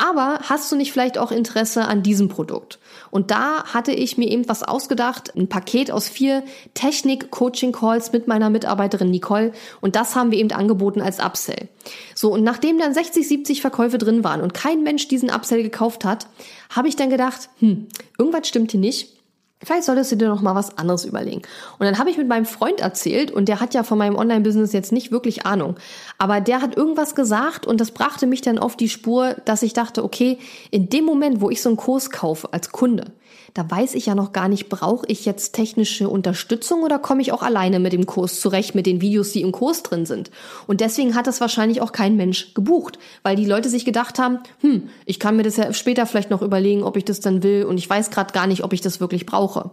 Aber 0.00 0.38
hast 0.44 0.70
du 0.70 0.76
nicht 0.76 0.92
vielleicht 0.92 1.18
auch 1.18 1.32
Interesse 1.32 1.84
an 1.86 2.04
diesem 2.04 2.28
Produkt? 2.28 2.78
Und 3.10 3.32
da 3.32 3.64
hatte 3.64 3.90
ich 3.90 4.16
mir 4.16 4.30
eben 4.30 4.48
was 4.48 4.62
ausgedacht, 4.62 5.34
ein 5.36 5.48
Paket 5.48 5.90
aus 5.90 6.08
vier 6.08 6.44
Technik-Coaching-Calls 6.74 8.12
mit 8.12 8.28
meiner 8.28 8.48
Mitarbeiterin 8.48 9.10
Nicole. 9.10 9.52
Und 9.80 9.96
das 9.96 10.14
haben 10.14 10.30
wir 10.30 10.38
eben 10.38 10.52
angeboten 10.52 11.02
als 11.02 11.18
Upsell. 11.18 11.68
So, 12.14 12.32
und 12.32 12.44
nachdem 12.44 12.78
dann 12.78 12.94
60, 12.94 13.26
70 13.26 13.60
Verkäufe 13.60 13.98
drin 13.98 14.22
waren 14.22 14.40
und 14.40 14.54
kein 14.54 14.84
Mensch 14.84 15.08
diesen 15.08 15.30
Upsell 15.30 15.64
gekauft 15.64 16.04
hat, 16.04 16.28
habe 16.70 16.86
ich 16.86 16.94
dann 16.94 17.10
gedacht, 17.10 17.50
hm, 17.58 17.88
irgendwas 18.18 18.46
stimmt 18.46 18.70
hier 18.70 18.80
nicht. 18.80 19.17
Vielleicht 19.64 19.84
solltest 19.84 20.12
du 20.12 20.16
dir 20.16 20.28
noch 20.28 20.40
mal 20.40 20.54
was 20.54 20.78
anderes 20.78 21.04
überlegen. 21.04 21.42
Und 21.78 21.86
dann 21.86 21.98
habe 21.98 22.10
ich 22.10 22.16
mit 22.16 22.28
meinem 22.28 22.46
Freund 22.46 22.80
erzählt 22.80 23.32
und 23.32 23.48
der 23.48 23.58
hat 23.58 23.74
ja 23.74 23.82
von 23.82 23.98
meinem 23.98 24.14
Online-Business 24.14 24.72
jetzt 24.72 24.92
nicht 24.92 25.10
wirklich 25.10 25.46
Ahnung. 25.46 25.74
Aber 26.16 26.40
der 26.40 26.62
hat 26.62 26.76
irgendwas 26.76 27.16
gesagt 27.16 27.66
und 27.66 27.80
das 27.80 27.90
brachte 27.90 28.28
mich 28.28 28.40
dann 28.40 28.58
auf 28.58 28.76
die 28.76 28.88
Spur, 28.88 29.34
dass 29.44 29.62
ich 29.62 29.72
dachte, 29.72 30.04
okay, 30.04 30.38
in 30.70 30.88
dem 30.88 31.04
Moment, 31.04 31.40
wo 31.40 31.50
ich 31.50 31.60
so 31.60 31.70
einen 31.70 31.76
Kurs 31.76 32.10
kaufe 32.10 32.52
als 32.52 32.70
Kunde, 32.70 33.12
da 33.58 33.68
weiß 33.68 33.96
ich 33.96 34.06
ja 34.06 34.14
noch 34.14 34.32
gar 34.32 34.48
nicht, 34.48 34.68
brauche 34.68 35.04
ich 35.08 35.24
jetzt 35.24 35.52
technische 35.52 36.08
Unterstützung 36.08 36.84
oder 36.84 37.00
komme 37.00 37.22
ich 37.22 37.32
auch 37.32 37.42
alleine 37.42 37.80
mit 37.80 37.92
dem 37.92 38.06
Kurs 38.06 38.38
zurecht, 38.38 38.76
mit 38.76 38.86
den 38.86 39.00
Videos, 39.00 39.32
die 39.32 39.42
im 39.42 39.50
Kurs 39.50 39.82
drin 39.82 40.06
sind. 40.06 40.30
Und 40.68 40.80
deswegen 40.80 41.16
hat 41.16 41.26
das 41.26 41.40
wahrscheinlich 41.40 41.80
auch 41.80 41.90
kein 41.90 42.16
Mensch 42.16 42.54
gebucht, 42.54 43.00
weil 43.24 43.34
die 43.34 43.46
Leute 43.46 43.68
sich 43.68 43.84
gedacht 43.84 44.20
haben, 44.20 44.38
hm, 44.60 44.88
ich 45.06 45.18
kann 45.18 45.34
mir 45.34 45.42
das 45.42 45.56
ja 45.56 45.72
später 45.72 46.06
vielleicht 46.06 46.30
noch 46.30 46.40
überlegen, 46.40 46.84
ob 46.84 46.96
ich 46.96 47.04
das 47.04 47.18
dann 47.18 47.42
will 47.42 47.64
und 47.64 47.78
ich 47.78 47.90
weiß 47.90 48.10
gerade 48.10 48.32
gar 48.32 48.46
nicht, 48.46 48.62
ob 48.62 48.72
ich 48.72 48.80
das 48.80 49.00
wirklich 49.00 49.26
brauche. 49.26 49.72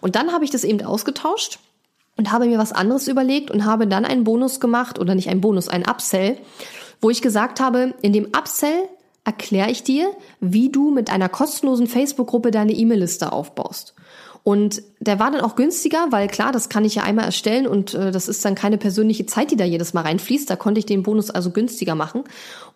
Und 0.00 0.14
dann 0.14 0.32
habe 0.32 0.44
ich 0.44 0.50
das 0.52 0.62
eben 0.62 0.80
ausgetauscht 0.84 1.58
und 2.16 2.30
habe 2.30 2.46
mir 2.46 2.58
was 2.58 2.70
anderes 2.70 3.08
überlegt 3.08 3.50
und 3.50 3.64
habe 3.64 3.88
dann 3.88 4.04
einen 4.04 4.22
Bonus 4.22 4.60
gemacht 4.60 5.00
oder 5.00 5.16
nicht 5.16 5.30
einen 5.30 5.40
Bonus, 5.40 5.68
einen 5.68 5.88
Upsell, 5.88 6.38
wo 7.00 7.10
ich 7.10 7.22
gesagt 7.22 7.58
habe, 7.58 7.92
in 8.02 8.12
dem 8.12 8.26
Upsell 8.26 8.88
erkläre 9.26 9.70
ich 9.70 9.82
dir, 9.82 10.10
wie 10.40 10.70
du 10.70 10.90
mit 10.90 11.10
einer 11.10 11.28
kostenlosen 11.28 11.88
Facebook-Gruppe 11.88 12.52
deine 12.52 12.72
E-Mail-Liste 12.72 13.32
aufbaust. 13.32 13.94
Und 14.46 14.80
der 15.00 15.18
war 15.18 15.32
dann 15.32 15.40
auch 15.40 15.56
günstiger, 15.56 16.06
weil 16.10 16.28
klar, 16.28 16.52
das 16.52 16.68
kann 16.68 16.84
ich 16.84 16.94
ja 16.94 17.02
einmal 17.02 17.24
erstellen 17.24 17.66
und 17.66 17.94
äh, 17.94 18.12
das 18.12 18.28
ist 18.28 18.44
dann 18.44 18.54
keine 18.54 18.78
persönliche 18.78 19.26
Zeit, 19.26 19.50
die 19.50 19.56
da 19.56 19.64
jedes 19.64 19.92
Mal 19.92 20.02
reinfließt. 20.02 20.48
Da 20.48 20.54
konnte 20.54 20.78
ich 20.78 20.86
den 20.86 21.02
Bonus 21.02 21.30
also 21.30 21.50
günstiger 21.50 21.96
machen. 21.96 22.22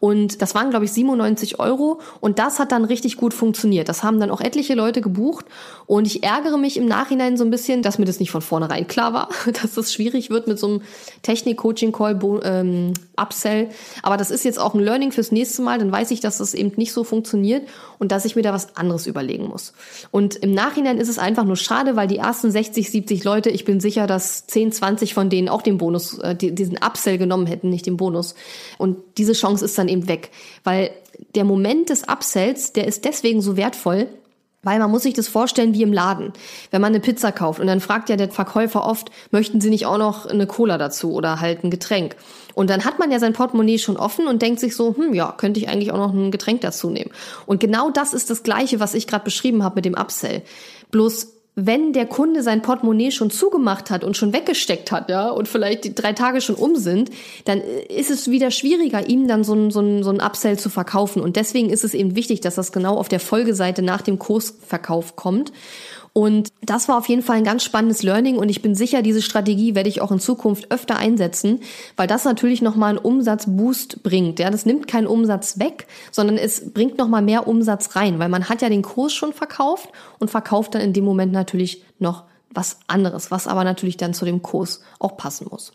Und 0.00 0.42
das 0.42 0.54
waren, 0.54 0.70
glaube 0.70 0.86
ich, 0.86 0.92
97 0.92 1.60
Euro. 1.60 2.00
Und 2.20 2.40
das 2.40 2.58
hat 2.58 2.72
dann 2.72 2.84
richtig 2.84 3.16
gut 3.16 3.34
funktioniert. 3.34 3.88
Das 3.88 4.02
haben 4.02 4.18
dann 4.18 4.30
auch 4.30 4.40
etliche 4.40 4.74
Leute 4.74 5.00
gebucht. 5.00 5.46
Und 5.86 6.06
ich 6.06 6.24
ärgere 6.24 6.58
mich 6.58 6.76
im 6.76 6.86
Nachhinein 6.86 7.36
so 7.36 7.44
ein 7.44 7.50
bisschen, 7.50 7.82
dass 7.82 7.98
mir 7.98 8.04
das 8.04 8.18
nicht 8.18 8.32
von 8.32 8.42
vornherein 8.42 8.88
klar 8.88 9.12
war, 9.12 9.28
dass 9.62 9.74
das 9.74 9.92
schwierig 9.92 10.28
wird 10.28 10.48
mit 10.48 10.58
so 10.58 10.66
einem 10.66 10.82
Technik-Coaching-Call 11.22 12.18
ähm, 12.42 12.94
Upsell. 13.16 13.68
Aber 14.02 14.16
das 14.16 14.32
ist 14.32 14.44
jetzt 14.44 14.58
auch 14.58 14.74
ein 14.74 14.80
Learning 14.80 15.12
fürs 15.12 15.30
nächste 15.30 15.62
Mal. 15.62 15.78
Dann 15.78 15.92
weiß 15.92 16.10
ich, 16.10 16.20
dass 16.20 16.38
das 16.38 16.54
eben 16.54 16.72
nicht 16.76 16.92
so 16.92 17.04
funktioniert 17.04 17.68
und 17.98 18.10
dass 18.10 18.24
ich 18.24 18.34
mir 18.34 18.42
da 18.42 18.52
was 18.52 18.76
anderes 18.76 19.06
überlegen 19.06 19.46
muss. 19.46 19.72
Und 20.10 20.36
im 20.36 20.52
Nachhinein 20.52 20.98
ist 20.98 21.08
es 21.08 21.18
einfach 21.18 21.44
nur 21.44 21.59
schade, 21.60 21.96
weil 21.96 22.08
die 22.08 22.18
ersten 22.18 22.50
60, 22.50 22.90
70 22.90 23.24
Leute, 23.24 23.50
ich 23.50 23.64
bin 23.64 23.80
sicher, 23.80 24.06
dass 24.06 24.46
10, 24.46 24.72
20 24.72 25.14
von 25.14 25.30
denen 25.30 25.48
auch 25.48 25.62
den 25.62 25.78
Bonus, 25.78 26.18
äh, 26.18 26.34
diesen 26.34 26.78
Upsell 26.78 27.18
genommen 27.18 27.46
hätten, 27.46 27.70
nicht 27.70 27.86
den 27.86 27.96
Bonus. 27.96 28.34
Und 28.78 28.98
diese 29.18 29.32
Chance 29.32 29.64
ist 29.64 29.78
dann 29.78 29.88
eben 29.88 30.08
weg, 30.08 30.30
weil 30.64 30.90
der 31.34 31.44
Moment 31.44 31.90
des 31.90 32.08
Upsells, 32.08 32.72
der 32.72 32.86
ist 32.86 33.04
deswegen 33.04 33.42
so 33.42 33.56
wertvoll, 33.56 34.08
weil 34.62 34.78
man 34.78 34.90
muss 34.90 35.04
sich 35.04 35.14
das 35.14 35.28
vorstellen 35.28 35.74
wie 35.74 35.82
im 35.82 35.92
Laden. 35.92 36.32
Wenn 36.70 36.82
man 36.82 36.92
eine 36.92 37.00
Pizza 37.00 37.32
kauft 37.32 37.60
und 37.60 37.66
dann 37.66 37.80
fragt 37.80 38.10
ja 38.10 38.16
der 38.16 38.30
Verkäufer 38.30 38.84
oft, 38.84 39.10
möchten 39.30 39.60
Sie 39.60 39.70
nicht 39.70 39.86
auch 39.86 39.96
noch 39.96 40.26
eine 40.26 40.46
Cola 40.46 40.76
dazu 40.76 41.12
oder 41.12 41.40
halt 41.40 41.64
ein 41.64 41.70
Getränk? 41.70 42.16
Und 42.54 42.68
dann 42.68 42.84
hat 42.84 42.98
man 42.98 43.10
ja 43.10 43.18
sein 43.18 43.32
Portemonnaie 43.32 43.78
schon 43.78 43.96
offen 43.96 44.26
und 44.26 44.42
denkt 44.42 44.60
sich 44.60 44.76
so, 44.76 44.94
hm, 44.96 45.14
ja, 45.14 45.32
könnte 45.32 45.60
ich 45.60 45.68
eigentlich 45.68 45.92
auch 45.92 45.98
noch 45.98 46.12
ein 46.12 46.30
Getränk 46.30 46.60
dazu 46.60 46.90
nehmen. 46.90 47.10
Und 47.46 47.60
genau 47.60 47.90
das 47.90 48.12
ist 48.12 48.28
das 48.28 48.42
Gleiche, 48.42 48.80
was 48.80 48.94
ich 48.94 49.06
gerade 49.06 49.24
beschrieben 49.24 49.62
habe 49.62 49.76
mit 49.76 49.86
dem 49.86 49.94
Upsell. 49.94 50.42
Bloß 50.90 51.28
wenn 51.66 51.92
der 51.92 52.06
Kunde 52.06 52.42
sein 52.42 52.62
Portemonnaie 52.62 53.10
schon 53.10 53.30
zugemacht 53.30 53.90
hat 53.90 54.02
und 54.02 54.16
schon 54.16 54.32
weggesteckt 54.32 54.90
hat, 54.92 55.10
ja, 55.10 55.28
und 55.28 55.46
vielleicht 55.46 55.84
die 55.84 55.94
drei 55.94 56.12
Tage 56.12 56.40
schon 56.40 56.54
um 56.54 56.76
sind, 56.76 57.10
dann 57.44 57.60
ist 57.60 58.10
es 58.10 58.30
wieder 58.30 58.50
schwieriger, 58.50 59.08
ihm 59.08 59.28
dann 59.28 59.44
so 59.44 59.54
ein, 59.54 59.70
so 59.70 59.80
ein, 59.80 60.02
so 60.02 60.10
ein 60.10 60.20
Upsell 60.20 60.58
zu 60.58 60.70
verkaufen. 60.70 61.20
Und 61.20 61.36
deswegen 61.36 61.70
ist 61.70 61.84
es 61.84 61.92
eben 61.92 62.16
wichtig, 62.16 62.40
dass 62.40 62.54
das 62.54 62.72
genau 62.72 62.96
auf 62.96 63.08
der 63.08 63.20
Folgeseite 63.20 63.82
nach 63.82 64.00
dem 64.00 64.18
Kursverkauf 64.18 65.16
kommt. 65.16 65.52
Und 66.12 66.48
das 66.62 66.88
war 66.88 66.98
auf 66.98 67.08
jeden 67.08 67.22
Fall 67.22 67.36
ein 67.36 67.44
ganz 67.44 67.62
spannendes 67.62 68.02
Learning 68.02 68.36
und 68.36 68.48
ich 68.48 68.62
bin 68.62 68.74
sicher, 68.74 69.00
diese 69.00 69.22
Strategie 69.22 69.74
werde 69.74 69.88
ich 69.88 70.00
auch 70.00 70.10
in 70.10 70.18
Zukunft 70.18 70.72
öfter 70.72 70.96
einsetzen, 70.96 71.60
weil 71.96 72.08
das 72.08 72.24
natürlich 72.24 72.62
nochmal 72.62 72.90
einen 72.90 72.98
Umsatzboost 72.98 74.02
bringt. 74.02 74.40
Ja, 74.40 74.50
das 74.50 74.66
nimmt 74.66 74.88
keinen 74.88 75.06
Umsatz 75.06 75.58
weg, 75.60 75.86
sondern 76.10 76.36
es 76.36 76.72
bringt 76.72 76.98
nochmal 76.98 77.22
mehr 77.22 77.46
Umsatz 77.46 77.94
rein, 77.94 78.18
weil 78.18 78.28
man 78.28 78.48
hat 78.48 78.60
ja 78.60 78.68
den 78.68 78.82
Kurs 78.82 79.12
schon 79.12 79.32
verkauft 79.32 79.88
und 80.18 80.30
verkauft 80.30 80.74
dann 80.74 80.82
in 80.82 80.92
dem 80.92 81.04
Moment 81.04 81.32
natürlich 81.32 81.84
noch 82.00 82.24
was 82.52 82.80
anderes, 82.88 83.30
was 83.30 83.46
aber 83.46 83.62
natürlich 83.62 83.96
dann 83.96 84.12
zu 84.12 84.24
dem 84.24 84.42
Kurs 84.42 84.80
auch 84.98 85.16
passen 85.16 85.46
muss. 85.48 85.72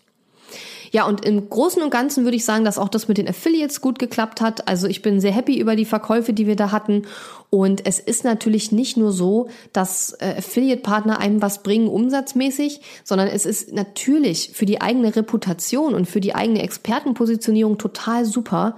Ja, 0.95 1.05
und 1.05 1.25
im 1.25 1.49
Großen 1.49 1.83
und 1.83 1.89
Ganzen 1.89 2.23
würde 2.23 2.37
ich 2.37 2.45
sagen, 2.45 2.63
dass 2.63 2.77
auch 2.77 2.87
das 2.87 3.09
mit 3.09 3.17
den 3.17 3.27
Affiliates 3.27 3.81
gut 3.81 3.99
geklappt 3.99 4.39
hat. 4.39 4.69
Also 4.69 4.87
ich 4.87 5.01
bin 5.01 5.19
sehr 5.19 5.33
happy 5.33 5.59
über 5.59 5.75
die 5.75 5.83
Verkäufe, 5.83 6.31
die 6.31 6.47
wir 6.47 6.55
da 6.55 6.71
hatten. 6.71 7.01
Und 7.49 7.85
es 7.85 7.99
ist 7.99 8.23
natürlich 8.23 8.71
nicht 8.71 8.95
nur 8.95 9.11
so, 9.11 9.49
dass 9.73 10.13
äh, 10.21 10.35
Affiliate-Partner 10.37 11.19
einem 11.19 11.41
was 11.41 11.63
bringen 11.63 11.89
umsatzmäßig, 11.89 12.79
sondern 13.03 13.27
es 13.27 13.45
ist 13.45 13.73
natürlich 13.73 14.51
für 14.53 14.65
die 14.65 14.79
eigene 14.79 15.13
Reputation 15.13 15.95
und 15.95 16.05
für 16.05 16.21
die 16.21 16.33
eigene 16.33 16.61
Expertenpositionierung 16.61 17.77
total 17.77 18.23
super, 18.23 18.77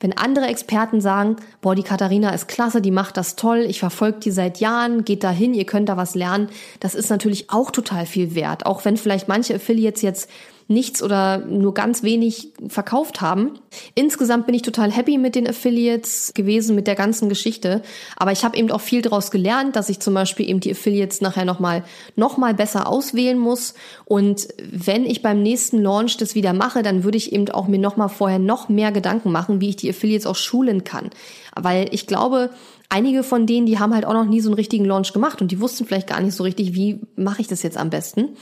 wenn 0.00 0.18
andere 0.18 0.46
Experten 0.46 1.00
sagen, 1.00 1.36
boah, 1.60 1.76
die 1.76 1.84
Katharina 1.84 2.30
ist 2.30 2.48
klasse, 2.48 2.82
die 2.82 2.90
macht 2.90 3.16
das 3.16 3.36
toll, 3.36 3.60
ich 3.68 3.78
verfolge 3.78 4.18
die 4.18 4.32
seit 4.32 4.58
Jahren, 4.58 5.04
geht 5.04 5.22
dahin, 5.22 5.54
ihr 5.54 5.64
könnt 5.64 5.88
da 5.88 5.96
was 5.96 6.16
lernen, 6.16 6.48
das 6.80 6.96
ist 6.96 7.08
natürlich 7.08 7.50
auch 7.50 7.70
total 7.70 8.04
viel 8.04 8.34
wert. 8.34 8.66
Auch 8.66 8.84
wenn 8.84 8.96
vielleicht 8.96 9.28
manche 9.28 9.54
Affiliates 9.54 10.02
jetzt 10.02 10.28
nichts 10.72 11.02
oder 11.02 11.38
nur 11.38 11.74
ganz 11.74 12.02
wenig 12.02 12.52
verkauft 12.68 13.20
haben. 13.20 13.58
Insgesamt 13.94 14.46
bin 14.46 14.54
ich 14.54 14.62
total 14.62 14.90
happy 14.90 15.18
mit 15.18 15.34
den 15.34 15.48
Affiliates 15.48 16.32
gewesen, 16.34 16.74
mit 16.74 16.86
der 16.86 16.94
ganzen 16.94 17.28
Geschichte. 17.28 17.82
Aber 18.16 18.32
ich 18.32 18.44
habe 18.44 18.56
eben 18.56 18.70
auch 18.70 18.80
viel 18.80 19.02
daraus 19.02 19.30
gelernt, 19.30 19.76
dass 19.76 19.88
ich 19.88 20.00
zum 20.00 20.14
Beispiel 20.14 20.48
eben 20.48 20.60
die 20.60 20.72
Affiliates 20.72 21.20
nachher 21.20 21.44
nochmal 21.44 21.84
noch 22.16 22.36
mal 22.36 22.54
besser 22.54 22.88
auswählen 22.88 23.38
muss. 23.38 23.74
Und 24.04 24.48
wenn 24.58 25.04
ich 25.04 25.22
beim 25.22 25.42
nächsten 25.42 25.82
Launch 25.82 26.16
das 26.16 26.34
wieder 26.34 26.52
mache, 26.52 26.82
dann 26.82 27.04
würde 27.04 27.18
ich 27.18 27.32
eben 27.32 27.48
auch 27.50 27.68
mir 27.68 27.78
nochmal 27.78 28.08
vorher 28.08 28.38
noch 28.38 28.68
mehr 28.68 28.92
Gedanken 28.92 29.32
machen, 29.32 29.60
wie 29.60 29.70
ich 29.70 29.76
die 29.76 29.90
Affiliates 29.90 30.26
auch 30.26 30.36
schulen 30.36 30.84
kann. 30.84 31.10
Weil 31.54 31.88
ich 31.92 32.06
glaube, 32.06 32.50
einige 32.88 33.22
von 33.22 33.46
denen, 33.46 33.66
die 33.66 33.78
haben 33.78 33.94
halt 33.94 34.04
auch 34.04 34.12
noch 34.12 34.26
nie 34.26 34.40
so 34.40 34.48
einen 34.48 34.54
richtigen 34.54 34.84
Launch 34.84 35.12
gemacht 35.12 35.40
und 35.40 35.50
die 35.50 35.60
wussten 35.60 35.86
vielleicht 35.86 36.08
gar 36.08 36.20
nicht 36.20 36.34
so 36.34 36.44
richtig, 36.44 36.74
wie 36.74 37.00
mache 37.16 37.40
ich 37.40 37.48
das 37.48 37.62
jetzt 37.62 37.76
am 37.78 37.90
besten. 37.90 38.36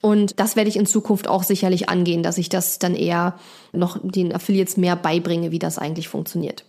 Und 0.00 0.38
das 0.38 0.56
werde 0.56 0.68
ich 0.68 0.76
in 0.76 0.86
Zukunft 0.86 1.28
auch 1.28 1.42
sicherlich 1.42 1.88
angehen, 1.88 2.22
dass 2.22 2.38
ich 2.38 2.48
das 2.48 2.78
dann 2.78 2.94
eher 2.94 3.38
noch 3.72 3.98
den 4.02 4.34
Affiliates 4.34 4.76
mehr 4.76 4.96
beibringe, 4.96 5.50
wie 5.50 5.58
das 5.58 5.78
eigentlich 5.78 6.08
funktioniert. 6.08 6.64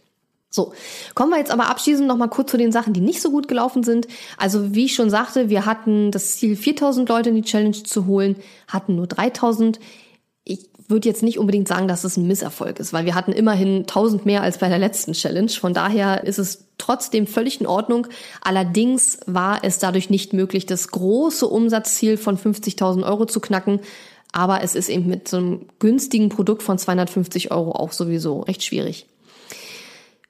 So, 0.50 0.74
kommen 1.14 1.32
wir 1.32 1.38
jetzt 1.38 1.52
aber 1.52 1.70
abschließend 1.70 2.08
noch 2.08 2.18
mal 2.18 2.30
kurz 2.30 2.52
zu 2.52 2.58
den 2.58 2.72
Sachen, 2.72 2.94
die 2.94 3.02
nicht 3.02 3.22
so 3.22 3.32
gut 3.32 3.48
gelaufen 3.48 3.84
sind. 3.84 4.08
Also 4.38 4.74
wie 4.74 4.86
ich 4.86 4.96
schon 4.96 5.10
sagte, 5.10 5.50
wir 5.50 5.66
hatten 5.66 6.10
das 6.10 6.38
Ziel, 6.38 6.56
4000 6.56 7.08
Leute 7.10 7.30
in 7.30 7.36
die 7.36 7.42
Challenge 7.42 7.84
zu 7.84 8.06
holen, 8.06 8.38
hatten 8.68 8.96
nur 8.96 9.08
3000 9.08 9.80
würde 10.88 11.10
jetzt 11.10 11.24
nicht 11.24 11.38
unbedingt 11.38 11.68
sagen, 11.68 11.88
dass 11.88 12.04
es 12.04 12.18
ein 12.18 12.28
Misserfolg 12.28 12.80
ist, 12.80 12.94
weil 12.94 13.06
wir 13.06 13.16
hatten 13.16 13.34
immerhin 13.34 13.80
1000 13.80 14.26
mehr 14.26 14.42
als 14.42 14.58
bei 14.58 14.70
der 14.70 14.80
letzten 14.80 15.14
Challenge. 15.14 15.50
Von 15.50 15.74
daher 15.74 16.24
ist 16.24 16.40
es 16.40 16.66
trotzdem 16.78 17.28
völlig 17.28 17.60
in 17.60 17.68
Ordnung. 17.68 18.08
Allerdings 18.42 19.20
war 19.26 19.64
es 19.64 19.80
dadurch 19.80 20.10
nicht 20.10 20.34
möglich, 20.34 20.66
das 20.66 20.90
große 20.90 21.46
Umsatzziel 21.46 22.18
von 22.18 22.38
50.000 22.38 23.06
Euro 23.06 23.26
zu 23.26 23.42
knacken. 23.42 23.82
Aber 24.32 24.62
es 24.62 24.76
ist 24.76 24.90
eben 24.90 25.08
mit 25.08 25.28
so 25.28 25.38
einem 25.38 25.66
günstigen 25.80 26.30
Produkt 26.30 26.64
von 26.64 26.78
250 26.78 27.52
Euro 27.52 27.72
auch 27.72 27.92
sowieso 27.92 28.42
recht 28.42 28.64
schwierig. 28.64 29.08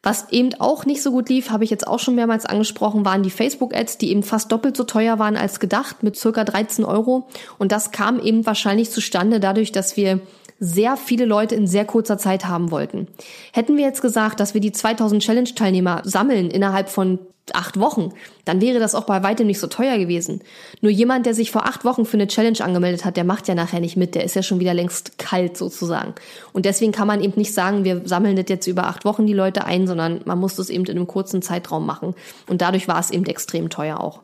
Was 0.03 0.31
eben 0.31 0.53
auch 0.59 0.85
nicht 0.85 1.03
so 1.03 1.11
gut 1.11 1.27
lief, 1.27 1.49
habe 1.49 1.65
ich 1.65 1.69
jetzt 1.69 1.85
auch 1.85 1.99
schon 1.99 2.15
mehrmals 2.15 2.45
angesprochen, 2.45 3.03
waren 3.03 3.23
die 3.23 3.29
Facebook-Ads, 3.29 3.97
die 3.97 4.11
eben 4.11 4.23
fast 4.23 4.51
doppelt 4.51 4.77
so 4.77 4.85
teuer 4.85 5.19
waren 5.19 5.35
als 5.35 5.59
gedacht, 5.59 6.01
mit 6.01 6.15
circa 6.15 6.45
13 6.45 6.85
Euro. 6.85 7.27
Und 7.57 7.71
das 7.71 7.91
kam 7.91 8.19
eben 8.19 8.45
wahrscheinlich 8.45 8.89
zustande 8.89 9.39
dadurch, 9.39 9.71
dass 9.71 9.97
wir 9.97 10.21
sehr 10.59 10.97
viele 10.97 11.25
Leute 11.25 11.55
in 11.55 11.67
sehr 11.67 11.85
kurzer 11.85 12.17
Zeit 12.17 12.45
haben 12.45 12.71
wollten. 12.71 13.07
Hätten 13.53 13.77
wir 13.77 13.85
jetzt 13.85 14.01
gesagt, 14.01 14.39
dass 14.39 14.53
wir 14.53 14.61
die 14.61 14.71
2000 14.71 15.21
Challenge-Teilnehmer 15.21 16.01
sammeln 16.03 16.49
innerhalb 16.49 16.89
von 16.89 17.19
acht 17.53 17.79
Wochen, 17.79 18.11
dann 18.45 18.61
wäre 18.61 18.79
das 18.79 18.95
auch 18.95 19.05
bei 19.05 19.23
weitem 19.23 19.47
nicht 19.47 19.59
so 19.59 19.67
teuer 19.67 19.97
gewesen. 19.97 20.41
Nur 20.81 20.91
jemand, 20.91 21.25
der 21.25 21.33
sich 21.33 21.51
vor 21.51 21.65
acht 21.65 21.85
Wochen 21.85 22.05
für 22.05 22.17
eine 22.17 22.27
Challenge 22.27 22.59
angemeldet 22.61 23.05
hat, 23.05 23.17
der 23.17 23.23
macht 23.23 23.47
ja 23.47 23.55
nachher 23.55 23.79
nicht 23.79 23.97
mit, 23.97 24.15
der 24.15 24.23
ist 24.23 24.35
ja 24.35 24.43
schon 24.43 24.59
wieder 24.59 24.73
längst 24.73 25.17
kalt 25.17 25.57
sozusagen. 25.57 26.13
Und 26.53 26.65
deswegen 26.65 26.91
kann 26.91 27.07
man 27.07 27.23
eben 27.23 27.33
nicht 27.37 27.53
sagen, 27.53 27.83
wir 27.83 28.01
sammeln 28.05 28.35
das 28.35 28.45
jetzt 28.49 28.67
über 28.67 28.87
acht 28.87 29.05
Wochen 29.05 29.27
die 29.27 29.33
Leute 29.33 29.65
ein, 29.65 29.87
sondern 29.87 30.21
man 30.25 30.39
muss 30.39 30.55
das 30.55 30.69
eben 30.69 30.85
in 30.85 30.97
einem 30.97 31.07
kurzen 31.07 31.41
Zeitraum 31.41 31.85
machen. 31.85 32.15
Und 32.47 32.61
dadurch 32.61 32.87
war 32.87 32.99
es 32.99 33.11
eben 33.11 33.25
extrem 33.25 33.69
teuer 33.69 33.99
auch. 33.99 34.21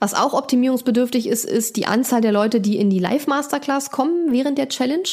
Was 0.00 0.14
auch 0.14 0.32
optimierungsbedürftig 0.32 1.26
ist, 1.26 1.44
ist 1.44 1.76
die 1.76 1.86
Anzahl 1.86 2.20
der 2.20 2.32
Leute, 2.32 2.60
die 2.60 2.78
in 2.78 2.88
die 2.88 3.00
Live-Masterclass 3.00 3.90
kommen 3.90 4.30
während 4.30 4.58
der 4.58 4.68
Challenge 4.68 5.08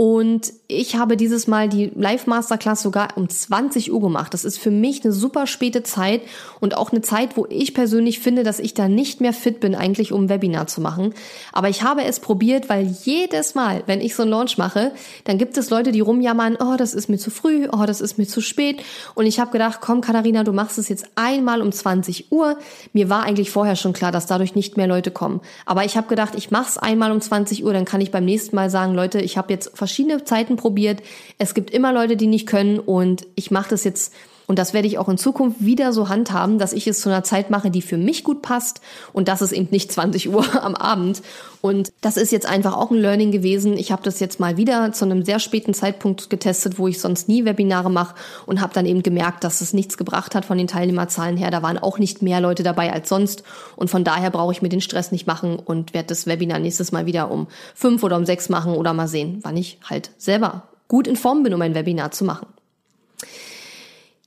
und 0.00 0.54
ich 0.66 0.96
habe 0.96 1.18
dieses 1.18 1.46
Mal 1.46 1.68
die 1.68 1.92
Live 1.94 2.26
Masterclass 2.26 2.80
sogar 2.80 3.18
um 3.18 3.28
20 3.28 3.92
Uhr 3.92 4.00
gemacht. 4.00 4.32
Das 4.32 4.46
ist 4.46 4.56
für 4.56 4.70
mich 4.70 5.04
eine 5.04 5.12
super 5.12 5.46
späte 5.46 5.82
Zeit 5.82 6.22
und 6.58 6.74
auch 6.74 6.90
eine 6.90 7.02
Zeit, 7.02 7.36
wo 7.36 7.44
ich 7.50 7.74
persönlich 7.74 8.18
finde, 8.18 8.42
dass 8.42 8.60
ich 8.60 8.72
da 8.72 8.88
nicht 8.88 9.20
mehr 9.20 9.34
fit 9.34 9.60
bin, 9.60 9.74
eigentlich 9.74 10.12
um 10.12 10.24
ein 10.24 10.28
Webinar 10.30 10.68
zu 10.68 10.80
machen. 10.80 11.12
Aber 11.52 11.68
ich 11.68 11.82
habe 11.82 12.04
es 12.04 12.18
probiert, 12.18 12.70
weil 12.70 12.86
jedes 13.04 13.54
Mal, 13.54 13.82
wenn 13.84 14.00
ich 14.00 14.14
so 14.14 14.22
einen 14.22 14.30
Launch 14.30 14.56
mache, 14.56 14.92
dann 15.24 15.36
gibt 15.36 15.58
es 15.58 15.68
Leute, 15.68 15.92
die 15.92 16.00
rumjammern, 16.00 16.56
oh, 16.60 16.76
das 16.78 16.94
ist 16.94 17.10
mir 17.10 17.18
zu 17.18 17.30
früh, 17.30 17.68
oh, 17.70 17.84
das 17.84 18.00
ist 18.00 18.16
mir 18.16 18.26
zu 18.26 18.40
spät. 18.40 18.82
Und 19.14 19.26
ich 19.26 19.38
habe 19.38 19.50
gedacht, 19.50 19.80
komm, 19.82 20.00
Katharina, 20.00 20.44
du 20.44 20.54
machst 20.54 20.78
es 20.78 20.88
jetzt 20.88 21.08
einmal 21.16 21.60
um 21.60 21.72
20 21.72 22.32
Uhr. 22.32 22.56
Mir 22.94 23.10
war 23.10 23.24
eigentlich 23.24 23.50
vorher 23.50 23.76
schon 23.76 23.92
klar, 23.92 24.12
dass 24.12 24.24
dadurch 24.24 24.54
nicht 24.54 24.78
mehr 24.78 24.86
Leute 24.86 25.10
kommen. 25.10 25.42
Aber 25.66 25.84
ich 25.84 25.98
habe 25.98 26.08
gedacht, 26.08 26.36
ich 26.36 26.50
mache 26.50 26.70
es 26.70 26.78
einmal 26.78 27.12
um 27.12 27.20
20 27.20 27.66
Uhr, 27.66 27.74
dann 27.74 27.84
kann 27.84 28.00
ich 28.00 28.10
beim 28.10 28.24
nächsten 28.24 28.56
Mal 28.56 28.70
sagen, 28.70 28.94
Leute, 28.94 29.20
ich 29.20 29.36
habe 29.36 29.52
jetzt 29.52 29.76
verschiedene 29.90 30.24
Zeiten 30.24 30.56
probiert. 30.56 31.02
Es 31.38 31.54
gibt 31.54 31.70
immer 31.70 31.92
Leute, 31.92 32.16
die 32.16 32.26
nicht 32.28 32.46
können 32.46 32.78
und 32.78 33.26
ich 33.34 33.50
mache 33.50 33.70
das 33.70 33.84
jetzt 33.84 34.14
und 34.50 34.58
das 34.58 34.74
werde 34.74 34.88
ich 34.88 34.98
auch 34.98 35.08
in 35.08 35.16
Zukunft 35.16 35.64
wieder 35.64 35.92
so 35.92 36.08
handhaben, 36.08 36.58
dass 36.58 36.72
ich 36.72 36.88
es 36.88 37.00
zu 37.00 37.08
einer 37.08 37.22
Zeit 37.22 37.50
mache, 37.50 37.70
die 37.70 37.82
für 37.82 37.96
mich 37.96 38.24
gut 38.24 38.42
passt. 38.42 38.80
Und 39.12 39.28
das 39.28 39.42
ist 39.42 39.52
eben 39.52 39.68
nicht 39.70 39.92
20 39.92 40.28
Uhr 40.28 40.44
am 40.64 40.74
Abend. 40.74 41.22
Und 41.60 41.92
das 42.00 42.16
ist 42.16 42.32
jetzt 42.32 42.46
einfach 42.46 42.76
auch 42.76 42.90
ein 42.90 42.96
Learning 42.96 43.30
gewesen. 43.30 43.74
Ich 43.74 43.92
habe 43.92 44.02
das 44.02 44.18
jetzt 44.18 44.40
mal 44.40 44.56
wieder 44.56 44.90
zu 44.90 45.04
einem 45.04 45.24
sehr 45.24 45.38
späten 45.38 45.72
Zeitpunkt 45.72 46.30
getestet, 46.30 46.80
wo 46.80 46.88
ich 46.88 47.00
sonst 47.00 47.28
nie 47.28 47.44
Webinare 47.44 47.92
mache 47.92 48.16
und 48.44 48.60
habe 48.60 48.74
dann 48.74 48.86
eben 48.86 49.04
gemerkt, 49.04 49.44
dass 49.44 49.60
es 49.60 49.72
nichts 49.72 49.96
gebracht 49.96 50.34
hat 50.34 50.44
von 50.44 50.58
den 50.58 50.66
Teilnehmerzahlen 50.66 51.36
her. 51.36 51.52
Da 51.52 51.62
waren 51.62 51.78
auch 51.78 52.00
nicht 52.00 52.20
mehr 52.20 52.40
Leute 52.40 52.64
dabei 52.64 52.92
als 52.92 53.08
sonst. 53.08 53.44
Und 53.76 53.88
von 53.88 54.02
daher 54.02 54.30
brauche 54.30 54.50
ich 54.50 54.62
mir 54.62 54.68
den 54.68 54.80
Stress 54.80 55.12
nicht 55.12 55.28
machen 55.28 55.60
und 55.60 55.94
werde 55.94 56.08
das 56.08 56.26
Webinar 56.26 56.58
nächstes 56.58 56.90
Mal 56.90 57.06
wieder 57.06 57.30
um 57.30 57.46
fünf 57.76 58.02
oder 58.02 58.16
um 58.16 58.26
sechs 58.26 58.48
machen 58.48 58.74
oder 58.74 58.94
mal 58.94 59.06
sehen, 59.06 59.38
wann 59.42 59.56
ich 59.56 59.78
halt 59.88 60.10
selber 60.18 60.64
gut 60.88 61.06
in 61.06 61.14
Form 61.14 61.44
bin, 61.44 61.54
um 61.54 61.62
ein 61.62 61.76
Webinar 61.76 62.10
zu 62.10 62.24
machen. 62.24 62.48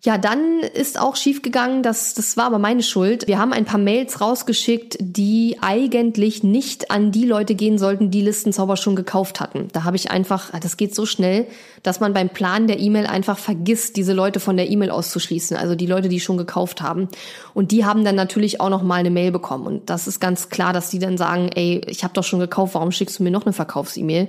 Ja, 0.05 0.17
dann 0.17 0.59
ist 0.59 0.99
auch 0.99 1.15
schiefgegangen, 1.15 1.81
das, 1.81 2.13
das 2.13 2.35
war 2.35 2.47
aber 2.47 2.59
meine 2.59 2.83
Schuld. 2.83 3.25
Wir 3.27 3.39
haben 3.39 3.53
ein 3.53 3.63
paar 3.63 3.79
Mails 3.79 4.19
rausgeschickt, 4.19 4.97
die 4.99 5.59
eigentlich 5.61 6.43
nicht 6.43 6.91
an 6.91 7.13
die 7.13 7.25
Leute 7.25 7.55
gehen 7.55 7.77
sollten, 7.77 8.11
die 8.11 8.19
Listenzauber 8.19 8.75
schon 8.75 8.97
gekauft 8.97 9.39
hatten. 9.39 9.69
Da 9.71 9.85
habe 9.85 9.95
ich 9.95 10.11
einfach, 10.11 10.51
das 10.59 10.75
geht 10.75 10.93
so 10.93 11.05
schnell, 11.05 11.47
dass 11.83 12.01
man 12.01 12.13
beim 12.13 12.27
Plan 12.27 12.67
der 12.67 12.81
E-Mail 12.81 13.07
einfach 13.07 13.37
vergisst, 13.37 13.95
diese 13.95 14.11
Leute 14.11 14.41
von 14.41 14.57
der 14.57 14.69
E-Mail 14.69 14.91
auszuschließen, 14.91 15.55
also 15.55 15.73
die 15.73 15.87
Leute, 15.87 16.09
die 16.09 16.19
schon 16.19 16.35
gekauft 16.35 16.81
haben. 16.81 17.07
Und 17.53 17.71
die 17.71 17.85
haben 17.85 18.03
dann 18.03 18.15
natürlich 18.15 18.59
auch 18.59 18.69
noch 18.69 18.83
mal 18.83 18.95
eine 18.95 19.09
Mail 19.09 19.31
bekommen. 19.31 19.65
Und 19.67 19.89
das 19.89 20.07
ist 20.07 20.19
ganz 20.19 20.49
klar, 20.49 20.73
dass 20.73 20.89
die 20.89 20.99
dann 20.99 21.17
sagen, 21.17 21.49
ey, 21.55 21.79
ich 21.87 22.03
habe 22.03 22.13
doch 22.13 22.25
schon 22.25 22.41
gekauft, 22.41 22.73
warum 22.73 22.91
schickst 22.91 23.19
du 23.19 23.23
mir 23.23 23.31
noch 23.31 23.45
eine 23.45 23.53
Verkaufs-E-Mail? 23.53 24.27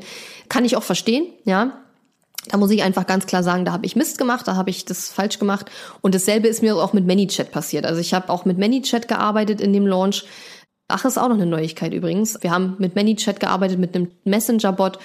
Kann 0.49 0.65
ich 0.65 0.77
auch 0.77 0.85
verstehen, 0.85 1.27
ja. 1.45 1.84
Da 2.49 2.59
muss 2.59 2.71
ich 2.71 2.83
einfach 2.83 3.07
ganz 3.07 3.27
klar 3.27 3.43
sagen, 3.43 3.65
da 3.65 3.73
habe 3.73 3.87
ich 3.87 3.97
Mist 3.97 4.19
gemacht, 4.19 4.47
da 4.47 4.57
habe 4.57 4.71
ich 4.71 4.85
das 4.85 5.09
falsch 5.09 5.39
gemacht. 5.39 5.71
Und 6.03 6.15
dasselbe 6.15 6.49
ist 6.49 6.63
mir 6.63 6.77
auch 6.77 6.93
mit 6.93 7.07
ManyChat 7.07 7.51
passiert. 7.51 7.87
Also 7.87 8.01
ich 8.01 8.13
habe 8.13 8.31
auch 8.31 8.45
mit 8.45 8.59
ManyChat 8.59 9.09
gearbeitet 9.09 9.61
in 9.61 9.73
dem 9.73 9.87
Launch. 9.87 10.25
Ach, 10.89 11.05
ist 11.05 11.19
auch 11.19 11.29
noch 11.29 11.37
eine 11.37 11.47
Neuigkeit 11.47 11.95
übrigens. 11.95 12.43
Wir 12.43 12.51
haben 12.51 12.77
mit 12.79 12.95
ManyChat 12.95 13.41
gearbeitet, 13.41 13.79
mit 13.79 13.97
einem 13.97 14.11
Messenger-Bot. 14.25 14.99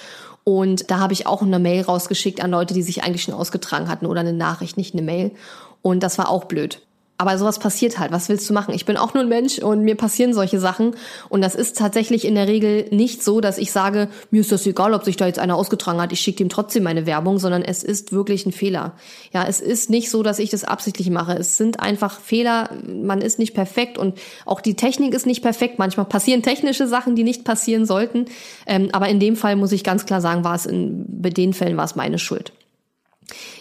Und 0.44 0.90
da 0.90 0.98
habe 0.98 1.12
ich 1.12 1.26
auch 1.26 1.42
eine 1.42 1.58
Mail 1.58 1.82
rausgeschickt 1.82 2.42
an 2.42 2.50
Leute, 2.50 2.74
die 2.74 2.82
sich 2.82 3.02
eigentlich 3.02 3.22
schon 3.22 3.34
ausgetragen 3.34 3.88
hatten 3.88 4.06
oder 4.06 4.20
eine 4.20 4.32
Nachricht, 4.32 4.76
nicht 4.76 4.94
eine 4.94 5.02
Mail. 5.02 5.32
Und 5.80 6.02
das 6.02 6.18
war 6.18 6.28
auch 6.28 6.44
blöd. 6.44 6.82
Aber 7.20 7.36
sowas 7.36 7.58
passiert 7.58 7.98
halt. 7.98 8.12
Was 8.12 8.30
willst 8.30 8.48
du 8.48 8.54
machen? 8.54 8.72
Ich 8.72 8.86
bin 8.86 8.96
auch 8.96 9.12
nur 9.12 9.22
ein 9.22 9.28
Mensch 9.28 9.58
und 9.58 9.82
mir 9.82 9.94
passieren 9.94 10.32
solche 10.32 10.58
Sachen. 10.58 10.96
Und 11.28 11.42
das 11.42 11.54
ist 11.54 11.76
tatsächlich 11.76 12.24
in 12.24 12.34
der 12.34 12.48
Regel 12.48 12.86
nicht 12.92 13.22
so, 13.22 13.42
dass 13.42 13.58
ich 13.58 13.72
sage, 13.72 14.08
mir 14.30 14.40
ist 14.40 14.50
das 14.50 14.64
egal, 14.64 14.94
ob 14.94 15.04
sich 15.04 15.18
da 15.18 15.26
jetzt 15.26 15.38
einer 15.38 15.54
ausgetragen 15.54 16.00
hat, 16.00 16.12
ich 16.12 16.20
schicke 16.20 16.42
ihm 16.42 16.48
trotzdem 16.48 16.82
meine 16.82 17.04
Werbung, 17.04 17.38
sondern 17.38 17.60
es 17.60 17.82
ist 17.82 18.12
wirklich 18.12 18.46
ein 18.46 18.52
Fehler. 18.52 18.94
Ja, 19.34 19.44
es 19.46 19.60
ist 19.60 19.90
nicht 19.90 20.08
so, 20.08 20.22
dass 20.22 20.38
ich 20.38 20.48
das 20.48 20.64
absichtlich 20.64 21.10
mache. 21.10 21.34
Es 21.34 21.58
sind 21.58 21.78
einfach 21.80 22.18
Fehler. 22.18 22.70
Man 22.86 23.20
ist 23.20 23.38
nicht 23.38 23.52
perfekt 23.52 23.98
und 23.98 24.16
auch 24.46 24.62
die 24.62 24.74
Technik 24.74 25.12
ist 25.12 25.26
nicht 25.26 25.42
perfekt. 25.42 25.78
Manchmal 25.78 26.06
passieren 26.06 26.40
technische 26.40 26.86
Sachen, 26.86 27.16
die 27.16 27.24
nicht 27.24 27.44
passieren 27.44 27.84
sollten. 27.84 28.24
Ähm, 28.66 28.88
aber 28.92 29.10
in 29.10 29.20
dem 29.20 29.36
Fall 29.36 29.56
muss 29.56 29.72
ich 29.72 29.84
ganz 29.84 30.06
klar 30.06 30.22
sagen, 30.22 30.42
war 30.42 30.54
es 30.54 30.64
in, 30.64 31.04
bei 31.06 31.28
den 31.28 31.52
Fällen 31.52 31.76
war 31.76 31.84
es 31.84 31.96
meine 31.96 32.18
Schuld. 32.18 32.54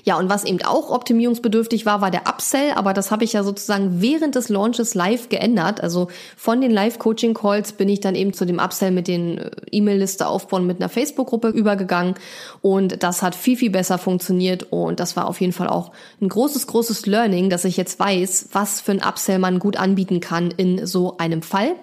Ja, 0.03 0.17
und 0.17 0.29
was 0.29 0.43
eben 0.43 0.61
auch 0.63 0.89
optimierungsbedürftig 0.89 1.85
war, 1.85 2.01
war 2.01 2.11
der 2.11 2.27
Upsell, 2.27 2.71
aber 2.75 2.93
das 2.93 3.11
habe 3.11 3.23
ich 3.23 3.33
ja 3.33 3.43
sozusagen 3.43 4.01
während 4.01 4.35
des 4.35 4.49
Launches 4.49 4.95
live 4.95 5.29
geändert. 5.29 5.81
Also 5.81 6.07
von 6.37 6.61
den 6.61 6.71
Live-Coaching-Calls 6.71 7.73
bin 7.73 7.89
ich 7.89 7.99
dann 7.99 8.15
eben 8.15 8.33
zu 8.33 8.45
dem 8.45 8.59
Upsell 8.59 8.91
mit 8.91 9.07
den 9.07 9.37
äh, 9.37 9.51
E-Mail-Liste 9.71 10.27
aufbauen 10.27 10.65
mit 10.67 10.79
einer 10.79 10.89
Facebook-Gruppe 10.89 11.49
übergegangen 11.49 12.15
und 12.61 13.03
das 13.03 13.21
hat 13.21 13.35
viel, 13.35 13.57
viel 13.57 13.69
besser 13.69 13.97
funktioniert 13.97 14.67
und 14.71 14.99
das 14.99 15.15
war 15.15 15.27
auf 15.27 15.41
jeden 15.41 15.53
Fall 15.53 15.67
auch 15.67 15.91
ein 16.21 16.29
großes, 16.29 16.67
großes 16.67 17.05
Learning, 17.05 17.49
dass 17.49 17.65
ich 17.65 17.77
jetzt 17.77 17.99
weiß, 17.99 18.49
was 18.51 18.81
für 18.81 18.91
ein 18.91 19.03
Upsell 19.03 19.39
man 19.39 19.59
gut 19.59 19.77
anbieten 19.77 20.19
kann 20.19 20.51
in 20.51 20.85
so 20.85 21.17
einem 21.17 21.41
Fall. 21.41 21.75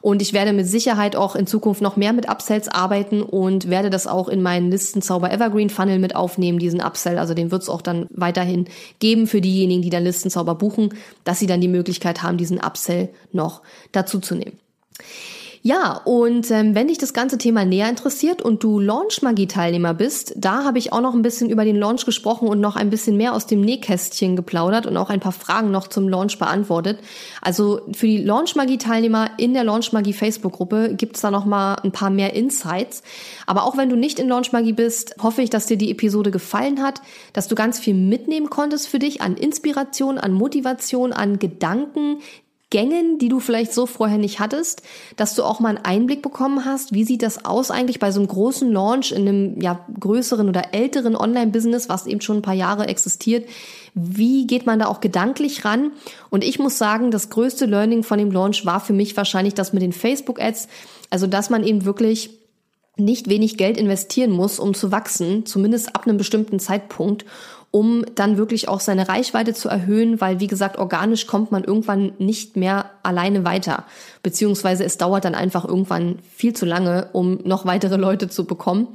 Und 0.00 0.22
ich 0.22 0.32
werde 0.32 0.52
mit 0.52 0.66
Sicherheit 0.66 1.14
auch 1.14 1.36
in 1.36 1.46
Zukunft 1.46 1.82
noch 1.82 1.96
mehr 1.96 2.12
mit 2.12 2.28
Upsells 2.28 2.68
arbeiten 2.68 3.22
und 3.22 3.68
werde 3.68 3.90
das 3.90 4.06
auch 4.06 4.28
in 4.28 4.42
meinen 4.42 4.70
Listenzauber 4.70 5.30
Evergreen 5.30 5.70
Funnel 5.70 5.98
mit 5.98 6.16
aufnehmen, 6.16 6.58
diesen 6.58 6.80
Upsell. 6.80 7.18
Also 7.18 7.34
den 7.34 7.50
wird 7.50 7.62
es 7.62 7.68
auch 7.68 7.82
dann 7.82 8.06
weiterhin 8.10 8.66
geben 8.98 9.26
für 9.26 9.40
diejenigen, 9.40 9.82
die 9.82 9.90
dann 9.90 10.04
Listenzauber 10.04 10.54
buchen, 10.54 10.94
dass 11.24 11.38
sie 11.38 11.46
dann 11.46 11.60
die 11.60 11.68
Möglichkeit 11.68 12.22
haben, 12.22 12.38
diesen 12.38 12.58
Upsell 12.58 13.10
noch 13.32 13.62
dazu 13.92 14.20
zu 14.20 14.34
nehmen. 14.34 14.58
Ja, 15.62 16.00
und 16.06 16.50
ähm, 16.50 16.74
wenn 16.74 16.88
dich 16.88 16.96
das 16.96 17.12
ganze 17.12 17.36
Thema 17.36 17.66
näher 17.66 17.90
interessiert 17.90 18.40
und 18.40 18.64
du 18.64 18.80
Launch-Magie-Teilnehmer 18.80 19.92
bist, 19.92 20.32
da 20.38 20.64
habe 20.64 20.78
ich 20.78 20.94
auch 20.94 21.02
noch 21.02 21.12
ein 21.12 21.20
bisschen 21.20 21.50
über 21.50 21.66
den 21.66 21.76
Launch 21.76 22.06
gesprochen 22.06 22.48
und 22.48 22.60
noch 22.60 22.76
ein 22.76 22.88
bisschen 22.88 23.18
mehr 23.18 23.34
aus 23.34 23.46
dem 23.46 23.60
Nähkästchen 23.60 24.36
geplaudert 24.36 24.86
und 24.86 24.96
auch 24.96 25.10
ein 25.10 25.20
paar 25.20 25.32
Fragen 25.32 25.70
noch 25.70 25.88
zum 25.88 26.08
Launch 26.08 26.38
beantwortet. 26.38 27.00
Also 27.42 27.82
für 27.92 28.06
die 28.06 28.24
Launch-Magie-Teilnehmer 28.24 29.32
in 29.36 29.52
der 29.52 29.64
Launch-Magie 29.64 30.14
Facebook-Gruppe 30.14 30.94
gibt's 30.94 31.20
da 31.20 31.30
noch 31.30 31.44
mal 31.44 31.74
ein 31.74 31.92
paar 31.92 32.08
mehr 32.08 32.32
Insights. 32.32 33.02
Aber 33.44 33.64
auch 33.64 33.76
wenn 33.76 33.90
du 33.90 33.96
nicht 33.96 34.18
in 34.18 34.28
Launch-Magie 34.28 34.72
bist, 34.72 35.16
hoffe 35.22 35.42
ich, 35.42 35.50
dass 35.50 35.66
dir 35.66 35.76
die 35.76 35.90
Episode 35.90 36.30
gefallen 36.30 36.82
hat, 36.82 37.02
dass 37.34 37.48
du 37.48 37.54
ganz 37.54 37.78
viel 37.78 37.92
mitnehmen 37.92 38.48
konntest 38.48 38.88
für 38.88 38.98
dich 38.98 39.20
an 39.20 39.36
Inspiration, 39.36 40.16
an 40.16 40.32
Motivation, 40.32 41.12
an 41.12 41.38
Gedanken, 41.38 42.20
Gängen, 42.70 43.18
die 43.18 43.28
du 43.28 43.40
vielleicht 43.40 43.74
so 43.74 43.86
vorher 43.86 44.16
nicht 44.16 44.38
hattest, 44.38 44.82
dass 45.16 45.34
du 45.34 45.42
auch 45.42 45.58
mal 45.58 45.70
einen 45.70 45.84
Einblick 45.84 46.22
bekommen 46.22 46.64
hast, 46.64 46.92
wie 46.92 47.04
sieht 47.04 47.22
das 47.22 47.44
aus 47.44 47.72
eigentlich 47.72 47.98
bei 47.98 48.12
so 48.12 48.20
einem 48.20 48.28
großen 48.28 48.70
Launch 48.70 49.10
in 49.10 49.28
einem 49.28 49.60
ja, 49.60 49.84
größeren 49.98 50.48
oder 50.48 50.72
älteren 50.72 51.16
Online-Business, 51.16 51.88
was 51.88 52.06
eben 52.06 52.20
schon 52.20 52.38
ein 52.38 52.42
paar 52.42 52.54
Jahre 52.54 52.86
existiert. 52.86 53.48
Wie 53.94 54.46
geht 54.46 54.66
man 54.66 54.78
da 54.78 54.86
auch 54.86 55.00
gedanklich 55.00 55.64
ran? 55.64 55.90
Und 56.30 56.44
ich 56.44 56.60
muss 56.60 56.78
sagen, 56.78 57.10
das 57.10 57.28
größte 57.28 57.66
Learning 57.66 58.04
von 58.04 58.18
dem 58.18 58.30
Launch 58.30 58.64
war 58.64 58.78
für 58.78 58.92
mich 58.92 59.16
wahrscheinlich 59.16 59.54
das 59.54 59.72
mit 59.72 59.82
den 59.82 59.92
Facebook-Ads. 59.92 60.68
Also, 61.10 61.26
dass 61.26 61.50
man 61.50 61.64
eben 61.64 61.84
wirklich 61.84 62.30
nicht 62.96 63.28
wenig 63.28 63.56
Geld 63.56 63.76
investieren 63.76 64.30
muss, 64.30 64.60
um 64.60 64.74
zu 64.74 64.92
wachsen, 64.92 65.46
zumindest 65.46 65.94
ab 65.96 66.06
einem 66.06 66.18
bestimmten 66.18 66.60
Zeitpunkt 66.60 67.24
um 67.70 68.04
dann 68.16 68.36
wirklich 68.36 68.68
auch 68.68 68.80
seine 68.80 69.08
Reichweite 69.08 69.54
zu 69.54 69.68
erhöhen, 69.68 70.20
weil 70.20 70.40
wie 70.40 70.48
gesagt, 70.48 70.78
organisch 70.78 71.26
kommt 71.26 71.52
man 71.52 71.62
irgendwann 71.62 72.12
nicht 72.18 72.56
mehr 72.56 72.90
alleine 73.02 73.44
weiter, 73.44 73.84
beziehungsweise 74.22 74.84
es 74.84 74.98
dauert 74.98 75.24
dann 75.24 75.36
einfach 75.36 75.64
irgendwann 75.64 76.18
viel 76.34 76.52
zu 76.52 76.66
lange, 76.66 77.08
um 77.12 77.38
noch 77.44 77.66
weitere 77.66 77.96
Leute 77.96 78.28
zu 78.28 78.44
bekommen. 78.44 78.88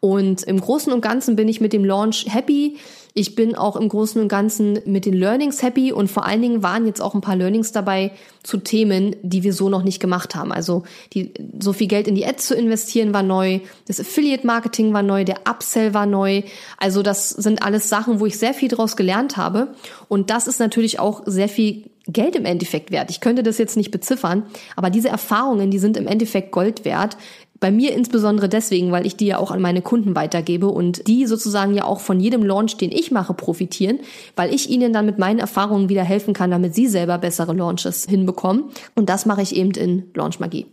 Und 0.00 0.42
im 0.42 0.60
Großen 0.60 0.92
und 0.92 1.00
Ganzen 1.00 1.36
bin 1.36 1.48
ich 1.48 1.60
mit 1.60 1.72
dem 1.72 1.84
Launch 1.84 2.26
happy. 2.28 2.78
Ich 3.18 3.34
bin 3.34 3.54
auch 3.54 3.76
im 3.76 3.88
Großen 3.88 4.20
und 4.20 4.28
Ganzen 4.28 4.78
mit 4.84 5.06
den 5.06 5.14
Learnings 5.14 5.62
happy 5.62 5.90
und 5.90 6.10
vor 6.10 6.26
allen 6.26 6.42
Dingen 6.42 6.62
waren 6.62 6.84
jetzt 6.84 7.00
auch 7.00 7.14
ein 7.14 7.22
paar 7.22 7.34
Learnings 7.34 7.72
dabei 7.72 8.12
zu 8.42 8.58
Themen, 8.58 9.16
die 9.22 9.42
wir 9.42 9.54
so 9.54 9.70
noch 9.70 9.82
nicht 9.82 10.00
gemacht 10.00 10.34
haben. 10.34 10.52
Also 10.52 10.82
die, 11.14 11.32
so 11.58 11.72
viel 11.72 11.86
Geld 11.86 12.08
in 12.08 12.14
die 12.14 12.26
Ads 12.26 12.48
zu 12.48 12.54
investieren 12.54 13.14
war 13.14 13.22
neu, 13.22 13.60
das 13.86 14.00
Affiliate 14.00 14.46
Marketing 14.46 14.92
war 14.92 15.02
neu, 15.02 15.24
der 15.24 15.40
Upsell 15.48 15.94
war 15.94 16.04
neu. 16.04 16.42
Also 16.76 17.02
das 17.02 17.30
sind 17.30 17.62
alles 17.62 17.88
Sachen, 17.88 18.20
wo 18.20 18.26
ich 18.26 18.38
sehr 18.38 18.52
viel 18.52 18.68
daraus 18.68 18.96
gelernt 18.96 19.38
habe 19.38 19.68
und 20.08 20.28
das 20.28 20.46
ist 20.46 20.60
natürlich 20.60 21.00
auch 21.00 21.22
sehr 21.24 21.48
viel 21.48 21.84
Geld 22.08 22.36
im 22.36 22.44
Endeffekt 22.44 22.90
wert. 22.90 23.10
Ich 23.10 23.20
könnte 23.20 23.42
das 23.42 23.58
jetzt 23.58 23.76
nicht 23.76 23.90
beziffern, 23.90 24.44
aber 24.76 24.90
diese 24.90 25.08
Erfahrungen, 25.08 25.70
die 25.70 25.78
sind 25.78 25.96
im 25.96 26.06
Endeffekt 26.06 26.52
Gold 26.52 26.84
wert, 26.84 27.16
bei 27.60 27.70
mir 27.70 27.92
insbesondere 27.94 28.48
deswegen, 28.48 28.92
weil 28.92 29.06
ich 29.06 29.16
die 29.16 29.26
ja 29.26 29.38
auch 29.38 29.50
an 29.50 29.60
meine 29.60 29.82
Kunden 29.82 30.14
weitergebe 30.14 30.68
und 30.68 31.06
die 31.08 31.26
sozusagen 31.26 31.74
ja 31.74 31.84
auch 31.84 32.00
von 32.00 32.20
jedem 32.20 32.44
Launch, 32.44 32.76
den 32.76 32.92
ich 32.92 33.10
mache, 33.10 33.34
profitieren, 33.34 34.00
weil 34.34 34.54
ich 34.54 34.68
ihnen 34.70 34.92
dann 34.92 35.06
mit 35.06 35.18
meinen 35.18 35.38
Erfahrungen 35.38 35.88
wieder 35.88 36.02
helfen 36.02 36.34
kann, 36.34 36.50
damit 36.50 36.74
sie 36.74 36.86
selber 36.86 37.18
bessere 37.18 37.54
Launches 37.54 38.06
hinbekommen. 38.08 38.64
Und 38.94 39.08
das 39.08 39.26
mache 39.26 39.42
ich 39.42 39.56
eben 39.56 39.70
in 39.72 40.10
Launch 40.14 40.40
Magie. 40.40 40.66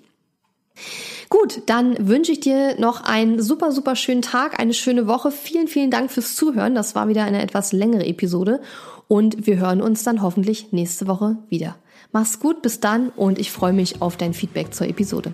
Gut, 1.29 1.63
dann 1.65 2.07
wünsche 2.07 2.31
ich 2.31 2.41
dir 2.41 2.79
noch 2.79 3.03
einen 3.03 3.41
super, 3.41 3.71
super 3.71 3.95
schönen 3.95 4.21
Tag, 4.21 4.59
eine 4.59 4.73
schöne 4.73 5.07
Woche. 5.07 5.31
Vielen, 5.31 5.67
vielen 5.67 5.89
Dank 5.89 6.11
fürs 6.11 6.36
Zuhören. 6.36 6.75
Das 6.75 6.95
war 6.95 7.07
wieder 7.07 7.23
eine 7.23 7.41
etwas 7.41 7.71
längere 7.71 8.05
Episode 8.05 8.61
und 9.07 9.47
wir 9.47 9.57
hören 9.57 9.81
uns 9.81 10.03
dann 10.03 10.21
hoffentlich 10.21 10.71
nächste 10.71 11.07
Woche 11.07 11.38
wieder. 11.49 11.75
Mach's 12.11 12.39
gut, 12.39 12.61
bis 12.61 12.79
dann 12.79 13.09
und 13.09 13.39
ich 13.39 13.51
freue 13.51 13.73
mich 13.73 14.01
auf 14.01 14.17
dein 14.17 14.34
Feedback 14.34 14.73
zur 14.73 14.88
Episode. 14.88 15.34